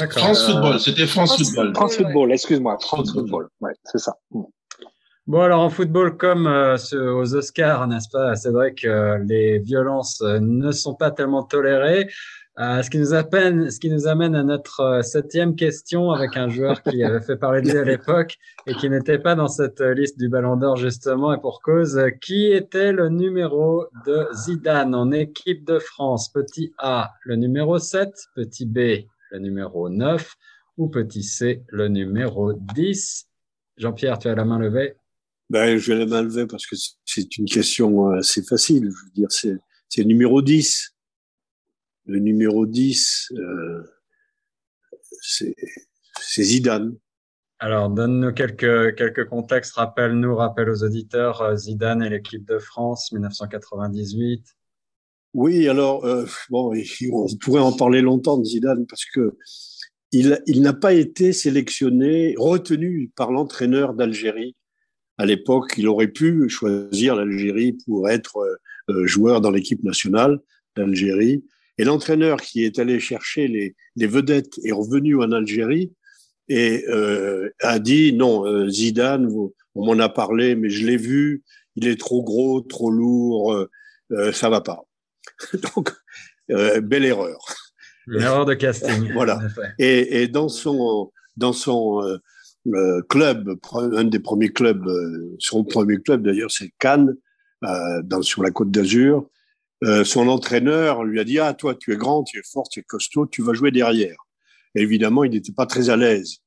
France 0.09 0.49
euh, 0.49 0.53
Football, 0.53 0.79
c'était 0.79 1.05
France, 1.05 1.35
France, 1.35 1.47
Football. 1.49 1.75
France 1.75 1.95
Football, 1.95 2.31
excuse-moi, 2.31 2.77
France 2.79 3.11
Football, 3.11 3.49
ouais, 3.61 3.73
c'est 3.83 3.99
ça. 3.99 4.17
Bon, 5.25 5.39
alors 5.39 5.61
en 5.61 5.69
football, 5.69 6.17
comme 6.17 6.47
euh, 6.47 6.75
aux 6.93 7.33
Oscars, 7.33 7.87
n'est-ce 7.87 8.09
pas, 8.09 8.35
c'est 8.35 8.49
vrai 8.49 8.73
que 8.73 8.87
euh, 8.87 9.17
les 9.19 9.57
violences 9.57 10.21
euh, 10.21 10.39
ne 10.41 10.69
sont 10.73 10.95
pas 10.95 11.11
tellement 11.11 11.43
tolérées. 11.43 12.09
Euh, 12.59 12.83
ce, 12.83 12.89
qui 13.79 13.89
nous 13.89 14.07
amène 14.07 14.35
à 14.35 14.43
notre 14.43 14.79
euh, 14.81 15.01
septième 15.01 15.55
question 15.55 16.11
avec 16.11 16.37
un 16.37 16.49
joueur 16.49 16.83
qui 16.83 17.03
avait 17.03 17.21
fait 17.21 17.35
parler 17.35 17.63
de 17.63 17.71
lui 17.71 17.77
à 17.79 17.83
l'époque 17.83 18.37
et 18.67 18.75
qui 18.75 18.91
n'était 18.91 19.17
pas 19.17 19.33
dans 19.33 19.47
cette 19.47 19.81
liste 19.81 20.19
du 20.19 20.29
Ballon 20.29 20.55
d'Or 20.55 20.77
justement 20.77 21.33
et 21.33 21.41
pour 21.41 21.61
cause. 21.63 21.99
Qui 22.21 22.51
était 22.51 22.91
le 22.91 23.09
numéro 23.09 23.87
de 24.05 24.27
Zidane 24.33 24.93
en 24.93 25.11
équipe 25.11 25.65
de 25.65 25.79
France? 25.79 26.31
Petit 26.31 26.73
A, 26.77 27.13
le 27.23 27.37
numéro 27.37 27.79
7, 27.79 28.11
petit 28.35 28.67
B, 28.67 29.07
le 29.31 29.39
numéro 29.39 29.89
9 29.89 30.35
ou 30.77 30.89
petit 30.89 31.23
C, 31.23 31.63
le 31.69 31.87
numéro 31.87 32.53
10 32.53 33.27
Jean-Pierre, 33.77 34.19
tu 34.19 34.27
as 34.27 34.35
la 34.35 34.45
main 34.45 34.59
levée 34.59 34.95
ben, 35.49 35.77
Je 35.77 35.91
vais 35.91 35.99
la 35.99 36.05
main 36.05 36.21
levée 36.21 36.45
parce 36.45 36.67
que 36.67 36.75
c'est 37.03 37.35
une 37.37 37.45
question 37.45 38.11
assez 38.11 38.43
facile. 38.43 38.91
Je 38.91 39.05
veux 39.05 39.11
dire, 39.15 39.31
c'est 39.31 39.57
le 39.97 40.03
numéro 40.03 40.43
10 40.43 40.92
le 42.05 42.19
numéro 42.19 42.65
10, 42.65 43.33
euh, 43.37 43.83
c'est 45.21 45.53
Zidane. 46.43 46.95
Alors, 47.59 47.89
donne-nous 47.89 48.33
quelques, 48.33 48.95
quelques 48.95 49.25
contextes, 49.29 49.73
rappelle-nous, 49.75 50.35
rappelle 50.35 50.69
aux 50.69 50.83
auditeurs, 50.83 51.41
euh, 51.41 51.55
Zidane 51.55 52.03
et 52.03 52.09
l'équipe 52.09 52.45
de 52.45 52.59
France, 52.59 53.11
1998. 53.13 54.45
Oui, 55.33 55.67
alors, 55.67 56.05
euh, 56.05 56.25
bon, 56.49 56.73
on 57.13 57.27
pourrait 57.37 57.61
en 57.61 57.71
parler 57.71 58.01
longtemps 58.01 58.37
de 58.37 58.43
Zidane 58.43 58.85
parce 58.85 59.05
que 59.05 59.37
il, 60.11 60.39
il 60.45 60.61
n'a 60.61 60.73
pas 60.73 60.93
été 60.93 61.33
sélectionné, 61.33 62.35
retenu 62.37 63.11
par 63.15 63.31
l'entraîneur 63.31 63.93
d'Algérie. 63.93 64.55
À 65.17 65.25
l'époque, 65.25 65.73
il 65.77 65.87
aurait 65.87 66.07
pu 66.07 66.49
choisir 66.49 67.15
l'Algérie 67.15 67.77
pour 67.85 68.09
être 68.09 68.37
euh, 68.89 69.05
joueur 69.05 69.41
dans 69.41 69.51
l'équipe 69.51 69.83
nationale 69.83 70.39
d'Algérie. 70.75 71.43
Et 71.77 71.83
l'entraîneur 71.83 72.41
qui 72.41 72.63
est 72.63 72.79
allé 72.79 72.99
chercher 72.99 73.47
les, 73.47 73.75
les, 73.95 74.07
vedettes 74.07 74.59
est 74.63 74.71
revenu 74.71 75.21
en 75.21 75.31
Algérie 75.31 75.91
et 76.47 76.85
euh, 76.87 77.49
a 77.61 77.79
dit 77.79 78.13
non, 78.13 78.45
euh, 78.45 78.69
Zidane, 78.69 79.27
vous, 79.27 79.53
on 79.75 79.85
m'en 79.85 79.99
a 79.99 80.09
parlé, 80.09 80.55
mais 80.55 80.69
je 80.69 80.85
l'ai 80.85 80.97
vu, 80.97 81.43
il 81.75 81.87
est 81.87 81.99
trop 81.99 82.23
gros, 82.23 82.61
trop 82.61 82.91
lourd, 82.91 83.53
euh, 83.53 83.69
euh 84.11 84.31
ça 84.31 84.49
va 84.49 84.61
pas. 84.61 84.83
Donc, 85.75 85.91
euh, 86.51 86.81
belle 86.81 87.05
erreur. 87.05 87.39
Une 88.07 88.21
erreur 88.21 88.45
de 88.45 88.53
casting. 88.53 89.11
voilà. 89.13 89.39
Et, 89.79 90.21
et, 90.21 90.27
dans 90.27 90.49
son 90.49 91.11
dans 91.37 91.53
son 91.53 92.03
euh, 92.67 93.01
club, 93.09 93.55
un 93.73 94.03
des 94.03 94.19
premiers 94.19 94.49
clubs, 94.49 94.87
son 95.39 95.63
premier 95.63 95.97
club 95.97 96.23
d'ailleurs, 96.23 96.51
c'est 96.51 96.71
Cannes, 96.79 97.15
dans 98.03 98.21
sur 98.21 98.43
la 98.43 98.51
Côte 98.51 98.71
d'Azur. 98.71 99.27
Euh, 99.83 100.03
son 100.03 100.27
entraîneur 100.27 101.03
lui 101.03 101.19
a 101.19 101.23
dit 101.23 101.39
ah 101.39 101.53
toi 101.53 101.75
tu 101.75 101.93
es 101.93 101.97
grand, 101.97 102.23
tu 102.23 102.39
es 102.39 102.43
fort, 102.43 102.67
tu 102.69 102.79
es 102.79 102.83
costaud, 102.83 103.27
tu 103.27 103.41
vas 103.41 103.53
jouer 103.53 103.71
derrière. 103.71 104.17
évidemment, 104.75 105.23
il 105.23 105.31
n'était 105.31 105.51
pas 105.51 105.65
très 105.65 105.89
à 105.89 105.97
l'aise. 105.97 106.37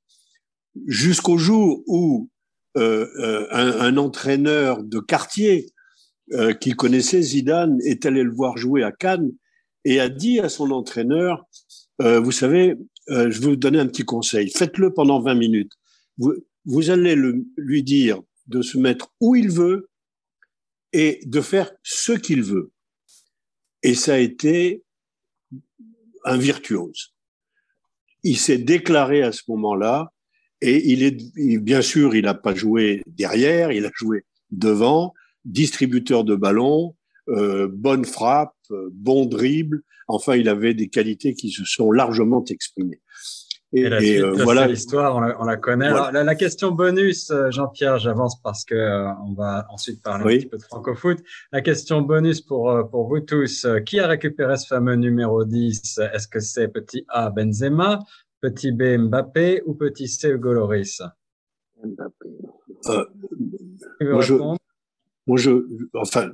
Jusqu'au 0.87 1.38
jour 1.38 1.83
où 1.87 2.29
euh, 2.77 3.07
euh, 3.18 3.46
un, 3.53 3.81
un, 3.81 3.96
entraîneur 3.96 4.83
de 4.83 4.99
quartier 4.99 5.72
euh, 6.35 6.53
qui 6.53 6.72
connaissait 6.72 7.22
Zidane 7.22 7.79
est 7.83 8.05
allé 8.05 8.22
le 8.22 8.35
voir 8.35 8.59
jouer 8.59 8.83
à 8.83 8.92
Cannes 8.92 9.33
et 9.87 9.99
a 9.99 10.11
dit 10.11 10.40
à 10.40 10.51
son 10.51 10.70
entraîneur, 10.72 11.46
vous 11.99 12.33
savez, 12.33 12.75
je 13.09 13.40
vais 13.40 13.46
vous 13.46 13.57
donner 13.57 13.79
un 13.79 13.87
petit 13.87 14.05
conseil, 14.05 14.51
faites-le 14.51 14.92
pendant 14.92 15.22
20 15.22 15.37
minutes. 15.37 15.72
Vous, 16.18 16.35
vous 16.66 16.90
allez 16.90 17.14
le, 17.14 17.46
lui 17.57 17.83
dire 17.83 18.20
de 18.49 18.61
se 18.61 18.77
mettre 18.77 19.09
où 19.20 19.37
il 19.37 19.49
veut 19.49 19.88
et 20.92 21.20
de 21.25 21.40
faire 21.40 21.70
ce 21.83 22.12
qu'il 22.12 22.42
veut. 22.42 22.72
Et 23.87 23.94
ça 23.94 24.14
a 24.14 24.18
été 24.18 24.83
un 26.25 26.37
virtuose. 26.37 27.14
Il 28.25 28.37
s'est 28.37 28.59
déclaré 28.59 29.22
à 29.22 29.31
ce 29.31 29.42
moment-là 29.46 30.11
et 30.61 30.90
il 30.90 31.05
est, 31.05 31.16
bien 31.59 31.83
sûr, 31.83 32.16
il 32.16 32.25
n'a 32.25 32.35
pas 32.35 32.53
joué 32.53 33.05
derrière, 33.07 33.70
il 33.70 33.87
a 33.87 33.90
joué 33.94 34.25
devant, 34.51 35.14
distributeur 35.44 36.25
de 36.25 36.35
ballons, 36.35 36.96
euh, 37.29 37.68
bonne 37.72 38.05
frappe, 38.05 38.57
euh, 38.72 38.90
bon 38.92 39.25
dribble. 39.25 39.83
Enfin, 40.09 40.35
il 40.35 40.49
avait 40.49 40.75
des 40.75 40.88
qualités 40.88 41.35
qui 41.35 41.53
se 41.53 41.64
sont 41.64 41.92
largement 41.92 42.44
exprimées. 42.44 43.01
Et, 43.72 43.88
la 43.88 44.00
suite, 44.00 44.22
euh, 44.22 44.44
voilà 44.44 44.68
l'histoire, 44.68 45.16
on, 45.16 45.44
la 45.44 45.57
connaît. 45.57 45.88
Alors, 45.88 46.12
la, 46.12 46.35
question 46.37 46.70
bonus, 46.70 47.31
euh, 47.31 47.50
Jean-Pierre, 47.50 47.98
j'avance 47.98 48.40
parce 48.40 48.64
que 48.64 48.74
euh, 48.74 49.12
on 49.26 49.33
va 49.33 49.66
ensuite 49.70 50.02
parler 50.02 50.37
un 50.37 50.38
petit 50.38 50.46
peu 50.46 50.57
de 50.57 50.62
francofoot. 50.62 51.18
La 51.50 51.62
question 51.62 52.00
bonus 52.00 52.40
pour 52.40 52.88
pour 52.90 53.09
vous 53.09 53.20
tous, 53.20 53.66
qui 53.85 53.98
a 53.98 54.07
récupéré 54.07 54.57
ce 54.57 54.68
fameux 54.68 54.94
numéro 54.94 55.44
10 55.44 56.00
Est-ce 56.12 56.29
que 56.29 56.38
c'est 56.38 56.68
petit 56.68 57.05
A 57.09 57.31
Benzema, 57.31 57.98
petit 58.40 58.70
B 58.70 58.98
Mbappé 58.98 59.62
ou 59.66 59.74
petit 59.74 60.07
C 60.07 60.31
Hugo 60.31 60.52
Loris 60.52 61.02
Mbappé. 61.83 62.29
moi, 64.00 64.20
je, 64.20 64.35
moi, 65.26 65.37
je, 65.37 65.50
enfin, 65.94 66.31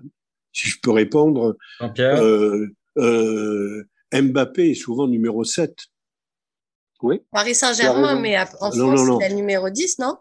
si 0.52 0.68
je 0.68 0.78
peux 0.82 0.92
répondre, 0.92 1.56
Jean-Pierre. 1.80 2.20
Mbappé 4.12 4.72
est 4.72 4.74
souvent 4.74 5.08
numéro 5.08 5.42
7. 5.42 5.74
Paris 7.30 7.54
Saint-Germain, 7.54 8.18
mais 8.18 8.38
en 8.38 8.46
France, 8.46 8.74
c'est 8.74 9.28
le 9.28 9.34
numéro 9.34 9.70
10, 9.70 9.98
non? 9.98 10.16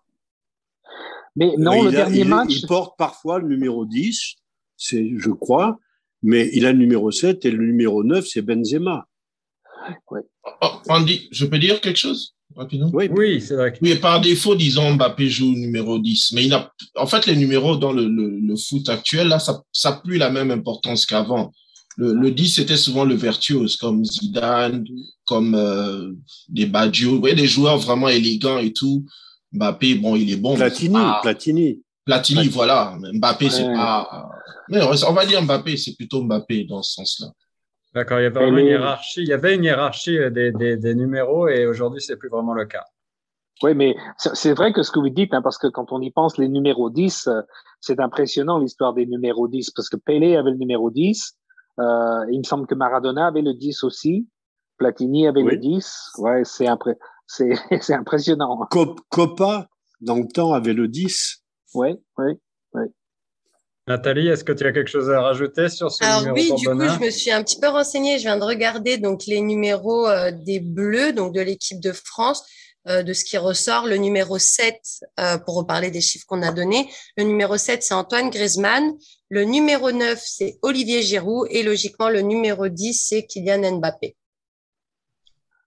Mais 1.36 1.54
non, 1.58 1.84
le 1.84 1.92
dernier 1.92 2.24
match. 2.24 2.50
Il 2.50 2.68
porte 2.68 2.98
parfois 2.98 3.40
le 3.40 3.48
numéro 3.48 3.86
10, 3.86 4.36
c'est, 4.78 5.12
je 5.18 5.30
crois, 5.30 5.80
mais 6.22 6.50
il 6.54 6.66
a 6.66 6.72
le 6.72 6.78
numéro 6.78 7.12
7 7.12 7.46
et 7.46 7.52
le 7.52 7.66
numéro 7.66 8.04
9, 8.04 8.26
c'est 8.26 8.42
Benzema. 8.42 9.08
Ouais. 10.10 10.22
Oh, 10.62 10.68
Andy, 10.90 11.28
je 11.32 11.46
peux 11.46 11.58
dire 11.58 11.82
quelque 11.82 11.98
chose? 11.98 12.36
Rapidement? 12.56 12.90
Oui, 12.94 13.08
oui 13.12 13.42
c'est 13.42 13.56
vrai. 13.56 13.74
Oui, 13.82 13.96
par 13.96 14.20
défaut, 14.20 14.56
disons, 14.56 14.94
Mbappé 14.96 15.30
joue 15.30 15.54
numéro 15.54 16.00
10. 16.00 16.34
Mais 16.34 16.46
il 16.46 16.54
a, 16.54 16.72
en 16.96 17.08
fait, 17.08 17.26
les 17.26 17.36
numéros 17.36 17.78
dans 17.78 17.94
le, 17.94 18.08
le, 18.08 18.56
foot 18.58 18.90
actuel, 18.90 19.30
là, 19.30 19.40
ça 19.40 19.64
n'a 19.86 19.92
plus 20.04 20.18
la 20.18 20.30
même 20.30 20.52
importance 20.52 21.06
qu'avant. 21.06 21.52
Le, 22.02 22.14
le 22.14 22.32
10, 22.32 22.56
c'était 22.56 22.78
souvent 22.78 23.06
le 23.06 23.14
virtuose, 23.14 23.76
comme 23.76 24.04
Zidane, 24.04 24.84
comme 25.24 25.54
euh, 25.54 26.12
des 26.50 26.66
Baggio. 26.66 27.12
Vous 27.12 27.20
voyez, 27.20 27.36
des 27.36 27.46
joueurs 27.46 27.78
vraiment 27.78 28.10
élégants 28.10 28.58
et 28.58 28.74
tout. 28.74 29.06
Mbappé, 29.52 29.96
bon, 29.96 30.16
il 30.16 30.34
est 30.34 30.38
bon. 30.38 30.56
Platini, 30.56 30.98
Platini. 31.22 31.84
Platini, 32.04 32.48
voilà. 32.48 32.98
Mbappé, 33.14 33.52
c'est 33.52 33.66
pas. 33.66 34.32
Mais 34.70 34.80
on 34.82 35.14
va 35.14 35.26
dire 35.28 35.44
Mbappé, 35.44 35.78
c'est 35.78 35.96
plutôt 35.96 36.24
Mbappé 36.24 36.64
dans 36.64 36.82
ce 36.82 36.94
sens-là. 36.94 37.28
D'accord, 37.94 38.20
il 38.20 38.24
y 38.24 38.26
avait 38.26 38.50
une 38.50 38.58
hiérarchie. 38.58 39.22
Il 39.22 39.28
y 39.28 39.34
avait 39.34 39.54
une 39.54 39.64
hiérarchie 39.64 40.18
euh, 40.18 40.32
des, 40.32 40.52
des, 40.52 40.78
des 40.78 40.96
numéros 40.96 41.50
et 41.50 41.68
aujourd'hui, 41.68 42.02
c'est 42.02 42.18
plus 42.18 42.30
vraiment 42.30 42.56
le 42.56 42.66
cas. 42.66 42.86
Oui, 43.62 43.76
mais 43.76 43.96
c'est 44.18 44.54
vrai 44.54 44.74
que 44.74 44.82
ce 44.82 44.90
que 44.90 45.00
vous 45.00 45.10
dites, 45.10 45.36
hein, 45.36 45.44
parce 45.44 45.60
que 45.60 45.68
quand 45.68 45.92
on 45.92 46.02
y 46.02 46.10
pense, 46.10 46.40
les 46.40 46.48
numéros 46.48 46.90
10, 46.90 47.28
euh, 47.28 47.42
c'est 47.80 48.00
impressionnant 48.00 48.58
l'histoire 48.58 48.96
des 48.96 49.06
numéros 49.06 49.48
10, 49.48 49.70
parce 49.70 49.88
que 49.88 49.98
Pelé 49.98 50.36
avait 50.36 50.50
le 50.50 50.58
numéro 50.58 50.90
10, 50.90 51.38
euh, 51.80 52.26
il 52.32 52.40
me 52.40 52.44
semble 52.44 52.68
que 52.68 52.76
Maradona 52.76 53.28
avait 53.28 53.42
le 53.42 53.54
10 53.54 53.84
aussi. 53.84 54.28
Platini 54.78 55.28
avait 55.28 55.44
le 55.44 55.58
10. 55.58 56.12
Ouais, 56.18 56.42
c'est 56.44 56.68
c'est 57.82 57.94
impressionnant. 57.94 58.68
Copa, 59.10 59.70
dans 60.02 60.18
le 60.18 60.28
temps, 60.28 60.54
avait 60.54 60.74
le 60.74 60.88
10. 60.88 61.44
Oui, 61.76 61.90
oui, 62.18 62.34
oui. 62.74 62.84
Nathalie, 63.88 64.28
est-ce 64.28 64.44
que 64.44 64.52
tu 64.52 64.66
as 64.66 64.72
quelque 64.72 64.90
chose 64.90 65.10
à 65.10 65.22
rajouter 65.22 65.70
sur 65.70 65.92
ce 65.92 66.04
Alors 66.04 66.34
oui, 66.34 66.52
du 66.56 66.68
coup, 66.68 66.80
je 66.80 67.06
me 67.06 67.10
suis 67.10 67.32
un 67.32 67.44
petit 67.44 67.60
peu 67.60 67.68
renseignée. 67.68 68.18
Je 68.18 68.24
viens 68.24 68.38
de 68.38 68.44
regarder 68.44 68.98
donc 68.98 69.26
les 69.26 69.42
numéros 69.42 70.08
euh, 70.08 70.32
des 70.32 70.60
Bleus, 70.60 71.14
donc 71.14 71.34
de 71.34 71.42
l'équipe 71.42 71.80
de 71.80 71.92
France. 71.92 72.44
Euh, 72.88 73.04
de 73.04 73.14
ce 73.14 73.24
qui 73.24 73.38
ressort. 73.38 73.86
Le 73.86 73.98
numéro 73.98 74.40
7, 74.40 74.76
euh, 75.20 75.38
pour 75.38 75.54
reparler 75.54 75.92
des 75.92 76.02
chiffres 76.02 76.26
qu'on 76.26 76.42
a 76.42 76.52
donnés, 76.52 76.90
le 77.16 77.26
numéro 77.26 77.56
7, 77.56 77.84
c'est 77.84 77.94
Antoine 77.94 78.32
Griezmann. 78.32 78.94
Le 79.30 79.44
numéro 79.44 79.92
9, 79.92 80.20
c'est 80.26 80.58
Olivier 80.64 81.04
Giroud. 81.04 81.48
Et 81.52 81.62
logiquement, 81.62 82.10
le 82.10 82.22
numéro 82.22 82.70
10, 82.70 82.94
c'est 83.08 83.28
Kylian 83.28 83.78
Mbappé. 83.78 84.18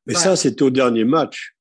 Mais 0.06 0.14
ça, 0.14 0.34
c'était 0.34 0.64
au 0.64 0.70
dernier 0.70 1.04
match. 1.04 1.54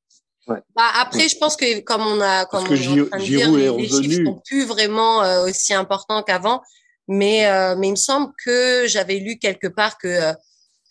Ouais. 0.47 0.57
Bah, 0.75 0.89
après, 0.95 1.29
je 1.29 1.37
pense 1.37 1.55
que 1.55 1.81
comme 1.81 2.01
on 2.01 2.19
a, 2.19 2.45
comme 2.45 2.67
Parce 2.67 2.79
que 2.79 3.15
on 3.15 3.19
Giroud 3.19 3.59
est 3.59 3.77
les, 3.77 3.87
chiffres 3.87 4.25
sont 4.25 4.41
plus 4.43 4.65
vraiment 4.65 5.21
euh, 5.21 5.45
aussi 5.45 5.75
importants 5.75 6.23
qu'avant. 6.23 6.63
Mais, 7.07 7.45
mais 7.77 7.89
il 7.89 7.91
me 7.91 7.95
semble 7.95 8.31
que 8.43 8.85
j'avais 8.87 9.19
lu 9.19 9.37
quelque 9.37 9.67
part 9.67 9.97
que 9.97 10.33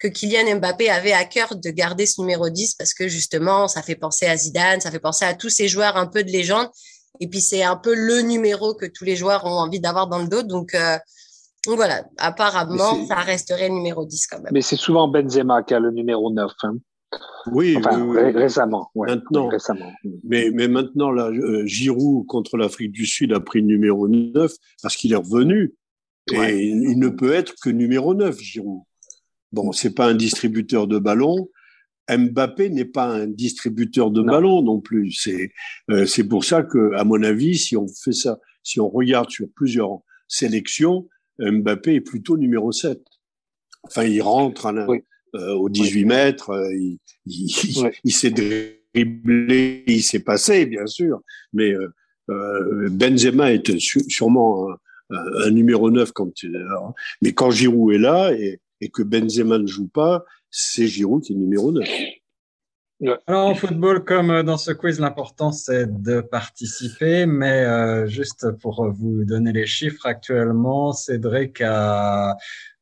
que 0.03 0.09
Kylian 0.09 0.57
Mbappé 0.59 0.91
avait 0.91 1.13
à 1.13 1.25
cœur 1.25 1.55
de 1.55 1.71
garder 1.71 2.07
ce 2.07 2.21
numéro 2.21 2.51
10 2.51 2.75
parce 2.75 2.93
que 2.93 3.07
justement, 3.07 3.69
ça 3.69 3.83
fait 3.83 3.95
penser 3.95 4.27
à 4.27 4.37
Zidane, 4.37 4.81
ça 4.81 4.91
fait 4.91 4.99
penser 4.99 5.25
à 5.25 5.35
tous 5.35 5.49
ces 5.49 5.69
joueurs 5.69 5.97
un 5.97 6.07
peu 6.07 6.25
de 6.25 6.29
légende. 6.29 6.67
Et 7.21 7.29
puis, 7.29 7.41
c'est 7.41 7.63
un 7.63 7.77
peu 7.77 7.95
le 7.95 8.23
numéro 8.23 8.75
que 8.75 8.87
tous 8.87 9.05
les 9.05 9.15
joueurs 9.15 9.45
ont 9.45 9.61
envie 9.61 9.79
d'avoir 9.79 10.09
dans 10.09 10.19
le 10.19 10.27
dos. 10.27 10.43
Donc, 10.43 10.75
euh, 10.75 10.97
voilà, 11.69 12.05
apparemment, 12.19 13.07
ça 13.07 13.15
resterait 13.17 13.69
le 13.69 13.75
numéro 13.75 14.05
10 14.05 14.27
quand 14.27 14.41
même. 14.41 14.53
Mais 14.53 14.63
c'est 14.63 14.77
souvent 14.77 15.07
Benzema 15.07 15.63
qui 15.63 15.75
a 15.75 15.79
le 15.79 15.93
numéro 15.93 16.33
9. 16.33 16.51
Hein. 16.65 16.75
Oui, 17.53 17.77
récemment. 18.35 18.91
maintenant, 18.97 19.47
récemment. 19.47 19.93
Mais, 20.25 20.51
mais 20.53 20.67
maintenant, 20.67 21.13
là, 21.13 21.29
euh, 21.29 21.65
Giroud 21.65 22.27
contre 22.27 22.57
l'Afrique 22.57 22.91
du 22.91 23.07
Sud 23.07 23.33
a 23.33 23.39
pris 23.39 23.61
le 23.61 23.67
numéro 23.67 24.09
9 24.09 24.51
parce 24.83 24.97
qu'il 24.97 25.13
est 25.13 25.17
revenu. 25.17 25.75
Et 26.33 26.67
il 26.67 26.99
ne 26.99 27.09
peut 27.09 27.33
être 27.33 27.55
que 27.63 27.71
numéro 27.71 28.15
9, 28.15 28.37
Giroud. 28.41 28.83
Bon, 29.53 29.73
c'est 29.73 29.95
pas 29.95 30.07
un 30.07 30.15
distributeur 30.15 30.87
de 30.87 30.99
ballons. 30.99 31.51
Mbappé 32.11 32.69
n'est 32.71 32.85
pas 32.85 33.07
un 33.07 33.27
distributeur 33.27 34.11
de 34.11 34.23
ballons 34.23 34.63
non 34.63 34.81
plus. 34.81 35.13
C'est 35.13 35.53
euh, 35.91 36.05
c'est 36.05 36.25
pour 36.25 36.45
ça 36.45 36.63
que, 36.63 36.93
à 36.95 37.05
mon 37.05 37.23
avis, 37.23 37.57
si 37.57 37.77
on 37.77 37.87
fait 37.87 38.13
ça, 38.13 38.39
si 38.63 38.81
on 38.81 38.89
regarde 38.89 39.31
sur 39.31 39.47
plusieurs 39.55 40.01
sélections, 40.29 41.09
Mbappé 41.39 41.95
est 41.95 42.01
plutôt 42.01 42.37
numéro 42.37 42.73
7. 42.73 43.01
Enfin, 43.85 44.05
il 44.05 44.21
rentre 44.23 44.73
euh, 45.35 45.55
au 45.55 45.69
18 45.69 46.05
mètres, 46.05 46.51
euh, 46.51 46.75
il, 46.75 46.99
il, 47.27 47.91
il 48.05 48.13
s'est 48.13 48.31
dribblé, 48.31 49.85
il 49.87 50.03
s'est 50.03 50.21
passé, 50.21 50.67
bien 50.67 50.87
sûr, 50.87 51.21
mais 51.53 51.73
euh, 51.73 52.89
Benzema 52.91 53.53
est 53.53 53.79
sûrement 53.79 54.71
un, 55.11 55.17
un, 55.47 55.51
numéro 55.51 55.91
9 55.91 56.13
quand, 56.13 56.31
mais 57.23 57.33
quand 57.33 57.51
Giroud 57.51 57.95
est 57.95 57.99
là, 57.99 58.33
et 58.33 58.61
et 58.83 58.91
que 58.91 59.03
Benzema 59.03 59.59
ne 59.59 59.67
joue 59.67 59.89
pas, 59.89 60.25
c'est 60.51 60.87
Giroud 60.87 61.23
qui 61.23 61.33
est 61.33 61.37
numéro 61.37 61.73
9. 61.73 61.89
Alors 63.27 63.47
en 63.47 63.55
football, 63.55 64.05
comme 64.05 64.43
dans 64.43 64.57
ce 64.57 64.71
quiz, 64.71 65.01
l'important 65.01 65.51
c'est 65.51 66.03
de 66.03 66.21
participer, 66.21 67.27
mais 67.27 67.65
euh, 67.65 68.07
juste 68.07 68.51
pour 68.61 68.89
vous 68.93 69.25
donner 69.25 69.53
les 69.53 69.67
chiffres, 69.67 70.07
actuellement, 70.07 70.93
Cédric 70.93 71.61
a, 71.63 72.37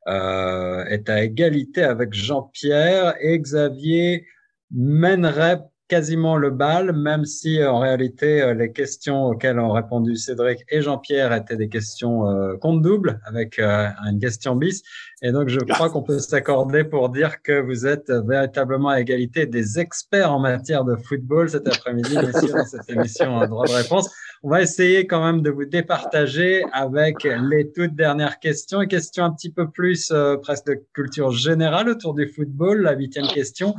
euh, 0.09 0.85
est 0.87 1.09
à 1.09 1.23
égalité 1.23 1.85
avec 1.85 2.13
Jean-Pierre 2.13 3.15
et 3.21 3.39
Xavier 3.39 4.27
mènerait 4.71 5.63
quasiment 5.91 6.37
le 6.37 6.51
bal, 6.51 6.93
même 6.93 7.25
si 7.25 7.61
euh, 7.61 7.69
en 7.69 7.81
réalité 7.81 8.41
euh, 8.41 8.55
les 8.55 8.71
questions 8.71 9.27
auxquelles 9.27 9.59
ont 9.59 9.73
répondu 9.73 10.15
Cédric 10.15 10.61
et 10.69 10.83
Jean-Pierre 10.83 11.33
étaient 11.33 11.57
des 11.57 11.69
questions 11.69 12.29
euh, 12.29 12.57
compte 12.57 12.81
double 12.81 13.21
avec 13.27 13.59
une 13.59 14.21
question 14.21 14.55
bis. 14.55 14.83
Et 15.21 15.33
donc 15.33 15.49
je 15.49 15.59
crois 15.59 15.91
qu'on 15.91 16.03
peut 16.03 16.21
s'accorder 16.21 16.85
pour 16.85 17.09
dire 17.09 17.43
que 17.43 17.61
vous 17.61 17.87
êtes 17.87 18.11
véritablement 18.11 18.91
à 18.91 19.01
égalité 19.01 19.47
des 19.47 19.81
experts 19.81 20.33
en 20.33 20.39
matière 20.39 20.85
de 20.85 20.95
football 20.95 21.51
cet 21.51 21.67
après-midi, 21.67 22.15
messieurs, 22.15 22.53
dans 22.55 22.65
cette 22.65 22.89
émission 22.89 23.35
en 23.35 23.47
droit 23.49 23.67
de 23.67 23.73
réponse. 23.73 24.09
On 24.43 24.49
va 24.49 24.63
essayer 24.63 25.07
quand 25.07 25.23
même 25.23 25.43
de 25.43 25.51
vous 25.51 25.67
départager 25.67 26.65
avec 26.73 27.25
les 27.25 27.71
toutes 27.73 27.95
dernières 27.95 28.39
questions, 28.39 28.81
et 28.81 28.87
questions 28.87 29.25
un 29.25 29.33
petit 29.33 29.51
peu 29.51 29.69
plus 29.69 30.11
presque 30.41 30.67
de 30.67 30.83
culture 30.95 31.31
générale 31.31 31.91
autour 31.91 32.15
du 32.15 32.27
football. 32.27 32.81
La 32.81 32.95
huitième 32.95 33.27
question. 33.27 33.75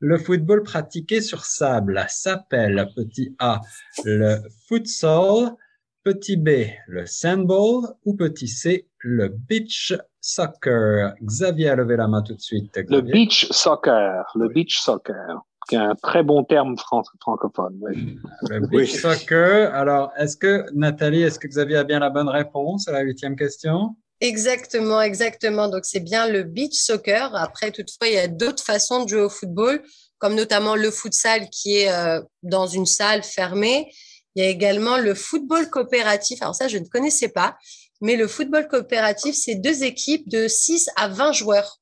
Le 0.00 0.18
football 0.18 0.62
pratiqué 0.62 1.20
sur 1.20 1.44
sable 1.44 2.04
s'appelle 2.08 2.88
petit 2.96 3.34
a 3.38 3.60
le 4.04 4.38
futsal, 4.68 5.54
petit 6.02 6.36
b 6.36 6.66
le 6.86 7.06
sandball 7.06 7.94
ou 8.04 8.14
petit 8.14 8.48
c 8.48 8.88
le 8.98 9.28
beach 9.28 9.94
soccer. 10.20 11.14
Xavier 11.22 11.70
a 11.70 11.76
levé 11.76 11.96
la 11.96 12.08
main 12.08 12.22
tout 12.22 12.34
de 12.34 12.40
suite. 12.40 12.78
Le 12.88 13.00
beach 13.00 13.46
soccer. 13.50 14.24
Le 14.34 14.48
beach 14.48 14.78
soccer. 14.78 15.42
Qui 15.68 15.76
est 15.76 15.78
un 15.78 15.94
très 15.94 16.22
bon 16.22 16.44
terme 16.44 16.76
francophone. 16.76 17.80
Le 18.50 18.66
beach 18.66 19.00
soccer. 19.00 19.74
Alors, 19.74 20.12
est-ce 20.18 20.36
que 20.36 20.66
Nathalie, 20.74 21.22
est-ce 21.22 21.38
que 21.38 21.48
Xavier 21.48 21.76
a 21.76 21.84
bien 21.84 22.00
la 22.00 22.10
bonne 22.10 22.28
réponse 22.28 22.86
à 22.86 22.92
la 22.92 23.00
huitième 23.00 23.34
question? 23.34 23.96
Exactement, 24.20 25.00
exactement. 25.00 25.68
Donc, 25.68 25.84
c'est 25.84 26.00
bien 26.00 26.28
le 26.28 26.42
beach 26.42 26.74
soccer. 26.74 27.34
Après, 27.34 27.70
toutefois, 27.70 28.08
il 28.08 28.14
y 28.14 28.18
a 28.18 28.28
d'autres 28.28 28.62
façons 28.62 29.04
de 29.04 29.08
jouer 29.08 29.20
au 29.20 29.28
football, 29.28 29.82
comme 30.18 30.34
notamment 30.34 30.76
le 30.76 30.90
futsal 30.90 31.48
qui 31.50 31.78
est 31.78 31.92
euh, 31.92 32.20
dans 32.42 32.66
une 32.66 32.86
salle 32.86 33.22
fermée. 33.22 33.90
Il 34.34 34.42
y 34.42 34.46
a 34.46 34.50
également 34.50 34.96
le 34.96 35.14
football 35.14 35.68
coopératif. 35.70 36.42
Alors 36.42 36.54
ça, 36.54 36.68
je 36.68 36.78
ne 36.78 36.86
connaissais 36.86 37.28
pas. 37.28 37.56
Mais 38.00 38.16
le 38.16 38.26
football 38.26 38.66
coopératif, 38.68 39.34
c'est 39.34 39.54
deux 39.54 39.84
équipes 39.84 40.28
de 40.28 40.48
6 40.48 40.90
à 40.96 41.08
20 41.08 41.32
joueurs. 41.32 41.80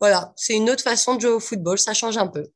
Voilà, 0.00 0.32
c'est 0.36 0.54
une 0.54 0.68
autre 0.68 0.82
façon 0.82 1.14
de 1.14 1.20
jouer 1.20 1.30
au 1.30 1.40
football. 1.40 1.78
Ça 1.78 1.94
change 1.94 2.16
un 2.18 2.26
peu. 2.26 2.46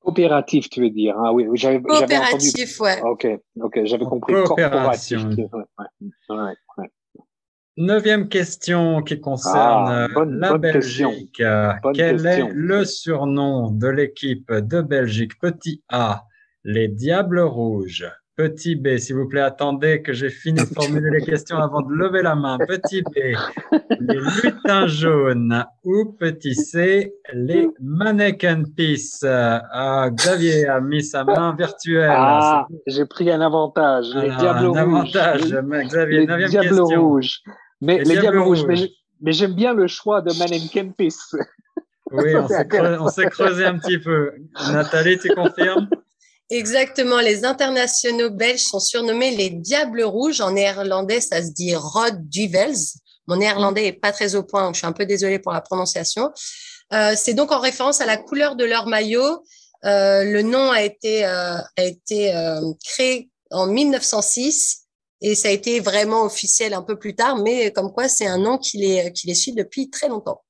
Coopératif, 0.00 0.70
tu 0.70 0.80
veux 0.80 0.90
dire 0.90 1.16
Ah 1.18 1.32
oui, 1.32 1.46
j'avais 1.54 1.82
Coopératif, 1.82 2.80
ouais. 2.80 3.02
Ok, 3.02 3.26
ok, 3.60 3.80
j'avais 3.84 4.04
compris. 4.04 4.32
Coopératif. 4.44 5.18
Neuvième 7.80 8.28
question 8.28 9.02
qui 9.02 9.20
concerne 9.20 10.08
ah, 10.12 10.24
la 10.26 10.58
Belgique. 10.58 11.40
Quel 11.94 12.26
est 12.26 12.48
le 12.52 12.84
surnom 12.84 13.70
de 13.70 13.86
l'équipe 13.86 14.52
de 14.52 14.80
Belgique? 14.80 15.38
Petit 15.38 15.84
A, 15.88 16.24
les 16.64 16.88
Diables 16.88 17.38
Rouges 17.38 18.10
Petit 18.34 18.74
B, 18.74 18.98
s'il 18.98 19.14
vous 19.14 19.28
plaît, 19.28 19.42
attendez 19.42 20.02
que 20.02 20.12
j'ai 20.12 20.28
fini 20.28 20.60
de 20.60 20.66
formuler 20.66 21.10
les 21.10 21.24
questions 21.24 21.58
avant 21.58 21.82
de 21.82 21.92
lever 21.92 22.22
la 22.22 22.34
main. 22.34 22.58
Petit 22.58 23.02
B, 23.02 23.36
les 24.00 24.20
lutins 24.42 24.86
jaunes. 24.88 25.64
Ou 25.84 26.16
petit 26.18 26.56
C, 26.56 27.14
les 27.32 27.68
mannequin 27.80 28.64
peace. 28.76 29.24
Ah, 29.24 30.08
Xavier 30.12 30.66
a 30.66 30.80
mis 30.80 31.04
sa 31.04 31.22
main 31.22 31.54
virtuelle. 31.56 32.10
Ah, 32.12 32.66
j'ai 32.88 33.06
pris 33.06 33.30
un 33.30 33.40
avantage. 33.40 34.06
Les 34.16 34.30
diables 34.36 34.66
un 34.66 34.74
avantage, 34.74 35.42
Xavier. 35.42 36.26
Les 36.26 36.48
diables 36.48 36.80
rouges. 36.80 37.42
Mais 37.80 38.02
les, 38.02 38.18
diables, 38.18 38.38
rouges. 38.38 38.64
Mais 39.20 39.32
j'aime 39.32 39.54
bien 39.54 39.72
le 39.72 39.86
choix 39.86 40.20
de 40.20 40.32
mannequin 40.34 40.90
peace. 40.96 41.32
Oui, 42.10 42.34
on 42.34 43.08
s'est 43.10 43.26
creusé 43.26 43.66
un 43.66 43.78
petit 43.78 43.98
peu. 43.98 44.32
Nathalie, 44.72 45.18
tu 45.18 45.28
confirmes? 45.34 45.90
Exactement. 46.48 47.20
Les 47.20 47.44
internationaux 47.44 48.30
belges 48.30 48.62
sont 48.62 48.80
surnommés 48.80 49.36
les 49.36 49.50
Diables 49.50 50.04
Rouges. 50.04 50.40
En 50.40 50.52
néerlandais, 50.52 51.20
ça 51.20 51.42
se 51.42 51.50
dit 51.52 51.76
Rod 51.76 52.26
Duvels. 52.30 52.78
Mon 53.26 53.36
néerlandais 53.36 53.88
est 53.88 53.92
pas 53.92 54.10
très 54.10 54.36
au 54.36 54.42
point, 54.42 54.64
donc 54.64 54.74
je 54.74 54.78
suis 54.78 54.86
un 54.86 54.92
peu 54.92 55.04
désolée 55.04 55.38
pour 55.38 55.52
la 55.52 55.60
prononciation. 55.60 56.30
Euh, 56.94 57.12
c'est 57.14 57.34
donc 57.34 57.52
en 57.52 57.60
référence 57.60 58.00
à 58.00 58.06
la 58.06 58.16
couleur 58.16 58.56
de 58.56 58.64
leur 58.64 58.86
maillot. 58.86 59.44
Euh, 59.84 60.24
le 60.24 60.42
nom 60.42 60.70
a 60.70 60.82
été, 60.82 61.24
euh, 61.24 61.58
a 61.76 61.82
été 61.82 62.34
euh, 62.34 62.60
créé 62.84 63.30
en 63.50 63.66
1906 63.66 64.87
et 65.20 65.34
ça 65.34 65.48
a 65.48 65.50
été 65.50 65.80
vraiment 65.80 66.24
officiel 66.24 66.74
un 66.74 66.82
peu 66.82 66.98
plus 66.98 67.14
tard, 67.14 67.38
mais 67.38 67.72
comme 67.72 67.92
quoi 67.92 68.08
c'est 68.08 68.26
un 68.26 68.38
nom 68.38 68.58
qui 68.58 68.78
les, 68.78 69.12
qui 69.12 69.26
les 69.26 69.34
suit 69.34 69.52
depuis 69.52 69.90
très 69.90 70.08
longtemps 70.08 70.42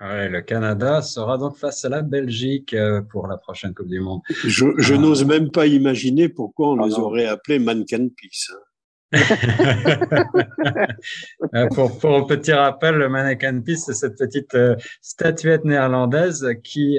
le 0.00 0.40
Canada 0.40 1.02
sera 1.02 1.38
donc 1.38 1.56
face 1.56 1.84
à 1.84 1.88
la 1.88 2.02
Belgique 2.02 2.74
euh, 2.74 3.00
pour 3.02 3.26
la 3.26 3.36
prochaine 3.36 3.74
Coupe 3.74 3.88
du 3.88 4.00
Monde. 4.00 4.20
Je, 4.28 4.66
ah. 4.66 4.98
n'ose 4.98 5.24
même 5.24 5.50
pas 5.50 5.66
imaginer 5.66 6.28
pourquoi 6.28 6.70
on 6.70 6.82
ah 6.82 6.86
les 6.86 6.94
aurait 6.94 7.26
appelés 7.26 7.58
Mannequin 7.58 8.08
Peace. 8.16 8.50
Hein. 8.52 8.58
Euh, 11.54 11.68
pour, 11.68 11.98
pour 11.98 12.16
un 12.16 12.24
petit 12.24 12.52
rappel, 12.52 12.96
le 12.96 13.08
Mannequin 13.08 13.60
Peace, 13.60 13.84
c'est 13.86 13.94
cette 13.94 14.18
petite 14.18 14.54
euh, 14.54 14.74
statuette 15.02 15.64
néerlandaise 15.64 16.48
qui, 16.64 16.98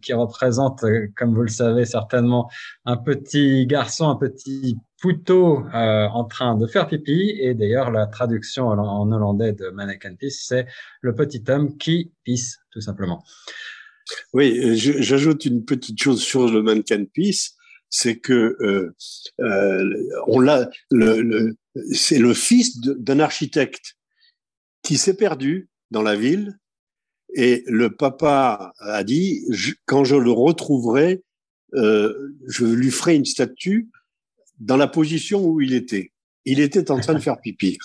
qui 0.00 0.12
représente, 0.14 0.84
comme 1.16 1.34
vous 1.34 1.42
le 1.42 1.48
savez 1.48 1.84
certainement, 1.84 2.48
un 2.86 2.96
petit 2.96 3.66
garçon, 3.66 4.08
un 4.08 4.16
petit 4.16 4.78
Pouto 5.06 5.64
euh, 5.72 6.08
en 6.08 6.24
train 6.24 6.56
de 6.56 6.66
faire 6.66 6.88
pipi. 6.88 7.36
Et 7.38 7.54
d'ailleurs, 7.54 7.92
la 7.92 8.08
traduction 8.08 8.66
en, 8.66 9.12
hollandais 9.12 9.52
de 9.52 9.68
Mannequin 9.68 10.16
Piss, 10.16 10.46
c'est 10.48 10.66
le 11.00 11.14
petit 11.14 11.44
homme 11.48 11.76
qui 11.76 12.10
pisse, 12.24 12.58
tout 12.72 12.80
simplement. 12.80 13.22
Oui, 14.32 14.76
j'ajoute 14.76 15.44
une 15.44 15.64
petite 15.64 16.02
chose 16.02 16.20
sur 16.20 16.50
le 16.50 16.60
Mannequin 16.60 17.04
Piss, 17.04 17.54
c'est 17.88 18.16
que 18.16 18.56
euh, 18.60 18.96
euh, 19.38 19.84
on 20.26 20.40
l'a, 20.40 20.68
le, 20.90 21.22
le, 21.22 21.56
c'est 21.92 22.18
le 22.18 22.34
fils 22.34 22.80
d'un 22.80 23.20
architecte 23.20 23.94
qui 24.82 24.98
s'est 24.98 25.16
perdu 25.16 25.68
dans 25.92 26.02
la 26.02 26.16
ville 26.16 26.58
et 27.32 27.62
le 27.68 27.94
papa 27.94 28.72
a 28.80 29.04
dit 29.04 29.44
quand 29.84 30.02
je 30.02 30.16
le 30.16 30.32
retrouverai, 30.32 31.22
euh, 31.74 32.12
je 32.48 32.64
lui 32.64 32.90
ferai 32.90 33.14
une 33.14 33.24
statue 33.24 33.88
dans 34.58 34.76
la 34.76 34.86
position 34.86 35.44
où 35.44 35.60
il 35.60 35.74
était. 35.74 36.12
Il 36.44 36.60
était 36.60 36.90
en 36.90 37.00
train 37.00 37.14
de 37.14 37.18
faire 37.18 37.40
pipi. 37.40 37.78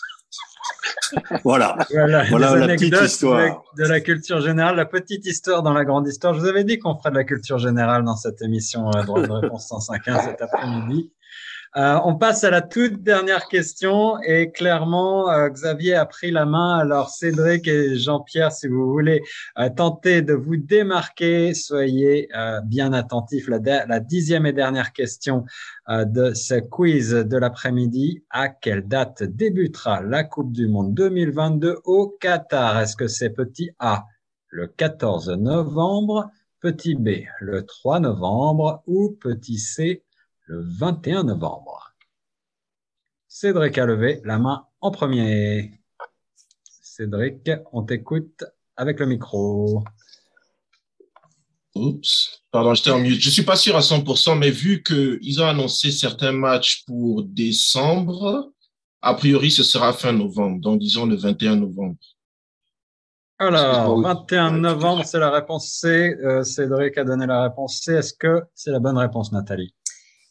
voilà. 1.44 1.78
Voilà, 1.92 2.56
la 2.56 2.68
petite 2.68 2.96
histoire. 3.02 3.64
De 3.78 3.84
la 3.84 4.00
culture 4.00 4.42
générale, 4.42 4.76
la 4.76 4.86
petite 4.86 5.26
histoire 5.26 5.64
dans 5.64 5.74
la 5.74 5.84
grande 5.84 6.08
histoire. 6.08 6.34
Je 6.34 6.40
vous 6.40 6.46
avais 6.48 6.64
dit 6.64 6.80
qu'on 6.80 6.98
ferait 6.98 7.12
de 7.12 7.16
la 7.16 7.24
culture 7.24 7.58
générale 7.58 8.04
dans 8.04 8.16
cette 8.16 8.42
émission 8.42 8.90
euh, 8.96 9.04
Droit 9.04 9.22
de 9.22 9.32
réponse 9.32 9.70
105.1 9.72 10.26
cet 10.26 10.42
après-midi. 10.42 11.12
Euh, 11.78 11.98
on 12.04 12.16
passe 12.16 12.44
à 12.44 12.50
la 12.50 12.62
toute 12.62 13.02
dernière 13.02 13.48
question 13.48 14.22
et 14.24 14.52
clairement, 14.52 15.32
euh, 15.32 15.48
Xavier 15.48 15.96
a 15.96 16.06
pris 16.06 16.30
la 16.30 16.46
main. 16.46 16.78
Alors 16.78 17.10
Cédric 17.10 17.66
et 17.66 17.96
Jean-Pierre, 17.96 18.52
si 18.52 18.68
vous 18.68 18.92
voulez 18.92 19.22
euh, 19.58 19.70
tenter 19.70 20.22
de 20.22 20.34
vous 20.34 20.58
démarquer, 20.58 21.54
soyez 21.54 22.28
bien 22.66 22.92
attentifs. 22.92 23.48
La, 23.48 23.86
la, 23.86 24.00
dixième 24.02 24.46
et 24.46 24.54
dernière 24.54 24.92
question 24.92 25.46
de 25.90 26.34
ce 26.34 26.56
quiz 26.56 27.12
de 27.12 27.38
l'après-midi. 27.38 28.24
À 28.30 28.50
quelle 28.50 28.88
date 28.88 29.24
débutera 29.24 30.02
la 30.02 30.24
Coupe 30.24 30.52
du 30.52 30.68
Monde 30.68 30.94
2022 30.94 31.80
au 31.86 32.18
Qatar? 32.20 32.80
Est-ce 32.80 32.98
que 32.98 33.08
c'est 33.08 33.30
petit 33.30 33.72
A 33.80 34.06
le 34.50 34.68
14 34.68 35.30
novembre, 35.30 36.30
petit 36.60 36.96
B 36.96 37.24
le 37.40 37.66
3 37.66 38.02
novembre 38.02 38.84
ou 38.88 39.18
petit 39.20 39.58
C 39.58 40.04
le 40.52 40.66
21 40.68 41.24
novembre. 41.24 41.96
Cédric 43.30 43.78
a 43.78 43.86
levé 43.86 44.22
la 44.26 44.38
main 44.38 44.66
en 44.82 44.92
premier. 44.92 45.80
Cédric, 46.82 47.50
on 47.72 47.84
t'écoute 47.84 48.44
avec 48.76 49.00
le 49.00 49.06
micro. 49.06 49.82
Oups, 51.74 52.44
pardon, 52.52 52.74
j'étais 52.74 52.92
en 52.92 53.00
mute. 53.00 53.22
Je 53.22 53.30
suis 53.30 53.44
pas 53.44 53.56
sûr 53.56 53.78
à 53.78 53.80
100%, 53.80 54.38
mais 54.38 54.52
vu 54.52 54.84
qu'ils 54.84 55.42
ont 55.42 55.48
annoncé 55.48 55.90
certains 55.90 56.34
matchs 56.34 56.84
pour 56.86 57.24
décembre, 57.24 58.52
a 59.02 59.14
priori, 59.14 59.52
ce 59.52 59.64
sera 59.64 59.94
fin 59.94 60.12
novembre, 60.12 60.60
donc 60.60 60.80
disons 60.80 61.06
le 61.06 61.16
21 61.16 61.56
novembre. 61.56 61.96
Alors, 63.40 64.02
21 64.02 64.52
novembre, 64.52 65.06
c'est 65.06 65.18
la 65.18 65.32
réponse 65.32 65.70
C. 65.80 66.18
Euh, 66.22 66.44
Cédric 66.44 66.98
a 66.98 67.06
donné 67.06 67.26
la 67.26 67.42
réponse 67.44 67.80
C. 67.80 67.94
Est-ce 67.94 68.14
que 68.14 68.44
c'est 68.54 68.70
la 68.70 68.80
bonne 68.80 68.98
réponse, 68.98 69.32
Nathalie? 69.32 69.74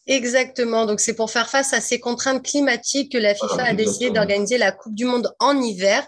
Exactement. 0.06 0.86
Donc, 0.86 1.00
c'est 1.00 1.14
pour 1.14 1.30
faire 1.30 1.48
face 1.48 1.72
à 1.72 1.80
ces 1.80 2.00
contraintes 2.00 2.42
climatiques 2.42 3.12
que 3.12 3.18
la 3.18 3.34
FIFA 3.34 3.64
a 3.64 3.74
décidé 3.74 4.10
d'organiser 4.10 4.58
la 4.58 4.72
Coupe 4.72 4.94
du 4.94 5.04
Monde 5.04 5.32
en 5.38 5.60
hiver, 5.60 6.06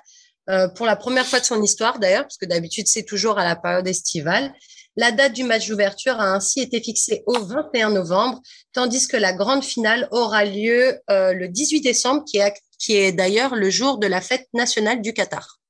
euh, 0.50 0.68
pour 0.68 0.87
la 0.87 0.96
première 0.96 1.26
fois 1.26 1.40
de 1.40 1.44
son 1.44 1.62
histoire 1.62 1.98
d'ailleurs, 1.98 2.22
parce 2.22 2.37
que 2.37 2.46
d'habitude, 2.46 2.88
c'est 2.88 3.05
toujours 3.05 3.38
à 3.38 3.44
la 3.44 3.55
période 3.55 3.87
estivale. 3.87 4.52
La 4.96 5.12
date 5.12 5.33
du 5.33 5.44
match 5.44 5.68
d'ouverture 5.68 6.20
a 6.20 6.35
ainsi 6.35 6.61
été 6.61 6.81
fixée 6.81 7.22
au 7.26 7.38
21 7.38 7.90
novembre, 7.90 8.40
tandis 8.72 9.07
que 9.07 9.16
la 9.16 9.33
grande 9.33 9.62
finale 9.62 10.09
aura 10.11 10.44
lieu 10.44 10.98
euh, 11.11 11.33
le 11.33 11.48
18 11.48 11.81
décembre, 11.81 12.24
qui 12.24 12.38
est, 12.38 12.55
qui 12.78 12.96
est 12.96 13.12
d'ailleurs 13.12 13.55
le 13.55 13.70
jour 13.70 13.98
de 13.98 14.07
la 14.07 14.20
fête 14.20 14.48
nationale 14.52 15.00
du 15.00 15.14
Qatar. 15.14 15.61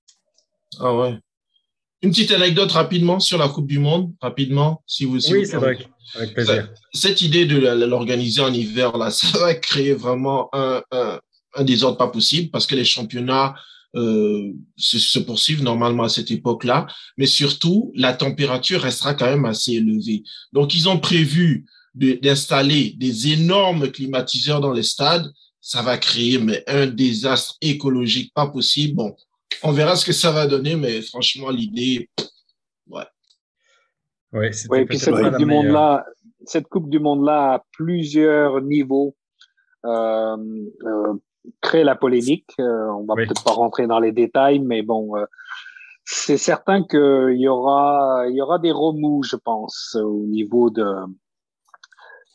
Ah 0.80 0.94
ouais. 0.94 1.14
Une 2.02 2.10
petite 2.10 2.32
anecdote 2.32 2.72
rapidement 2.72 3.20
sur 3.20 3.38
la 3.38 3.48
Coupe 3.48 3.68
du 3.68 3.78
Monde, 3.78 4.12
rapidement, 4.20 4.82
si 4.86 5.04
vous. 5.04 5.18
oui, 5.30 5.46
c'est 5.46 5.56
vrai. 5.56 5.78
Avec 6.14 6.34
plaisir. 6.34 6.68
Cette 6.92 7.22
idée 7.22 7.46
de 7.46 7.56
l'organiser 7.86 8.40
en 8.40 8.52
hiver, 8.52 8.96
là, 8.98 9.10
ça 9.12 9.38
va 9.38 9.54
créer 9.54 9.94
vraiment 9.94 10.48
un, 10.52 10.82
un, 10.90 11.20
un 11.54 11.64
désordre 11.64 11.96
pas 11.98 12.08
possible 12.08 12.50
parce 12.50 12.66
que 12.66 12.74
les 12.74 12.84
championnats 12.84 13.54
euh, 13.94 14.52
se, 14.76 14.98
se, 14.98 15.18
poursuivent 15.18 15.62
normalement 15.62 16.04
à 16.04 16.08
cette 16.08 16.30
époque-là, 16.30 16.86
mais 17.18 17.26
surtout 17.26 17.92
la 17.94 18.14
température 18.14 18.80
restera 18.80 19.14
quand 19.14 19.26
même 19.26 19.44
assez 19.44 19.72
élevée. 19.72 20.22
Donc 20.52 20.74
ils 20.74 20.88
ont 20.88 20.98
prévu 20.98 21.66
d'installer 21.94 22.94
des 22.96 23.28
énormes 23.28 23.90
climatiseurs 23.90 24.60
dans 24.60 24.72
les 24.72 24.82
stades. 24.82 25.30
Ça 25.60 25.82
va 25.82 25.98
créer 25.98 26.38
mais 26.38 26.64
un 26.66 26.86
désastre 26.86 27.56
écologique 27.60 28.32
pas 28.34 28.46
possible. 28.46 28.94
Bon, 28.94 29.14
on 29.62 29.72
verra 29.72 29.96
ce 29.96 30.04
que 30.04 30.12
ça 30.12 30.30
va 30.30 30.46
donner, 30.46 30.76
mais 30.76 31.02
franchement, 31.02 31.50
l'idée, 31.50 32.08
ouais. 32.88 33.04
Oui, 34.32 34.86
puis 34.86 34.98
cette 34.98 35.14
coupe, 35.14 35.36
du 35.36 35.44
monde 35.44 35.66
-là, 35.66 36.04
cette 36.46 36.68
coupe 36.68 36.88
du 36.88 36.98
Monde-là 36.98 37.54
a 37.54 37.64
plusieurs 37.72 38.60
niveaux. 38.62 39.14
Euh, 39.84 40.36
euh, 40.84 41.14
crée 41.60 41.82
la 41.84 41.96
polémique. 41.96 42.52
on 42.58 43.04
va 43.04 43.14
peut-être 43.16 43.42
pas 43.44 43.52
rentrer 43.52 43.86
dans 43.86 43.98
les 43.98 44.12
détails, 44.12 44.60
mais 44.60 44.82
bon, 44.82 45.12
c'est 46.04 46.36
certain 46.36 46.84
qu'il 46.84 47.36
y 47.36 47.48
aura, 47.48 48.26
il 48.28 48.36
y 48.36 48.40
aura 48.40 48.60
des 48.60 48.70
remous, 48.70 49.24
je 49.24 49.36
pense, 49.36 49.96
au 50.00 50.24
niveau 50.26 50.70
de 50.70 50.84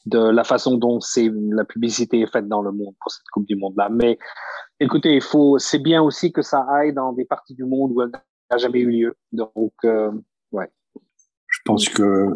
de 0.07 0.19
la 0.19 0.43
façon 0.43 0.77
dont 0.77 0.99
c'est 0.99 1.29
la 1.51 1.65
publicité 1.65 2.21
est 2.21 2.31
faite 2.31 2.47
dans 2.47 2.61
le 2.61 2.71
monde 2.71 2.95
pour 2.99 3.11
cette 3.11 3.27
Coupe 3.31 3.45
du 3.45 3.55
Monde 3.55 3.73
là. 3.77 3.89
Mais 3.89 4.17
écoutez, 4.79 5.15
il 5.15 5.21
faut, 5.21 5.57
c'est 5.59 5.79
bien 5.79 6.01
aussi 6.01 6.31
que 6.31 6.41
ça 6.41 6.65
aille 6.69 6.93
dans 6.93 7.13
des 7.13 7.25
parties 7.25 7.55
du 7.55 7.65
monde 7.65 7.91
où 7.93 8.01
elle 8.01 8.11
n'a 8.11 8.57
jamais 8.57 8.79
eu 8.79 8.89
lieu. 8.89 9.17
Donc, 9.31 9.73
euh, 9.83 10.11
ouais. 10.51 10.69
Je 11.47 11.59
pense 11.65 11.89
que 11.89 12.29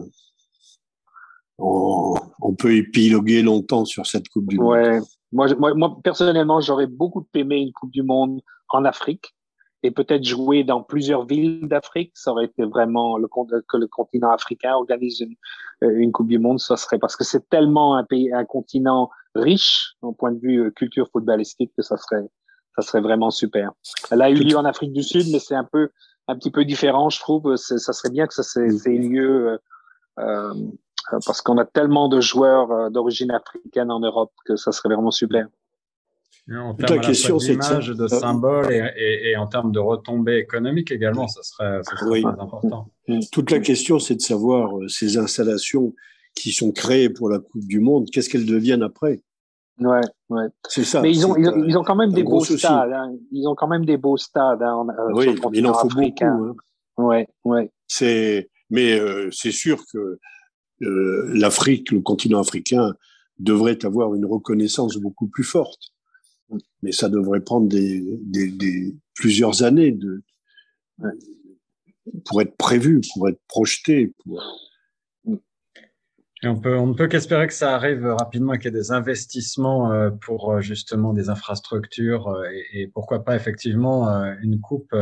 on, 1.57 2.55
peut 2.57 2.75
épiloguer 2.75 3.43
longtemps 3.43 3.85
sur 3.85 4.05
cette 4.05 4.27
Coupe 4.29 4.47
du 4.47 4.57
Monde. 4.57 5.03
Moi, 5.31 5.47
moi, 5.57 5.73
moi 5.75 5.97
personnellement, 6.03 6.59
j'aurais 6.59 6.87
beaucoup 6.87 7.25
aimé 7.35 7.57
une 7.57 7.71
Coupe 7.71 7.91
du 7.91 8.03
Monde 8.03 8.41
en 8.69 8.83
Afrique 8.83 9.35
et 9.83 9.91
peut-être 9.91 10.23
jouer 10.23 10.63
dans 10.63 10.83
plusieurs 10.83 11.25
villes 11.25 11.67
d'Afrique. 11.67 12.11
Ça 12.15 12.31
aurait 12.31 12.45
été 12.45 12.63
vraiment 12.63 13.17
le 13.17 13.27
que 13.27 13.77
le 13.77 13.87
continent 13.87 14.31
africain 14.31 14.73
organise 14.73 15.21
une, 15.21 15.35
euh, 15.83 15.97
une 15.97 16.11
Coupe 16.11 16.27
du 16.27 16.39
Monde. 16.39 16.59
Ça 16.59 16.77
serait 16.77 16.99
parce 16.99 17.15
que 17.15 17.23
c'est 17.23 17.49
tellement 17.49 17.95
un 17.95 18.03
pays, 18.03 18.31
un 18.33 18.45
continent 18.45 19.09
riche 19.35 19.95
au 20.01 20.11
point 20.11 20.31
de 20.31 20.39
vue 20.39 20.65
euh, 20.65 20.71
culture 20.71 21.09
footballistique 21.11 21.71
que 21.75 21.83
ça 21.83 21.97
serait, 21.97 22.27
ça 22.75 22.81
serait 22.81 23.01
vraiment 23.01 23.31
super. 23.31 23.71
Elle 24.11 24.21
a 24.21 24.29
eu 24.29 24.35
lieu 24.35 24.57
en 24.57 24.65
Afrique 24.65 24.93
du 24.93 25.03
Sud, 25.03 25.27
mais 25.31 25.39
c'est 25.39 25.55
un 25.55 25.67
peu, 25.69 25.89
un 26.27 26.35
petit 26.35 26.51
peu 26.51 26.65
différent, 26.65 27.09
je 27.09 27.19
trouve. 27.19 27.55
Ça 27.55 27.93
serait 27.93 28.11
bien 28.11 28.27
que 28.27 28.33
ça 28.33 28.61
ait 28.61 28.97
lieu 28.97 29.47
euh, 29.47 29.57
euh, 30.19 30.53
parce 31.25 31.41
qu'on 31.41 31.57
a 31.57 31.65
tellement 31.65 32.07
de 32.07 32.21
joueurs 32.21 32.91
d'origine 32.91 33.31
africaine 33.31 33.91
en 33.91 33.99
Europe 33.99 34.31
que 34.45 34.55
ça 34.55 34.71
serait 34.71 34.93
vraiment 34.93 35.11
super. 35.11 35.47
En 36.49 36.73
termes 36.73 36.99
la 36.99 37.05
question, 37.05 37.37
d'image, 37.37 37.89
de 37.89 38.07
symbole 38.07 38.73
et, 38.73 39.31
et, 39.31 39.37
en 39.37 39.47
termes 39.47 39.71
de 39.71 39.79
retombées 39.79 40.37
économiques 40.37 40.91
également, 40.91 41.27
ça 41.27 41.43
serait, 41.43 41.81
ça 41.83 41.95
serait 41.95 42.21
très 42.21 42.29
important. 42.29 42.89
Mm. 43.07 43.19
Toute 43.31 43.51
la 43.51 43.59
question, 43.59 43.99
c'est 43.99 44.15
de 44.15 44.21
savoir 44.21 44.77
euh, 44.77 44.87
ces 44.87 45.17
installations 45.17 45.93
qui 46.35 46.51
sont 46.51 46.71
créées 46.71 47.09
pour 47.09 47.29
la 47.29 47.39
Coupe 47.39 47.65
du 47.65 47.79
Monde, 47.79 48.07
qu'est-ce 48.11 48.29
qu'elles 48.29 48.45
deviennent 48.45 48.83
après? 48.83 49.21
Ouais, 49.79 50.01
ouais. 50.29 50.47
C'est 50.67 50.83
ça. 50.83 51.01
Mais 51.01 51.11
ils 51.11 51.25
ont, 51.25 51.35
ils 51.35 51.77
ont, 51.77 51.83
quand 51.83 51.95
même 51.95 52.11
des 52.11 52.23
beaux 52.23 52.43
stades. 52.43 52.91
Hein. 52.91 53.15
Ils 53.31 53.47
ont 53.47 53.55
quand 53.55 53.67
même 53.67 53.85
des 53.85 53.97
beaux 53.97 54.17
stades. 54.17 54.61
Hein, 54.61 54.85
euh, 54.89 55.13
oui, 55.13 55.35
il 55.53 55.65
en 55.65 55.73
faut 55.73 55.87
beaucoup. 55.87 56.23
Hein. 56.23 56.55
Ouais, 56.97 57.27
ouais. 57.45 57.71
C'est, 57.87 58.49
mais 58.69 58.99
euh, 58.99 59.29
c'est 59.31 59.51
sûr 59.51 59.83
que 59.91 60.19
euh, 60.83 61.31
l'Afrique, 61.33 61.91
le 61.91 62.01
continent 62.01 62.39
africain, 62.39 62.93
devrait 63.39 63.83
avoir 63.85 64.13
une 64.13 64.25
reconnaissance 64.25 64.97
beaucoup 64.97 65.27
plus 65.27 65.43
forte 65.43 65.91
mais 66.81 66.91
ça 66.91 67.09
devrait 67.09 67.41
prendre 67.41 67.67
des, 67.67 68.19
des, 68.21 68.51
des 68.51 68.95
plusieurs 69.13 69.63
années 69.63 69.91
de, 69.91 70.23
pour 72.25 72.41
être 72.41 72.55
prévu, 72.57 73.01
pour 73.13 73.29
être 73.29 73.41
projeté. 73.47 74.13
Et 76.43 76.47
on 76.47 76.59
peut, 76.59 76.75
on 76.75 76.87
ne 76.87 76.93
peut 76.93 77.07
qu'espérer 77.07 77.45
que 77.45 77.53
ça 77.53 77.75
arrive 77.75 78.05
rapidement 78.05 78.53
qu'il 78.53 78.65
y 78.65 78.67
ait 78.69 78.71
des 78.71 78.91
investissements 78.91 79.91
euh, 79.91 80.09
pour 80.09 80.51
euh, 80.51 80.61
justement 80.61 81.13
des 81.13 81.29
infrastructures 81.29 82.29
euh, 82.29 82.43
et, 82.51 82.81
et 82.81 82.87
pourquoi 82.87 83.23
pas 83.23 83.35
effectivement 83.35 84.07
une 84.41 84.59
coupe 84.59 84.95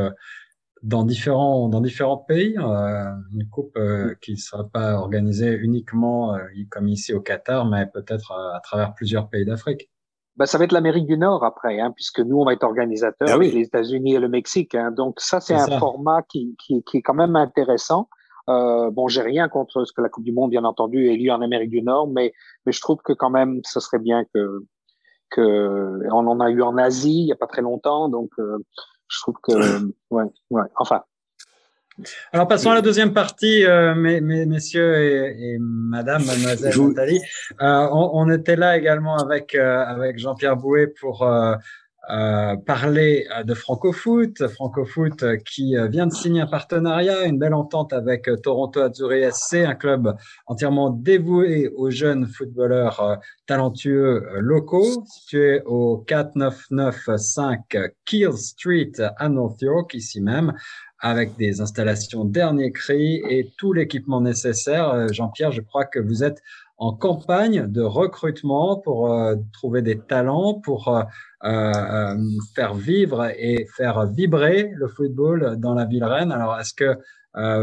dans 0.84 1.04
différents, 1.04 1.70
dans 1.70 1.82
différents 1.82 2.18
pays, 2.18 2.58
une 2.58 3.50
coupe 3.50 3.78
qui 4.22 4.32
ne 4.34 4.38
sera 4.38 4.68
pas 4.68 4.96
organisée 4.96 5.54
uniquement 5.54 6.38
comme 6.70 6.88
ici 6.88 7.14
au 7.14 7.20
Qatar, 7.22 7.66
mais 7.66 7.86
peut-être 7.86 8.32
à 8.32 8.60
travers 8.64 8.94
plusieurs 8.94 9.30
pays 9.30 9.46
d'Afrique. 9.46 9.90
Ben, 10.40 10.46
ça 10.46 10.58
va 10.58 10.64
être 10.64 10.72
l'Amérique 10.72 11.06
du 11.06 11.18
Nord 11.18 11.44
après, 11.44 11.82
hein, 11.82 11.92
puisque 11.94 12.22
nous, 12.22 12.40
on 12.40 12.46
va 12.46 12.54
être 12.54 12.64
organisateurs 12.64 13.30
avec 13.30 13.54
les 13.54 13.64
États-Unis 13.64 14.16
et 14.16 14.20
le 14.20 14.30
Mexique. 14.30 14.74
Hein. 14.74 14.92
Donc 14.92 15.20
ça, 15.20 15.42
c'est 15.42 15.54
un 15.54 15.78
format 15.80 16.22
qui, 16.24 16.56
qui, 16.58 16.82
qui, 16.84 16.98
est 16.98 17.02
quand 17.02 17.14
même 17.14 17.36
intéressant. 17.36 18.08
Euh, 18.48 18.90
bon, 18.90 19.10
j'ai 19.10 19.22
rien 19.22 19.50
contre 19.50 19.84
ce 19.84 19.92
que 19.92 20.02
la 20.02 20.08
Coupe 20.08 20.24
du 20.24 20.32
Monde, 20.32 20.52
bien 20.52 20.64
entendu, 20.64 21.10
ait 21.10 21.18
lieu 21.18 21.30
en 21.30 21.42
Amérique 21.42 21.72
du 21.72 21.82
Nord, 21.82 22.08
mais, 22.08 22.32
mais 22.66 22.72
je 22.72 22.80
trouve 22.80 23.00
que 23.04 23.12
quand 23.12 23.30
même, 23.30 23.60
ce 23.66 23.82
serait 23.82 24.00
bien 24.00 24.24
que, 24.34 24.64
que 25.30 26.08
on 26.10 26.26
en 26.26 26.40
a 26.40 26.50
eu 26.50 26.62
en 26.62 26.78
Asie 26.78 27.24
il 27.24 27.28
y 27.28 27.34
a 27.34 27.36
pas 27.36 27.46
très 27.46 27.62
longtemps, 27.62 28.08
donc 28.08 28.32
euh, 28.40 28.58
je 29.10 29.20
trouve 29.20 29.36
que, 29.44 29.52
ouais, 30.10 30.24
ouais. 30.52 30.64
Enfin, 30.78 31.04
alors 32.32 32.48
passons 32.48 32.72
à 32.72 32.76
la 32.76 32.82
deuxième 32.82 33.14
partie, 33.14 33.66
euh, 33.66 33.94
messieurs 33.96 34.98
et, 34.98 35.58
madame, 35.60 36.24
mademoiselle 36.26 36.88
Nathalie. 36.88 37.22
Euh, 37.62 37.88
on, 37.92 38.30
était 38.32 38.56
là 38.56 38.78
également 38.78 39.18
avec, 39.18 39.56
euh, 39.56 39.84
avec 39.86 40.20
Jean-Pierre 40.20 40.56
Bouet 40.58 40.88
pour 40.88 41.28
parler 42.66 43.28
de 43.44 43.54
Francofoot. 43.54 44.48
Francofoot 44.48 45.38
qui 45.44 45.76
vient 45.90 46.08
de 46.08 46.14
signer 46.14 46.42
un 46.42 46.48
partenariat, 46.48 47.26
une 47.26 47.38
belle 47.38 47.54
entente 47.54 47.94
avec 47.94 48.28
Toronto 48.42 48.82
Azzurri 48.82 49.32
SC, 49.32 49.66
un 49.66 49.76
club 49.76 50.16
entièrement 50.48 50.90
dévoué 50.90 51.72
aux 51.76 51.92
jeunes 51.92 52.26
footballeurs 52.26 53.20
talentueux 53.46 54.28
locaux, 54.40 55.04
situé 55.06 55.62
au 55.66 55.98
4995 56.08 57.58
Keel 58.06 58.34
Street 58.34 58.94
à 59.18 59.30
North 59.30 59.62
York, 59.62 59.94
ici 59.94 60.20
même 60.20 60.54
avec 61.00 61.36
des 61.38 61.62
installations 61.62 62.26
dernier 62.26 62.72
cri 62.72 63.22
et 63.30 63.52
tout 63.58 63.74
l'équipement 63.74 64.22
nécessaire. 64.22 64.90
Euh, 64.90 65.08
Jean-Pierre, 65.12 65.52
je 65.52 65.62
crois 65.62 65.86
que 65.86 66.00
vous 66.00 66.24
êtes 66.24 66.42
en 66.80 66.94
campagne 66.94 67.68
de 67.68 67.82
recrutement 67.82 68.78
pour 68.78 69.14
euh, 69.14 69.36
trouver 69.52 69.82
des 69.82 70.00
talents, 70.00 70.54
pour 70.54 70.88
euh, 70.88 71.04
euh, 71.44 72.16
faire 72.56 72.74
vivre 72.74 73.26
et 73.38 73.68
faire 73.76 74.08
vibrer 74.08 74.72
le 74.76 74.88
football 74.88 75.58
dans 75.58 75.74
la 75.74 75.86
ville 75.86 76.06
reine. 76.06 76.32
Alors, 76.32 76.58
est-ce 76.58 76.74
que 76.74 76.98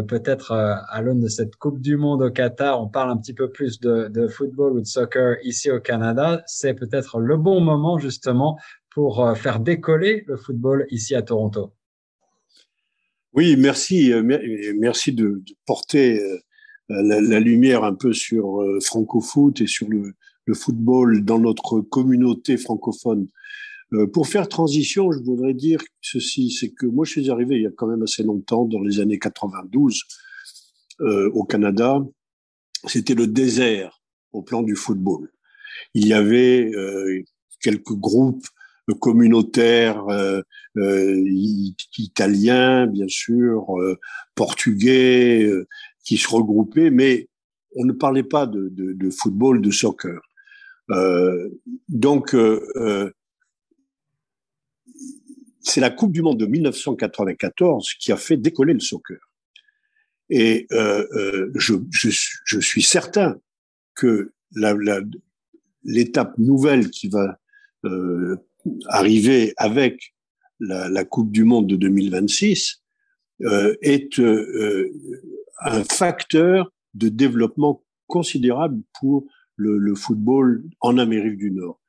peut-être 0.07 0.53
à 0.53 1.03
l'aune 1.03 1.20
de 1.20 1.28
cette 1.28 1.57
Coupe 1.57 1.80
du 1.80 1.97
Monde 1.97 2.22
au 2.22 2.30
Qatar, 2.30 2.80
on 2.80 2.89
parle 2.89 3.11
un 3.11 3.16
petit 3.16 3.34
peu 3.34 3.51
plus 3.51 3.80
de 3.80 4.28
football 4.28 4.74
ou 4.74 4.80
de 4.80 4.87
soccer 4.87 5.37
ici 5.43 5.70
au 5.70 5.80
Canada? 5.80 6.43
C'est 6.47 6.72
peut-être 6.72 7.18
le 7.18 7.37
bon 7.37 7.61
moment 7.61 7.99
justement 7.99 8.59
pour 8.95 9.37
faire 9.37 9.59
décoller 9.59 10.24
le 10.28 10.37
football 10.37 10.87
ici 10.91 11.16
à 11.16 11.22
Toronto. 11.22 11.75
Oui, 13.37 13.55
merci, 13.59 14.14
euh, 14.14 14.22
merci 14.78 15.12
de, 15.12 15.43
porter 15.66 16.18
euh, 16.22 16.39
la, 16.89 17.39
lumière 17.39 17.84
un 17.84 17.93
peu 17.93 18.14
sur 18.14 18.62
euh, 18.62 18.80
francofoot 18.80 19.61
et 19.61 19.66
sur 19.66 19.89
le, 19.91 20.14
football 20.55 21.22
dans 21.22 21.41
notre 21.41 21.80
communauté 21.80 22.57
francophone. 22.57 23.26
pour 24.12 24.28
faire 24.28 24.49
transition, 24.49 25.11
je 25.11 25.18
voudrais 25.18 25.55
dire 25.55 25.80
ceci, 26.01 26.53
c'est 26.53 26.70
que 26.70 26.87
moi 26.87 27.05
je 27.05 27.11
suis 27.11 27.30
arrivé 27.30 27.57
il 27.57 27.62
y 27.62 27.66
a 27.66 27.72
quand 27.76 27.89
même 27.89 28.05
assez 28.05 28.22
longtemps, 28.22 28.64
dans 28.64 28.80
les 28.80 29.01
années 29.01 29.18
92, 29.18 30.03
au 31.01 31.43
Canada. 31.43 32.01
C'était 32.87 33.16
le 33.16 33.26
désert 33.26 34.01
au 34.30 34.43
plan 34.43 34.62
du 34.62 34.76
football. 34.76 35.32
Il 35.95 36.07
y 36.07 36.12
avait 36.12 36.70
quelques 37.61 37.95
groupes 37.95 38.47
communautaires 38.95 40.07
euh, 40.09 40.41
euh, 40.76 41.22
italiens, 41.99 42.87
bien 42.87 43.09
sûr, 43.09 43.78
euh, 43.78 43.97
portugais, 44.34 45.51
qui 46.05 46.16
se 46.16 46.28
regroupaient, 46.28 46.91
mais 46.91 47.28
on 47.74 47.84
ne 47.84 47.93
parlait 47.93 48.22
pas 48.22 48.47
de, 48.47 48.68
de, 48.70 49.11
football, 49.11 49.61
de 49.61 49.70
soccer. 49.70 50.20
donc, 51.89 52.37
c'est 55.61 55.80
la 55.80 55.91
Coupe 55.91 56.12
du 56.12 56.22
Monde 56.22 56.39
de 56.39 56.47
1994 56.47 57.95
qui 57.99 58.12
a 58.12 58.16
fait 58.16 58.37
décoller 58.37 58.72
le 58.72 58.80
soccer. 58.80 59.18
Et 60.30 60.66
euh, 60.72 61.51
je, 61.55 61.74
je, 61.91 62.61
suis 62.61 62.82
certain 62.82 63.37
que 63.95 64.32
l'étape 65.84 66.39
nouvelle 66.39 66.91
qui 66.91 67.09
va 67.09 67.39
euh, 67.84 68.37
arriver 68.88 69.52
avec 69.56 70.14
la, 70.60 71.04
Coupe 71.04 71.30
du 71.30 71.44
Monde 71.44 71.66
de 71.66 71.76
2026 71.76 72.82
euh, 73.42 73.74
est 73.82 74.18
euh, 74.18 74.90
un 75.60 75.84
facteur 75.84 76.72
de 76.94 77.08
développement 77.08 77.84
considérable 78.06 78.82
pour 78.98 79.26
le, 79.56 79.78
le, 79.78 79.94
football 79.94 80.64
en 80.80 80.98
Amérique 80.98 81.36
du 81.36 81.50
Nord. 81.50 81.80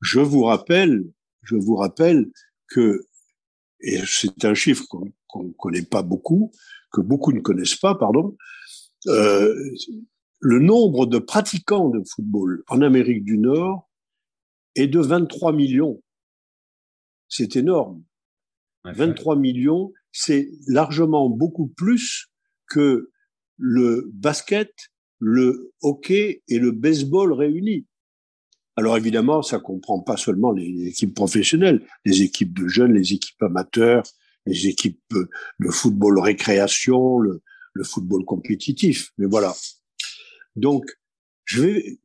Je 0.00 0.20
vous 0.20 0.42
rappelle, 0.44 1.04
je 1.42 1.56
vous 1.56 1.76
rappelle 1.76 2.30
que, 2.68 3.04
et 3.80 3.98
c'est 4.06 4.44
un 4.44 4.54
chiffre 4.54 4.84
qu'on 4.88 5.44
ne 5.44 5.52
connaît 5.52 5.82
pas 5.82 6.02
beaucoup, 6.02 6.52
que 6.92 7.00
beaucoup 7.00 7.32
ne 7.32 7.40
connaissent 7.40 7.76
pas, 7.76 7.94
pardon, 7.94 8.36
euh, 9.08 9.54
le 10.40 10.58
nombre 10.58 11.06
de 11.06 11.18
pratiquants 11.18 11.88
de 11.88 12.02
football 12.06 12.62
en 12.68 12.82
Amérique 12.82 13.24
du 13.24 13.38
Nord 13.38 13.88
est 14.74 14.86
de 14.86 15.00
23 15.00 15.52
millions. 15.52 16.02
C'est 17.36 17.56
énorme. 17.56 18.02
23 18.86 19.36
millions, 19.36 19.92
c'est 20.10 20.48
largement 20.68 21.28
beaucoup 21.28 21.66
plus 21.66 22.30
que 22.66 23.10
le 23.58 24.08
basket, 24.14 24.72
le 25.18 25.74
hockey 25.82 26.42
et 26.48 26.58
le 26.58 26.70
baseball 26.70 27.34
réunis. 27.34 27.84
Alors 28.76 28.96
évidemment, 28.96 29.42
ça 29.42 29.58
comprend 29.58 30.00
pas 30.00 30.16
seulement 30.16 30.50
les 30.50 30.86
équipes 30.86 31.14
professionnelles, 31.14 31.86
les 32.06 32.22
équipes 32.22 32.58
de 32.58 32.68
jeunes, 32.68 32.94
les 32.94 33.12
équipes 33.12 33.42
amateurs, 33.42 34.04
les 34.46 34.68
équipes 34.68 35.02
de 35.10 35.68
football 35.68 36.18
récréation, 36.20 37.18
le, 37.18 37.42
football 37.82 38.24
compétitif. 38.24 39.12
Mais 39.18 39.26
voilà. 39.26 39.54
Donc, 40.54 40.86
je 41.44 41.60
vais, 41.60 41.98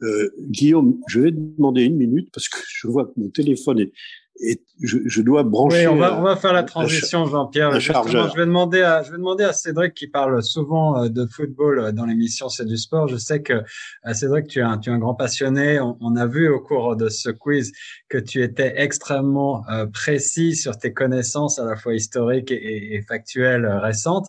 euh, 0.00 0.30
Guillaume, 0.40 1.02
je 1.06 1.20
vais 1.20 1.32
demander 1.32 1.82
une 1.82 1.96
minute 1.96 2.30
parce 2.32 2.48
que 2.48 2.58
je 2.66 2.86
vois 2.86 3.04
que 3.04 3.12
mon 3.18 3.28
téléphone 3.28 3.80
est, 3.80 3.92
et 4.40 4.60
je, 4.82 5.22
dois 5.22 5.44
brancher. 5.44 5.86
Oui, 5.86 5.94
on 5.94 5.96
va, 5.96 6.18
on 6.18 6.22
va 6.22 6.34
faire 6.34 6.52
la 6.52 6.64
transition, 6.64 7.26
Jean-Pierre. 7.26 7.78
Je 7.78 8.36
vais 8.36 8.44
demander 8.46 8.82
à, 8.82 9.02
je 9.02 9.12
vais 9.12 9.16
demander 9.16 9.44
à 9.44 9.52
Cédric 9.52 9.94
qui 9.94 10.08
parle 10.08 10.42
souvent 10.42 11.04
euh, 11.04 11.08
de 11.08 11.26
football 11.26 11.78
euh, 11.78 11.92
dans 11.92 12.04
l'émission 12.04 12.48
C'est 12.48 12.64
du 12.64 12.76
sport. 12.76 13.06
Je 13.06 13.16
sais 13.16 13.42
que 13.42 13.52
euh, 13.52 14.12
Cédric, 14.12 14.48
tu 14.48 14.58
es 14.58 14.62
un, 14.62 14.78
tu 14.78 14.90
es 14.90 14.92
un 14.92 14.98
grand 14.98 15.14
passionné. 15.14 15.78
On, 15.80 16.16
a 16.16 16.26
vu 16.26 16.48
au 16.48 16.60
cours 16.60 16.96
de 16.96 17.08
ce 17.08 17.30
quiz 17.30 17.72
que 18.08 18.18
tu 18.18 18.42
étais 18.42 18.74
extrêmement 18.76 19.64
précis 19.92 20.54
sur 20.54 20.76
tes 20.76 20.92
connaissances 20.92 21.58
à 21.58 21.64
la 21.64 21.76
fois 21.76 21.94
historiques 21.94 22.50
et, 22.50 22.94
et, 22.94 23.02
factuelles 23.02 23.66
récentes. 23.66 24.26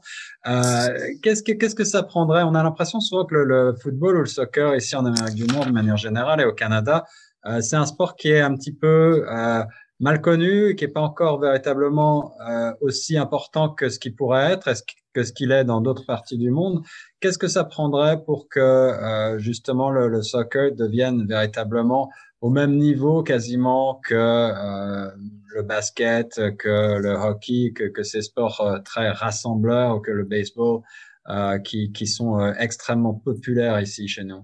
Euh, 0.48 0.98
qu'est-ce 1.24 1.42
que 1.44 1.54
qu'est-ce 1.54 1.76
que 1.76 1.84
ça 1.84 2.04
prendrait? 2.04 2.44
On 2.44 2.56
a 2.56 2.64
l'impression 2.64 3.00
souvent 3.00 3.26
que 3.26 3.36
le, 3.36 3.46
le, 3.46 3.76
football 3.76 4.18
ou 4.18 4.20
le 4.22 4.26
soccer 4.26 4.76
ici 4.76 4.96
en 4.96 5.06
Amérique 5.06 5.36
du 5.36 5.46
Nord 5.46 5.66
de 5.66 5.72
manière 5.72 5.98
générale 5.98 6.42
et 6.42 6.46
au 6.46 6.54
Canada, 6.54 7.06
euh, 7.48 7.62
c'est 7.62 7.76
un 7.76 7.86
sport 7.86 8.16
qui 8.16 8.30
est 8.30 8.42
un 8.42 8.56
petit 8.56 8.74
peu 8.74 9.26
euh, 9.30 9.64
mal 10.00 10.22
connu, 10.22 10.76
qui 10.76 10.86
n'est 10.86 10.92
pas 10.92 11.02
encore 11.02 11.40
véritablement 11.40 12.34
euh, 12.48 12.74
aussi 12.82 13.18
important 13.18 13.70
que 13.70 13.90
ce 13.90 14.00
qu'il 14.00 14.16
pourrait 14.16 14.52
être, 14.52 14.70
que 15.14 15.24
ce 15.24 15.32
qu'il 15.32 15.52
est 15.52 15.64
dans 15.64 15.82
d'autres 15.82 16.06
parties 16.06 16.38
du 16.38 16.52
monde. 16.52 16.84
Qu'est-ce 17.20 17.38
que 17.38 17.48
ça 17.48 17.64
prendrait 17.64 18.24
pour 18.24 18.50
que 18.50 18.60
euh, 18.60 19.38
justement 19.40 19.90
le, 19.90 20.08
le, 20.10 20.22
soccer 20.22 20.74
devienne 20.74 21.26
véritablement 21.26 22.10
au 22.42 22.50
même 22.50 22.78
niveau 22.78 23.24
quasiment 23.24 24.00
que 24.04 24.14
euh, 24.14 25.10
le 25.48 25.64
basket, 25.64 26.56
que 26.58 27.00
le 27.00 27.14
hockey, 27.14 27.72
que, 27.74 27.86
que 27.86 28.04
ces 28.04 28.22
sports 28.22 28.62
euh, 28.62 28.80
très 28.80 29.10
rassembleurs, 29.10 29.96
ou 29.96 30.00
que 30.00 30.12
le 30.12 30.26
baseball, 30.26 30.82
euh, 31.30 31.58
qui, 31.58 31.92
qui 31.92 32.06
sont 32.06 32.40
extrêmement 32.54 33.16
populaires 33.16 33.80
ici 33.82 34.08
chez 34.08 34.24
nous? 34.26 34.44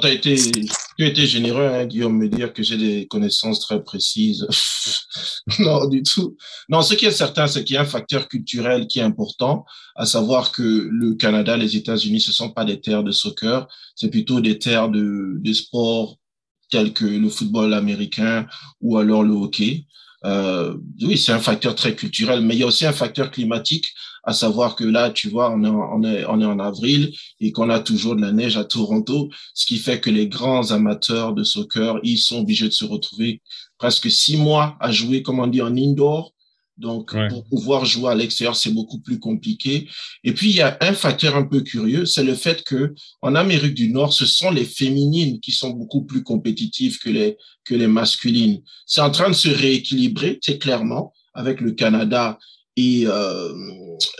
Tu 0.00 0.06
as 0.06 0.12
été, 0.12 0.36
as 1.00 1.06
été 1.06 1.26
généreux, 1.26 1.66
hein, 1.66 1.86
Guillaume, 1.86 2.16
me 2.16 2.28
dire 2.28 2.52
que 2.52 2.62
j'ai 2.62 2.76
des 2.76 3.06
connaissances 3.06 3.60
très 3.60 3.82
précises. 3.82 4.46
non, 5.58 5.86
du 5.86 6.02
tout. 6.02 6.36
Non, 6.68 6.82
ce 6.82 6.94
qui 6.94 7.06
est 7.06 7.10
certain, 7.10 7.46
c'est 7.46 7.64
qu'il 7.64 7.74
y 7.74 7.76
a 7.76 7.82
un 7.82 7.86
facteur 7.86 8.28
culturel 8.28 8.86
qui 8.86 9.00
est 9.00 9.02
important, 9.02 9.64
à 9.94 10.06
savoir 10.06 10.52
que 10.52 10.62
le 10.62 11.14
Canada, 11.14 11.56
les 11.56 11.76
États-Unis, 11.76 12.20
ce 12.20 12.32
sont 12.32 12.50
pas 12.50 12.64
des 12.64 12.80
terres 12.80 13.04
de 13.04 13.12
soccer, 13.12 13.66
c'est 13.94 14.10
plutôt 14.10 14.40
des 14.40 14.58
terres 14.58 14.88
de, 14.88 15.36
de 15.38 15.52
sport 15.52 16.18
tels 16.70 16.92
que 16.92 17.04
le 17.04 17.28
football 17.28 17.74
américain 17.74 18.46
ou 18.80 18.98
alors 18.98 19.22
le 19.22 19.34
hockey. 19.34 19.86
Euh, 20.24 20.76
oui, 21.00 21.18
c'est 21.18 21.32
un 21.32 21.40
facteur 21.40 21.74
très 21.74 21.94
culturel, 21.96 22.42
mais 22.42 22.54
il 22.54 22.60
y 22.60 22.62
a 22.62 22.66
aussi 22.66 22.86
un 22.86 22.92
facteur 22.92 23.30
climatique 23.30 23.92
à 24.24 24.32
savoir 24.32 24.76
que 24.76 24.84
là, 24.84 25.10
tu 25.10 25.28
vois, 25.28 25.50
on 25.50 25.64
est, 25.64 25.68
on 25.68 26.02
est, 26.04 26.24
on 26.26 26.40
est 26.40 26.44
en 26.44 26.60
avril 26.60 27.12
et 27.40 27.50
qu'on 27.50 27.70
a 27.70 27.80
toujours 27.80 28.14
de 28.14 28.20
la 28.20 28.32
neige 28.32 28.56
à 28.56 28.64
Toronto, 28.64 29.30
ce 29.52 29.66
qui 29.66 29.78
fait 29.78 30.00
que 30.00 30.10
les 30.10 30.28
grands 30.28 30.70
amateurs 30.70 31.32
de 31.32 31.42
soccer, 31.42 31.98
ils 32.04 32.18
sont 32.18 32.40
obligés 32.40 32.68
de 32.68 32.72
se 32.72 32.84
retrouver 32.84 33.42
presque 33.78 34.10
six 34.10 34.36
mois 34.36 34.76
à 34.80 34.92
jouer, 34.92 35.22
comme 35.22 35.40
on 35.40 35.48
dit, 35.48 35.60
en 35.60 35.76
indoor. 35.76 36.32
Donc, 36.82 37.14
pour 37.30 37.44
pouvoir 37.44 37.84
jouer 37.84 38.10
à 38.10 38.14
l'extérieur, 38.16 38.56
c'est 38.56 38.72
beaucoup 38.72 38.98
plus 38.98 39.20
compliqué. 39.20 39.88
Et 40.24 40.32
puis, 40.32 40.50
il 40.50 40.56
y 40.56 40.62
a 40.62 40.76
un 40.80 40.92
facteur 40.94 41.36
un 41.36 41.44
peu 41.44 41.60
curieux, 41.60 42.06
c'est 42.06 42.24
le 42.24 42.34
fait 42.34 42.64
que 42.64 42.92
en 43.22 43.36
Amérique 43.36 43.74
du 43.74 43.88
Nord, 43.88 44.12
ce 44.12 44.26
sont 44.26 44.50
les 44.50 44.64
féminines 44.64 45.38
qui 45.38 45.52
sont 45.52 45.70
beaucoup 45.70 46.04
plus 46.04 46.24
compétitives 46.24 46.98
que 46.98 47.08
les 47.08 47.36
que 47.64 47.76
les 47.76 47.86
masculines. 47.86 48.62
C'est 48.84 49.00
en 49.00 49.12
train 49.12 49.28
de 49.28 49.34
se 49.34 49.48
rééquilibrer, 49.48 50.40
c'est 50.42 50.58
clairement, 50.58 51.12
avec 51.34 51.60
le 51.60 51.70
Canada 51.70 52.36
et, 52.76 53.04
euh, 53.06 53.54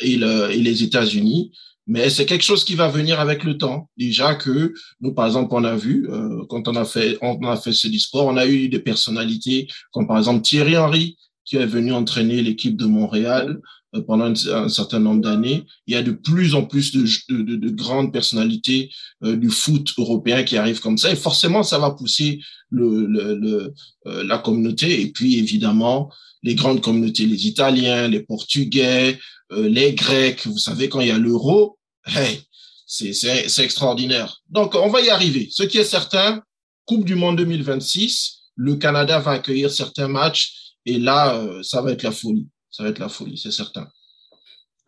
et, 0.01 0.17
le, 0.17 0.53
et, 0.53 0.59
les 0.59 0.85
États-Unis. 0.85 1.51
Mais 1.89 2.11
c'est 2.11 2.27
quelque 2.27 2.45
chose 2.45 2.65
qui 2.65 2.77
va 2.77 2.87
venir 2.87 3.19
avec 3.19 3.43
le 3.43 3.59
temps. 3.59 3.91
Déjà 3.97 4.37
que 4.37 4.73
nous, 5.01 5.13
par 5.13 5.27
exemple, 5.27 5.53
on 5.53 5.65
a 5.65 5.75
vu 5.75 6.09
euh, 6.09 6.45
quand 6.49 6.69
on 6.69 6.77
a 6.77 6.85
fait 6.85 7.19
on 7.23 7.45
a 7.45 7.57
fait 7.57 7.73
ce 7.73 7.89
sport, 7.99 8.27
on 8.27 8.37
a 8.37 8.47
eu 8.47 8.69
des 8.69 8.79
personnalités 8.79 9.67
comme 9.91 10.07
par 10.07 10.19
exemple 10.19 10.43
Thierry 10.43 10.77
Henry 10.77 11.17
qui 11.45 11.57
est 11.57 11.67
venu 11.67 11.93
entraîner 11.93 12.43
l'équipe 12.43 12.77
de 12.77 12.87
Montréal 12.87 13.61
euh, 13.95 14.03
pendant 14.03 14.33
un, 14.33 14.69
certain 14.69 15.01
nombre 15.01 15.21
d'années. 15.21 15.65
Il 15.87 15.95
y 15.95 15.97
a 15.97 16.03
de 16.03 16.13
plus 16.13 16.55
en 16.55 16.65
plus 16.65 16.93
de, 16.93 17.05
de, 17.29 17.57
de 17.57 17.69
grandes 17.71 18.13
personnalités 18.13 18.91
euh, 19.23 19.37
du 19.37 19.51
foot 19.51 19.93
européen 19.99 20.45
qui 20.45 20.57
arrivent 20.57 20.81
comme 20.81 20.99
ça, 20.99 21.11
et 21.11 21.17
forcément, 21.17 21.63
ça 21.63 21.79
va 21.79 21.91
pousser 21.91 22.41
le, 22.71 23.07
le, 23.07 23.35
le 23.35 23.75
euh, 24.07 24.25
la 24.25 24.39
communauté. 24.39 25.03
Et 25.03 25.13
puis, 25.13 25.39
évidemment, 25.39 26.11
les 26.43 26.55
grandes 26.55 26.81
communautés, 26.81 27.27
les 27.27 27.47
Italiens, 27.47 28.09
les 28.09 28.21
Portugais, 28.21 29.19
les 29.55 29.93
Grecs. 29.93 30.47
Vous 30.47 30.59
savez, 30.59 30.89
quand 30.89 31.01
il 31.01 31.09
y 31.09 31.11
a 31.11 31.19
l'euro, 31.19 31.79
hey, 32.07 32.41
c'est 32.87 33.59
extraordinaire. 33.59 34.41
Donc, 34.49 34.75
on 34.75 34.89
va 34.89 35.03
y 35.03 35.11
arriver. 35.11 35.49
Ce 35.53 35.63
qui 35.63 35.77
est 35.77 35.85
certain, 35.85 36.43
Coupe 36.87 37.05
du 37.05 37.15
Monde 37.15 37.37
2026, 37.37 38.43
le 38.57 38.77
Canada 38.77 39.19
va 39.21 39.33
accueillir 39.33 39.71
certains 39.71 40.09
matchs 40.09 40.62
et 40.87 40.99
là, 40.99 41.37
euh, 41.37 41.63
ça 41.63 41.83
va 41.83 41.93
être 41.93 42.03
la 42.03 42.13
folie. 42.13 42.49
Ça 42.71 42.83
va 42.83 42.91
être 42.91 42.99
la 42.99 43.09
folie, 43.09 43.39
c'est 43.39 43.51
certain. 43.51 43.89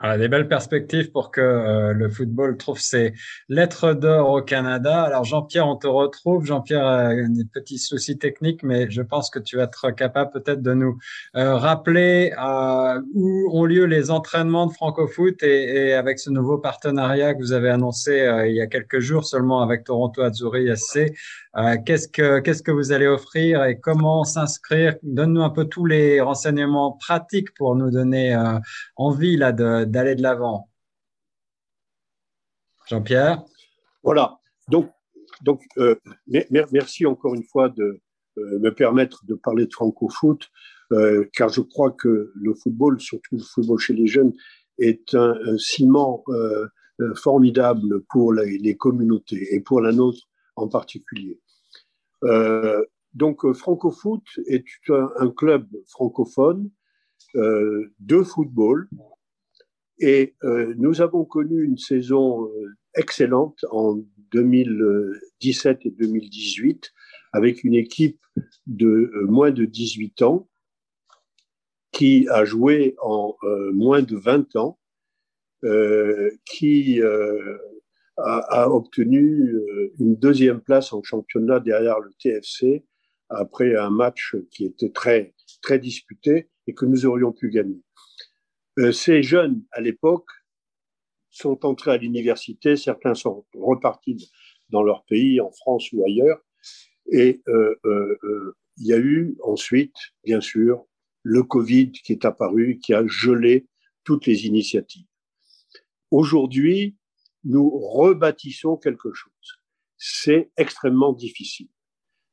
Ah, 0.07 0.19
des 0.19 0.29
belles 0.29 0.49
perspectives 0.49 1.11
pour 1.11 1.31
que 1.31 1.41
euh, 1.41 1.95
le 1.95 2.11
football 2.11 2.59
trouve 2.59 2.79
ses 2.79 3.15
lettres 3.49 3.95
d'or 3.95 4.29
au 4.29 4.43
Canada. 4.43 5.03
Alors 5.03 5.25
Jean-Pierre, 5.25 5.67
on 5.67 5.77
te 5.77 5.87
retrouve. 5.87 6.45
Jean-Pierre 6.45 6.87
a 6.87 7.15
des 7.15 7.47
petits 7.47 7.79
soucis 7.79 8.19
techniques, 8.19 8.63
mais 8.63 8.91
je 8.91 9.01
pense 9.01 9.31
que 9.31 9.39
tu 9.39 9.57
vas 9.57 9.63
être 9.63 9.93
capable 9.93 10.31
peut-être 10.31 10.61
de 10.61 10.75
nous 10.75 10.99
euh, 11.37 11.57
rappeler 11.57 12.35
euh, 12.39 13.01
où 13.15 13.49
ont 13.59 13.65
lieu 13.65 13.87
les 13.87 14.11
entraînements 14.11 14.67
de 14.67 14.75
Francofoot 14.75 15.43
et, 15.43 15.87
et, 15.89 15.95
avec 15.95 16.19
ce 16.19 16.29
nouveau 16.29 16.59
partenariat 16.59 17.33
que 17.33 17.39
vous 17.39 17.53
avez 17.53 17.71
annoncé 17.71 18.31
il 18.47 18.55
y 18.55 18.61
a 18.61 18.67
quelques 18.67 19.01
jours 19.01 19.25
seulement 19.25 19.63
avec 19.63 19.85
Toronto 19.85 20.21
Azzurri 20.21 20.69
SC. 20.77 21.15
qu'est-ce 21.87 22.09
que 22.09 22.41
qu'est-ce 22.41 22.63
que 22.63 22.73
vous 22.73 22.93
allez 22.93 23.07
offrir 23.07 23.65
et 23.65 23.81
comment 23.81 24.25
s'inscrire? 24.25 24.97
Donne-nous 25.03 25.43
un 25.43 25.51
peu 25.51 25.65
tous 25.65 25.87
les 25.87 26.21
renseignements 26.21 26.93
pratiques 26.93 27.55
pour 27.55 27.75
nous 27.75 27.91
donner 27.91 28.37
envie 28.97 29.39
là 29.39 29.53
de 29.53 29.94
d'aller 29.95 30.15
de 30.15 30.23
l'avant. 30.23 30.69
Jean-Pierre? 32.87 33.43
Voilà. 34.03 34.39
Donc, 34.69 34.91
donc 35.43 35.63
euh, 35.79 35.95
merci 36.27 37.07
encore 37.07 37.35
une 37.35 37.45
fois 37.45 37.69
de 37.69 38.01
euh, 38.39 38.59
me 38.59 38.71
permettre 38.71 39.25
de 39.25 39.35
parler 39.35 39.67
de 39.67 39.73
franco-foot, 39.73 40.51
euh, 40.93 41.25
car 41.33 41.49
je 41.49 41.61
crois 41.61 41.93
que 41.93 42.33
le 42.35 42.55
football, 42.55 43.01
surtout 43.01 43.37
le 43.37 43.43
football 43.43 43.79
chez 43.79 43.95
les 43.95 44.07
jeunes, 44.07 44.33
est 44.79 45.15
un, 45.15 45.37
ciment 45.57 46.25
formidable 47.15 48.03
pour 48.11 48.33
les, 48.33 48.77
communautés 48.77 49.55
et 49.55 49.61
pour 49.61 49.81
la 49.81 49.93
nôtre 49.93 50.29
en 50.57 50.67
particulier. 50.69 51.41
donc, 53.13 53.53
franco-foot 53.53 54.25
est 54.49 54.65
un, 54.89 55.11
un 55.19 55.31
club 55.31 55.69
francophone 55.87 56.71
de 57.35 58.23
football 58.25 58.89
et 59.99 60.35
euh, 60.43 60.75
nous 60.77 61.01
avons 61.01 61.25
connu 61.25 61.63
une 61.65 61.79
saison 61.79 62.47
euh, 62.49 62.75
excellente 62.95 63.65
en 63.71 64.01
2017 64.33 65.87
et 65.87 65.91
2018 65.91 66.93
avec 67.33 67.65
une 67.65 67.75
équipe 67.75 68.21
de 68.67 69.11
euh, 69.15 69.27
moins 69.27 69.51
de 69.51 69.65
18 69.65 70.23
ans 70.23 70.49
qui 71.93 72.27
a 72.29 72.45
joué 72.45 72.97
en 73.03 73.37
moins 73.73 74.03
de 74.03 74.17
20 74.17 74.57
ans, 74.57 74.81
qui 76.45 77.01
a, 77.01 77.07
a, 78.17 78.69
obtenu 78.69 79.55
une 80.01 80.17
deuxième 80.17 80.61
place 80.61 80.93
en 80.93 81.05
championnat 81.05 81.61
derrière 81.61 82.01
le 82.01 82.11
TFC 82.19 82.85
après 83.29 83.77
un 83.77 83.91
match 83.91 84.35
qui 84.51 84.65
était 84.65 84.91
très, 84.91 85.35
très 85.63 85.79
disputé 85.79 86.49
et 86.67 86.75
que 86.75 86.85
nous 86.85 87.07
aurions 87.07 87.31
pu 87.31 87.49
gagner. 87.49 87.81
Euh, 88.79 88.93
ces 88.93 89.23
jeunes, 89.23 89.63
à 89.73 89.81
l'époque, 89.81 90.29
sont 91.31 91.65
entrés 91.65 91.93
à 91.93 91.97
l'université, 91.97 92.77
certains 92.77 93.15
sont 93.15 93.45
repartis 93.55 94.31
dans 94.71 94.83
leur 94.83 95.05
pays, 95.05 95.41
en 95.41 95.51
France 95.51 95.91
ou 95.93 96.05
ailleurs, 96.05 96.41
et 97.11 97.43
euh, 97.49 97.75
euh, 97.85 98.57
il 98.79 98.87
y 98.87 98.93
a 98.93 98.99
eu 98.99 99.37
ensuite, 99.43 99.97
bien 100.25 100.41
sûr, 100.41 100.87
le 101.23 101.43
Covid 101.43 101.93
qui 101.93 102.13
est 102.13 102.25
apparu, 102.25 102.79
qui 102.83 102.95
a 102.95 103.07
gelé 103.07 103.67
toutes 104.05 104.27
les 104.27 104.47
initiatives. 104.47 105.07
Aujourd'hui, 106.11 106.97
nous 107.45 107.71
rebâtissons 107.71 108.77
quelque 108.77 109.13
chose. 109.13 109.61
C'est 109.97 110.51
extrêmement 110.57 111.13
difficile. 111.13 111.69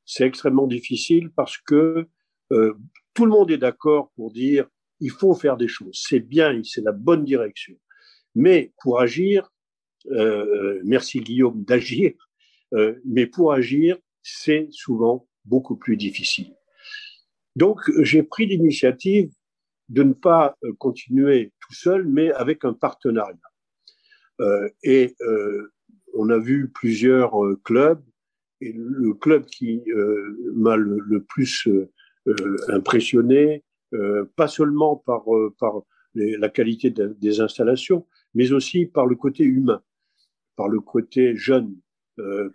C'est 0.05 0.25
extrêmement 0.25 0.67
difficile 0.67 1.31
parce 1.31 1.57
que 1.57 2.07
euh, 2.51 2.73
tout 3.13 3.25
le 3.25 3.31
monde 3.31 3.51
est 3.51 3.57
d'accord 3.57 4.11
pour 4.15 4.31
dire 4.31 4.67
il 5.01 5.11
faut 5.11 5.33
faire 5.33 5.57
des 5.57 5.67
choses. 5.67 5.99
C'est 6.07 6.19
bien, 6.19 6.61
c'est 6.63 6.81
la 6.81 6.93
bonne 6.93 7.25
direction. 7.25 7.75
Mais 8.35 8.71
pour 8.81 9.01
agir, 9.01 9.51
euh, 10.11 10.79
merci 10.83 11.19
Guillaume 11.19 11.63
d'agir, 11.63 12.13
euh, 12.73 12.95
mais 13.03 13.25
pour 13.25 13.51
agir, 13.51 13.97
c'est 14.23 14.67
souvent 14.71 15.27
beaucoup 15.43 15.75
plus 15.75 15.97
difficile. 15.97 16.53
Donc, 17.55 17.79
j'ai 18.01 18.23
pris 18.23 18.45
l'initiative 18.45 19.31
de 19.89 20.03
ne 20.03 20.13
pas 20.13 20.55
euh, 20.63 20.71
continuer 20.77 21.51
tout 21.59 21.73
seul, 21.73 22.07
mais 22.07 22.31
avec 22.31 22.63
un 22.63 22.73
partenariat. 22.73 23.37
Et 24.81 25.15
on 26.15 26.31
a 26.31 26.39
vu 26.39 26.71
plusieurs 26.73 27.33
clubs, 27.63 28.03
et 28.59 28.73
le 28.73 29.13
club 29.13 29.45
qui 29.45 29.83
m'a 30.55 30.75
le, 30.75 31.21
plus 31.21 31.69
impressionné, 32.69 33.63
pas 34.35 34.47
seulement 34.47 34.95
par, 34.95 35.25
par 35.59 35.81
la 36.13 36.49
qualité 36.49 36.89
des 36.91 37.41
installations, 37.41 38.07
mais 38.33 38.51
aussi 38.51 38.85
par 38.85 39.05
le 39.05 39.15
côté 39.15 39.43
humain, 39.43 39.81
par 40.55 40.69
le 40.69 40.79
côté 40.79 41.35
jeune, 41.35 41.75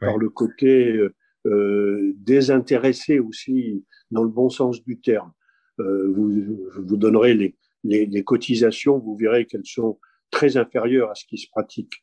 par 0.00 0.16
le 0.16 0.28
côté 0.30 0.98
désintéressé 1.44 3.18
aussi 3.18 3.84
dans 4.10 4.22
le 4.22 4.30
bon 4.30 4.48
sens 4.48 4.82
du 4.82 5.00
terme. 5.00 5.32
Euh, 5.78 6.10
vous, 6.10 6.58
vous 6.74 6.96
donnerai 6.96 7.34
les, 7.34 7.54
les, 7.84 8.06
les, 8.06 8.24
cotisations, 8.24 8.98
vous 8.98 9.14
verrez 9.14 9.44
qu'elles 9.44 9.66
sont 9.66 9.98
très 10.30 10.56
inférieures 10.56 11.10
à 11.10 11.14
ce 11.14 11.26
qui 11.26 11.38
se 11.38 11.48
pratique. 11.50 12.02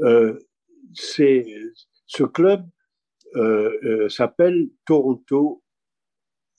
Euh, 0.00 0.38
ce 0.94 2.22
club 2.24 2.66
euh, 3.36 3.78
euh, 3.84 4.08
s'appelle 4.08 4.70
Toronto 4.86 5.62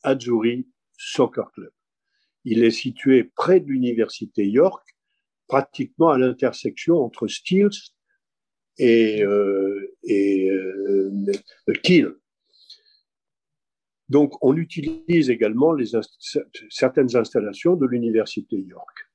Azzurri 0.03 0.67
Soccer 0.97 1.51
Club. 1.51 1.71
Il 2.45 2.63
est 2.63 2.71
situé 2.71 3.23
près 3.23 3.59
de 3.59 3.67
l'université 3.67 4.47
York, 4.47 4.87
pratiquement 5.47 6.09
à 6.09 6.17
l'intersection 6.17 6.97
entre 6.97 7.27
Steeles 7.27 7.69
et, 8.77 9.23
euh, 9.23 9.95
et 10.03 10.49
euh, 10.49 11.33
Kiel. 11.83 12.15
Donc, 14.09 14.43
on 14.43 14.57
utilise 14.57 15.29
également 15.29 15.75
certaines 16.69 17.15
installations 17.15 17.75
de 17.75 17.85
l'Université 17.85 18.57
York. 18.57 19.09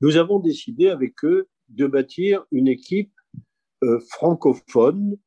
Nous 0.00 0.16
avons 0.16 0.38
décidé 0.38 0.88
avec 0.88 1.22
eux 1.24 1.48
de 1.68 1.86
bâtir 1.86 2.46
une 2.50 2.68
équipe 2.68 3.12
euh, 3.82 4.00
francophone 4.08 5.18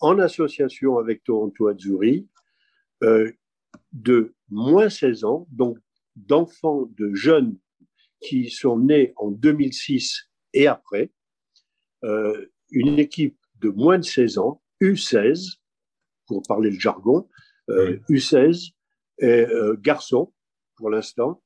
en 0.00 0.18
association 0.18 0.98
avec 0.98 1.24
Toronto 1.24 1.66
Azzurri 1.68 2.28
euh, 3.02 3.32
de 3.92 4.34
moins 4.50 4.88
16 4.88 5.24
ans, 5.24 5.46
donc 5.50 5.78
d'enfants, 6.16 6.88
de 6.96 7.14
jeunes 7.14 7.56
qui 8.20 8.50
sont 8.50 8.78
nés 8.78 9.12
en 9.16 9.30
2006 9.30 10.28
et 10.54 10.66
après, 10.66 11.12
euh, 12.04 12.46
une 12.70 12.98
équipe 12.98 13.38
de 13.60 13.70
moins 13.70 13.98
de 13.98 14.04
16 14.04 14.38
ans, 14.38 14.62
U16, 14.80 15.58
pour 16.26 16.42
parler 16.46 16.70
le 16.70 16.78
jargon, 16.78 17.28
euh, 17.70 17.98
U16 18.08 18.72
et 19.18 19.26
euh, 19.26 19.76
garçon 19.78 20.32
pour 20.76 20.90
l'instant. 20.90 21.42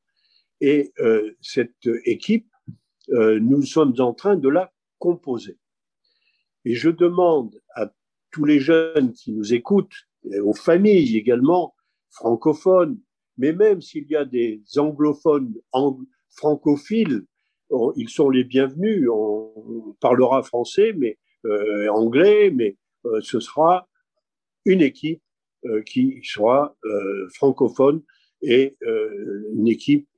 Et 0.61 0.93
euh, 1.01 1.33
cette 1.41 1.89
équipe, 2.05 2.49
nous 3.09 3.65
sommes 3.65 3.95
en 3.99 4.15
train 4.15 4.37
de 4.37 4.49
la 4.49 4.73
composer. 4.99 5.59
Et 6.65 6.77
je 6.77 6.89
demande 6.89 7.61
à 7.75 7.93
tous 8.31 8.45
les 8.45 8.61
jeunes 8.61 9.13
qui 9.13 9.33
nous 9.33 9.53
écoutent, 9.53 10.07
et 10.31 10.39
aux 10.39 10.55
familles 10.55 11.17
également, 11.17 11.75
francophones, 12.13 12.99
mais 13.39 13.53
même 13.53 13.81
s'il 13.81 14.07
y 14.09 14.17
a 14.17 14.25
des 14.25 14.63
anglophones 14.77 15.55
francophiles, 16.31 17.25
ils 17.97 18.09
sont 18.09 18.31
les 18.31 18.45
bienvenus. 18.45 19.09
On, 19.11 19.95
parlera 20.01 20.43
français, 20.43 20.93
mais 20.97 21.19
anglais, 21.89 22.51
mais 22.51 22.77
ce 23.21 23.41
sera 23.41 23.89
une 24.65 24.83
équipe 24.83 25.23
euh, 25.67 25.83
qui 25.83 26.21
soit 26.25 26.77
euh, 26.85 27.29
francophone 27.35 28.03
et 28.43 28.77
euh, 28.83 29.49
une 29.55 29.69
équipe 29.69 30.09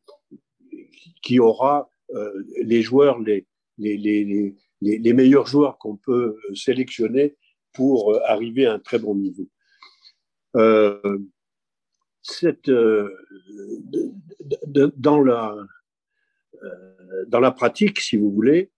qui 1.23 1.39
aura 1.39 1.91
les 2.63 2.81
joueurs, 2.81 3.19
les, 3.19 3.47
les, 3.79 3.97
les, 3.97 4.55
les 4.81 5.13
meilleurs 5.13 5.47
joueurs 5.47 5.79
qu'on 5.79 5.97
peut 5.97 6.37
sélectionner 6.55 7.35
pour 7.73 8.17
arriver 8.27 8.67
à 8.67 8.75
un 8.75 8.79
très 8.79 8.99
bon 9.01 9.17
niveau. 9.17 9.49
Cette, 12.25 12.71
dans, 14.97 15.21
la, 15.23 15.57
dans 17.29 17.41
la 17.41 17.51
pratique, 17.53 18.01
si 18.01 18.17
vous 18.17 18.33
voulez, 18.33 18.73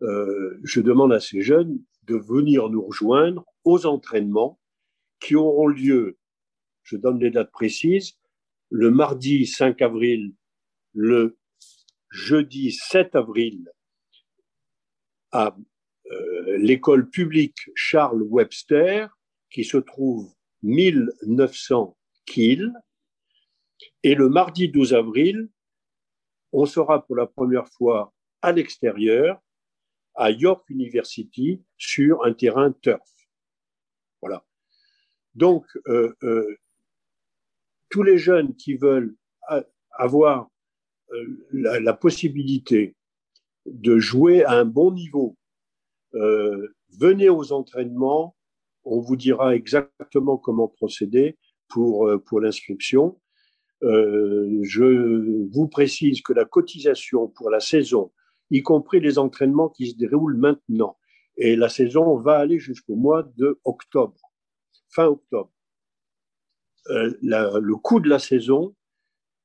je 0.00 0.80
demande 0.80 1.12
à 1.12 1.20
ces 1.20 1.42
jeunes 1.42 1.82
de 2.06 2.16
venir 2.16 2.68
nous 2.68 2.86
rejoindre 2.86 3.44
aux 3.64 3.86
entraînements 3.86 4.60
qui 5.20 5.34
auront 5.34 5.68
lieu, 5.68 6.18
je 6.82 6.96
donne 6.96 7.20
les 7.20 7.30
dates 7.30 7.52
précises, 7.52 8.14
le 8.70 8.90
mardi 8.90 9.46
5 9.46 9.80
avril, 9.82 10.34
le 10.94 11.38
jeudi 12.10 12.72
7 12.72 13.14
avril 13.16 13.70
à 15.32 15.56
euh, 16.10 16.58
l'école 16.58 17.08
publique 17.08 17.58
Charles 17.74 18.22
Webster, 18.22 19.08
qui 19.50 19.64
se 19.64 19.76
trouve 19.76 20.32
1900 20.62 21.96
Kiel. 22.26 22.72
Et 24.02 24.14
le 24.14 24.28
mardi 24.28 24.68
12 24.68 24.94
avril, 24.94 25.48
on 26.52 26.66
sera 26.66 27.04
pour 27.04 27.16
la 27.16 27.26
première 27.26 27.68
fois 27.68 28.12
à 28.42 28.52
l'extérieur, 28.52 29.40
à 30.14 30.30
York 30.30 30.68
University, 30.70 31.62
sur 31.76 32.24
un 32.24 32.32
terrain 32.32 32.72
turf. 32.72 33.10
Voilà. 34.20 34.44
Donc, 35.34 35.66
euh, 35.88 36.14
euh, 36.22 36.56
tous 37.88 38.02
les 38.02 38.18
jeunes 38.18 38.54
qui 38.56 38.74
veulent 38.74 39.14
avoir 39.92 40.48
euh, 41.12 41.46
la, 41.52 41.92
possibilité 41.92 42.94
de 43.66 43.98
jouer 43.98 44.44
à 44.44 44.52
un 44.52 44.64
bon 44.64 44.92
niveau, 44.92 45.36
venez 46.12 47.28
aux 47.28 47.52
entraînements, 47.52 48.36
on 48.84 49.00
vous 49.00 49.16
dira 49.16 49.54
exactement 49.54 50.36
comment 50.36 50.68
procéder 50.68 51.36
pour, 51.68 52.10
pour 52.26 52.40
l'inscription. 52.40 53.20
Je 53.82 55.48
vous 55.52 55.68
précise 55.68 56.22
que 56.22 56.32
la 56.32 56.44
cotisation 56.44 57.28
pour 57.28 57.50
la 57.50 57.60
saison, 57.60 58.12
y 58.50 58.62
compris 58.62 59.00
les 59.00 59.18
entraînements 59.18 59.68
qui 59.68 59.90
se 59.90 59.96
déroulent 59.96 60.36
maintenant, 60.36 60.98
et 61.36 61.56
la 61.56 61.68
saison 61.68 62.16
va 62.16 62.38
aller 62.38 62.58
jusqu'au 62.58 62.96
mois 62.96 63.22
de 63.36 63.58
octobre 63.64 64.20
fin 64.90 65.06
octobre. 65.06 65.52
Euh, 66.88 67.16
le 67.22 67.76
coût 67.76 68.00
de 68.00 68.08
la 68.08 68.18
saison 68.18 68.74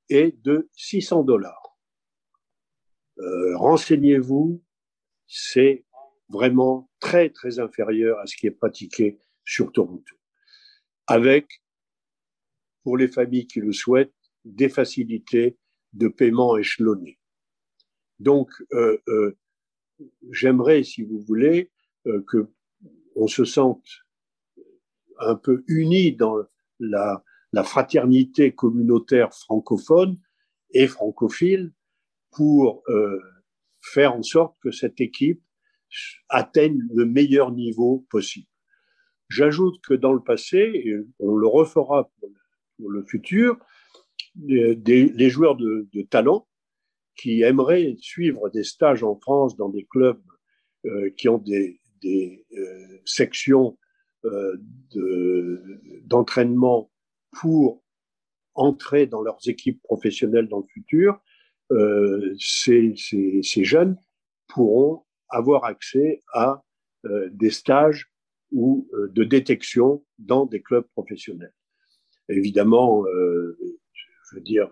est 0.10 0.32
de 0.44 0.70
600 0.74 1.24
dollars. 1.24 1.78
Euh, 3.20 3.58
renseignez-vous, 3.58 4.64
c'est 5.28 5.86
vraiment 6.30 6.90
très 7.00 7.30
très 7.30 7.60
inférieur 7.60 8.20
à 8.20 8.26
ce 8.26 8.36
qui 8.36 8.48
est 8.48 8.52
pratiqué 8.52 9.20
sur 9.44 9.72
Toronto. 9.72 10.16
Avec, 11.08 11.64
pour 12.84 12.98
les 12.98 13.08
familles 13.08 13.48
qui 13.48 13.60
le 13.60 13.74
souhaitent, 13.74 14.15
des 14.46 14.70
facilités 14.70 15.58
de 15.94 16.08
paiement 16.08 16.58
échelonnées. 16.58 17.20
Donc, 18.20 18.50
euh, 18.74 19.38
j'aimerais, 20.32 20.84
si 20.84 21.04
vous 21.04 21.20
voulez, 21.20 21.72
que 22.28 22.50
on 23.16 23.28
se 23.28 23.46
sente 23.46 23.86
un 25.20 25.36
peu 25.36 25.64
unis 25.68 26.14
dans 26.14 26.36
la, 26.80 27.24
la 27.56 27.64
fraternité 27.64 28.54
communautaire 28.54 29.34
francophone 29.34 30.20
et 30.72 30.88
francophile 30.88 31.72
pour 32.32 32.84
euh, 32.90 33.20
faire 33.82 34.14
en 34.14 34.24
sorte 34.24 34.58
que 34.62 34.72
cette 34.72 35.00
équipe 35.00 35.42
atteigne 36.28 36.82
le 36.94 37.06
meilleur 37.06 37.52
niveau 37.54 38.06
possible. 38.10 38.50
J'ajoute 39.30 39.80
que 39.82 39.94
dans 39.94 40.12
le 40.12 40.22
passé, 40.22 40.58
et 40.58 40.96
on 41.20 41.36
le 41.36 41.48
refera 41.48 42.12
pour 42.78 42.90
le, 42.90 43.04
futur, 43.06 43.58
les, 44.44 44.76
les 44.76 45.30
joueurs 45.30 45.56
de, 45.56 45.88
talent 46.10 46.48
qui 47.18 47.42
aimeraient 47.42 47.96
suivre 48.00 48.50
des 48.50 48.64
stages 48.64 49.04
en 49.04 49.16
France 49.16 49.56
dans 49.56 49.70
des 49.70 49.86
clubs 49.86 50.22
euh, 50.86 51.10
qui 51.18 51.30
ont 51.30 51.38
des, 51.38 51.80
des 52.02 52.46
euh, 52.58 52.98
sections 53.06 53.78
euh, 54.26 54.58
d'entraînement 56.06 56.92
pour 57.32 57.84
entrer 58.56 59.06
dans 59.06 59.22
leurs 59.22 59.40
équipes 59.48 59.82
professionnelles 59.84 60.48
dans 60.48 60.60
le 60.60 60.68
futur, 60.68 61.20
euh, 61.72 62.36
ces, 62.40 62.94
jeunes 63.64 63.98
pourront 64.48 65.04
avoir 65.30 65.66
accès 65.66 66.22
à 66.34 66.64
euh, 67.06 67.30
des 67.32 67.50
stages 67.50 68.12
ou 68.52 68.88
euh, 68.94 69.10
de 69.12 69.24
détection 69.24 70.04
dans 70.20 70.46
des 70.46 70.62
clubs 70.62 70.88
professionnels. 70.94 71.54
Évidemment, 72.30 73.06
euh, 73.06 73.58
je 74.30 74.36
veux 74.36 74.42
dire, 74.42 74.70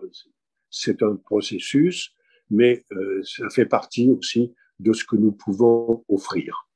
c'est 0.69 1.03
un 1.03 1.15
processus, 1.15 2.13
mais 2.49 2.85
euh, 2.91 3.21
ça 3.23 3.49
fait 3.49 3.65
partie 3.65 4.09
aussi 4.11 4.53
de 4.79 4.93
ce 4.93 5.05
que 5.05 5.15
nous 5.15 5.31
pouvons 5.31 6.03
offrir. 6.07 6.67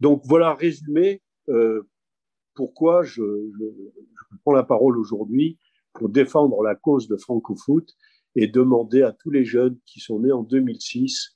Donc 0.00 0.22
voilà 0.24 0.54
résumé 0.54 1.22
euh, 1.48 1.82
pourquoi 2.54 3.02
je, 3.02 3.22
prends 4.42 4.52
la 4.52 4.62
parole 4.62 4.98
aujourd'hui 4.98 5.58
pour 5.92 6.08
défendre 6.08 6.62
la 6.62 6.74
cause 6.74 7.08
de 7.08 7.16
Francofoot 7.16 7.88
et 8.36 8.46
demander 8.46 9.02
à 9.02 9.12
tous 9.12 9.30
les 9.30 9.44
jeunes 9.44 9.78
qui 9.86 10.00
sont 10.00 10.20
nés 10.20 10.32
en 10.32 10.42
2006, 10.42 11.34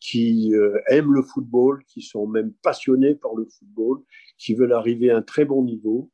qui 0.00 0.54
euh, 0.54 0.80
aiment 0.88 1.12
le 1.12 1.22
football, 1.22 1.84
qui 1.86 2.02
sont 2.02 2.26
même 2.26 2.52
passionnés 2.62 3.14
par 3.14 3.34
le 3.34 3.44
football, 3.46 4.02
qui 4.38 4.54
veulent 4.54 4.72
arriver 4.72 5.10
à 5.10 5.18
un 5.18 5.22
très 5.22 5.44
bon 5.44 5.62
niveau, 5.62 6.10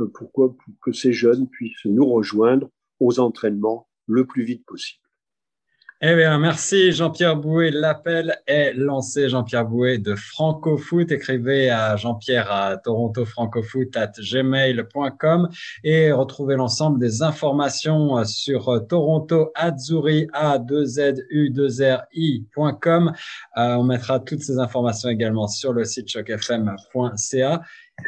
euh, 0.00 0.10
pourquoi 0.12 0.54
pour 0.54 0.74
que 0.82 0.92
ces 0.92 1.12
jeunes 1.12 1.48
puissent 1.48 1.84
nous 1.84 2.06
rejoindre 2.06 2.68
aux 3.00 3.20
entraînements 3.20 3.88
le 4.06 4.26
plus 4.26 4.44
vite 4.44 4.64
possible. 4.66 5.08
Eh 6.00 6.14
bien, 6.14 6.38
merci 6.38 6.92
Jean-Pierre 6.92 7.34
Bouet. 7.34 7.72
L'appel 7.72 8.38
est 8.46 8.72
lancé. 8.72 9.28
Jean-Pierre 9.28 9.64
Bouet 9.64 9.98
de 9.98 10.14
Francofoot. 10.14 11.10
Écrivez 11.10 11.70
à 11.70 11.96
Jean-Pierre 11.96 12.52
à 12.52 12.76
torontofrancofoot 12.76 13.96
at 13.96 14.12
gmail.com 14.20 15.48
et 15.82 16.12
retrouvez 16.12 16.54
l'ensemble 16.54 17.00
des 17.00 17.22
informations 17.22 18.24
sur 18.24 18.86
Toronto 18.88 19.50
Azzurri 19.56 20.28
a 20.34 20.60
2 20.60 20.84
z 20.84 21.26
u 21.30 21.50
2 21.50 21.82
r 21.82 22.06
i.com. 22.12 23.12
Euh, 23.56 23.74
on 23.74 23.82
mettra 23.82 24.20
toutes 24.20 24.42
ces 24.42 24.60
informations 24.60 25.08
également 25.08 25.48
sur 25.48 25.72
le 25.72 25.84
site 25.84 26.08
chocfm.ca. 26.08 27.62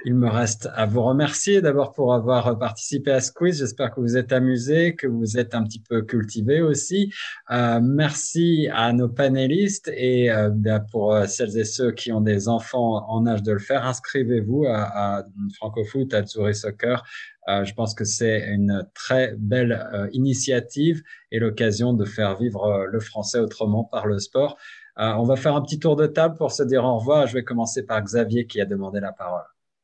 Il 0.05 0.15
me 0.15 0.29
reste 0.29 0.69
à 0.75 0.87
vous 0.87 1.03
remercier 1.03 1.61
d'abord 1.61 1.93
pour 1.93 2.15
avoir 2.15 2.59
participé 2.59 3.11
à 3.11 3.21
ce 3.21 3.33
quiz. 3.33 3.59
J'espère 3.59 3.93
que 3.93 4.01
vous 4.01 4.17
êtes 4.17 4.33
amusés, 4.33 4.95
que 4.95 5.07
vous 5.07 5.37
êtes 5.37 5.55
un 5.55 5.63
petit 5.65 5.81
peu 5.81 6.03
cultivés 6.03 6.63
aussi. 6.63 7.13
Euh, 7.51 7.81
merci 7.83 8.69
à 8.73 8.93
nos 8.93 9.09
panélistes 9.09 9.91
et 9.95 10.31
euh, 10.31 10.51
ben, 10.51 10.81
pour 10.91 11.13
euh, 11.13 11.27
celles 11.27 11.59
et 11.59 11.65
ceux 11.65 11.93
qui 11.93 12.13
ont 12.13 12.21
des 12.21 12.49
enfants 12.49 13.05
en 13.11 13.27
âge 13.27 13.43
de 13.43 13.53
le 13.53 13.59
faire, 13.59 13.85
inscrivez-vous 13.85 14.65
à, 14.67 15.19
à 15.19 15.25
Francofoot, 15.57 16.15
à 16.15 16.23
Tsuri 16.23 16.55
Soccer. 16.55 17.05
Euh, 17.49 17.65
je 17.65 17.75
pense 17.75 17.95
que 17.95 18.05
c'est 18.05 18.49
une 18.49 18.87
très 18.95 19.35
belle 19.37 19.87
euh, 19.93 20.09
initiative 20.13 21.03
et 21.31 21.41
l'occasion 21.41 21.93
de 21.93 22.05
faire 22.05 22.37
vivre 22.37 22.87
le 22.87 23.01
français 23.01 23.41
autrement 23.41 23.85
par 23.85 24.07
le 24.07 24.19
sport. 24.19 24.57
on 24.97 25.25
va 25.25 25.37
faire 25.37 25.57
un 25.57 25.63
petit 25.63 25.79
tour 25.79 25.97
de 25.97 26.07
table 26.07 26.37
pour 26.37 26.53
se 26.53 26.63
dire 26.63 26.85
au 26.85 26.99
revoir. 26.99 27.27
Je 27.27 27.35
vais 27.35 27.45
commencer 27.45 27.85
par 27.85 28.01
Xavier 28.03 28.47
qui 28.47 28.61
a 28.61 28.67
demandé 28.67 29.01
la 29.01 29.13
parole. 29.13 29.43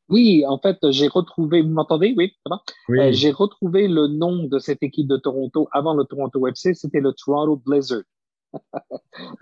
Oui, 0.09 0.45
en 0.47 0.57
fait, 0.57 0.77
j'ai 0.89 1.07
retrouvé, 1.07 1.61
vous 1.61 1.69
m'entendez? 1.69 2.13
Oui, 2.17 2.33
ça 2.43 2.55
va? 2.55 2.61
Oui. 2.87 2.99
Euh, 2.99 3.11
j'ai 3.11 3.31
retrouvé 3.31 3.87
le 3.87 4.07
nom 4.07 4.43
de 4.43 4.59
cette 4.59 4.81
équipe 4.81 5.07
de 5.07 5.17
Toronto 5.17 5.67
avant 5.71 5.93
le 5.93 6.05
Toronto 6.05 6.47
FC, 6.47 6.73
c'était 6.73 7.01
le 7.01 7.13
Toronto 7.13 7.61
Blizzard. 7.65 8.03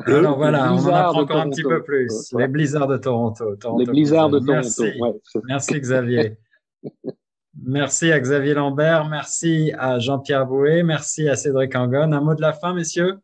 Alors 0.06 0.38
voilà, 0.38 0.74
on 0.74 0.78
en 0.78 0.88
apprend 0.88 1.22
encore 1.22 1.42
un 1.42 1.50
petit 1.50 1.64
peu 1.64 1.84
plus. 1.84 2.34
Les 2.38 2.48
Blizzards 2.48 2.88
de 2.88 2.98
Toronto. 2.98 3.56
les 3.78 3.86
Blizzards 3.86 4.30
de 4.30 4.40
Toronto, 4.40 4.54
Merci, 4.54 5.00
ouais, 5.00 5.14
Merci 5.48 5.80
Xavier. 5.80 6.38
merci 7.64 8.12
à 8.12 8.20
Xavier 8.20 8.56
Lambert, 8.56 9.08
merci 9.08 9.72
à 9.78 10.00
Jean-Pierre 10.00 10.48
Bouet, 10.48 10.84
merci 10.84 11.30
à 11.30 11.36
Cédric 11.36 11.76
Angon. 11.76 12.12
Un 12.12 12.22
mot 12.22 12.34
de 12.34 12.42
la 12.42 12.54
fin, 12.54 12.74
messieurs? 12.74 13.20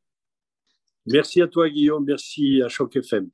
Merci 1.07 1.41
à 1.41 1.47
toi, 1.47 1.67
Guillaume, 1.69 2.05
merci 2.05 2.61
à 2.61 2.67
Choc 2.67 2.95
FM. 2.95 3.29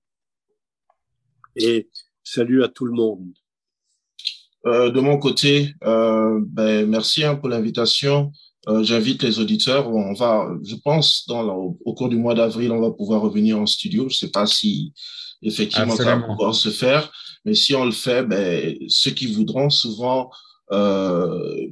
Et 1.56 1.90
salut 2.24 2.64
à 2.64 2.70
tout 2.70 2.86
le 2.86 2.94
monde. 2.94 3.34
Euh, 4.66 4.92
de 4.92 5.00
mon 5.00 5.18
côté, 5.18 5.74
euh, 5.84 6.40
ben, 6.48 6.88
merci 6.88 7.24
hein, 7.24 7.36
pour 7.36 7.50
l'invitation. 7.50 8.32
Euh, 8.68 8.84
j'invite 8.84 9.24
les 9.24 9.40
auditeurs. 9.40 9.94
on 9.94 10.14
va, 10.14 10.50
je 10.64 10.76
pense, 10.76 11.26
dans 11.28 11.76
au 11.86 11.94
cours 11.94 12.10
du 12.10 12.18
mois 12.18 12.36
d'avril, 12.36 12.72
on 12.72 12.82
va 12.82 12.92
pouvoir 12.92 13.22
revenir 13.22 13.60
en 13.60 13.66
studio. 13.66 14.04
Je 14.10 14.16
ne 14.16 14.18
sais 14.18 14.32
pas 14.32 14.46
si 14.46 14.94
effectivement 15.42 15.96
ça 15.96 16.16
va 16.16 16.20
pouvoir 16.20 16.56
se 16.56 16.70
faire, 16.70 17.12
mais 17.46 17.54
si 17.54 17.76
on 17.76 17.86
le 17.86 17.92
fait, 17.92 18.24
ben, 18.24 18.76
ceux 18.88 19.12
qui 19.12 19.28
voudront, 19.28 19.70
souvent, 19.70 20.30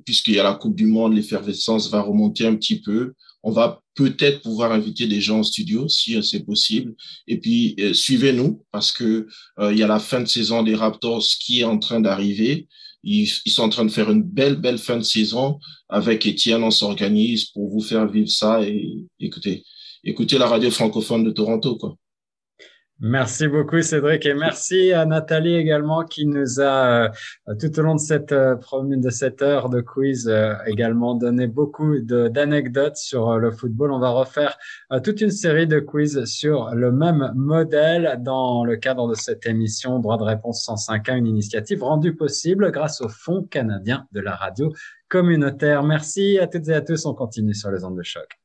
puisqu'il 0.06 0.36
y 0.36 0.40
a 0.40 0.44
la 0.44 0.54
Coupe 0.54 0.76
du 0.76 0.86
Monde, 0.86 1.16
l'effervescence 1.16 1.90
va 1.90 2.02
remonter 2.02 2.46
un 2.46 2.56
petit 2.56 2.82
peu. 2.82 3.14
On 3.48 3.52
va 3.52 3.82
peut-être 3.94 4.42
pouvoir 4.42 4.72
inviter 4.72 5.06
des 5.08 5.22
gens 5.22 5.40
en 5.40 5.44
studio 5.44 5.88
si 5.88 6.22
c'est 6.24 6.44
possible. 6.44 6.96
Et 7.28 7.40
puis 7.40 7.76
suivez-nous 7.94 8.66
parce 8.72 8.92
que 8.92 9.28
il 9.62 9.78
y 9.78 9.84
a 9.84 9.88
la 9.88 10.00
fin 10.00 10.20
de 10.20 10.26
saison 10.26 10.64
des 10.64 10.74
Raptors 10.74 11.24
qui 11.40 11.62
est 11.62 11.64
en 11.64 11.78
train 11.78 12.00
d'arriver. 12.02 12.68
Ils, 13.04 13.28
sont 13.28 13.62
en 13.62 13.70
train 13.70 13.86
de 13.86 13.92
faire 13.92 14.10
une 14.10 14.24
belle, 14.24 14.56
belle 14.56 14.80
fin 14.80 14.98
de 14.98 15.04
saison. 15.04 15.60
Avec 15.90 16.26
Étienne, 16.26 16.64
on 16.64 16.72
s'organise 16.72 17.46
pour 17.46 17.70
vous 17.70 17.82
faire 17.82 18.08
vivre 18.08 18.30
ça 18.30 18.64
et 18.64 19.06
écoutez, 19.20 19.64
écoutez 20.04 20.40
la 20.40 20.48
radio 20.48 20.72
francophone 20.72 21.24
de 21.24 21.30
Toronto, 21.30 21.78
quoi. 21.78 21.96
Merci 23.02 23.50
beaucoup 23.50 23.82
Cédric 23.82 24.26
et 24.26 24.34
merci 24.34 24.94
à 24.94 25.06
Nathalie 25.06 25.56
également 25.56 26.06
qui 26.06 26.26
nous 26.26 26.62
a 26.62 27.12
euh, 27.50 27.56
tout 27.60 27.78
au 27.78 27.82
long 27.82 27.96
de 27.96 28.00
cette 28.00 28.32
euh, 28.32 28.56
de 28.56 29.10
cette 29.10 29.42
heure 29.42 29.68
de 29.68 29.82
quiz 29.82 30.30
euh, 30.30 30.54
également 30.66 31.14
donné 31.14 31.48
beaucoup 31.48 32.00
d'anecdotes 32.00 32.96
sur 32.96 33.38
le 33.38 33.52
football. 33.52 33.92
On 33.92 34.00
va 34.00 34.12
refaire 34.12 34.58
toute 35.04 35.20
une 35.20 35.30
série 35.30 35.68
de 35.68 35.82
quiz 35.82 36.24
sur 36.24 36.74
le 36.74 36.94
même 36.94 37.34
modèle 37.36 38.18
dans 38.22 38.64
le 38.64 38.78
cadre 38.78 39.10
de 39.10 39.16
cette 39.16 39.46
émission 39.46 40.00
Droit 40.00 40.18
de 40.18 40.24
réponse 40.24 40.64
105 40.64 41.10
une 41.10 41.28
initiative 41.28 41.84
rendue 41.84 42.16
possible 42.16 42.72
grâce 42.72 43.02
au 43.02 43.10
Fonds 43.10 43.44
canadien 43.44 44.08
de 44.14 44.22
la 44.22 44.36
radio 44.36 44.72
communautaire. 45.10 45.84
Merci 45.84 46.40
à 46.40 46.48
toutes 46.48 46.70
et 46.70 46.74
à 46.74 46.82
tous. 46.82 47.06
On 47.06 47.14
continue 47.14 47.54
sur 47.54 47.72
les 47.72 47.84
ondes 47.84 47.98
de 47.98 48.04
choc. 48.04 48.40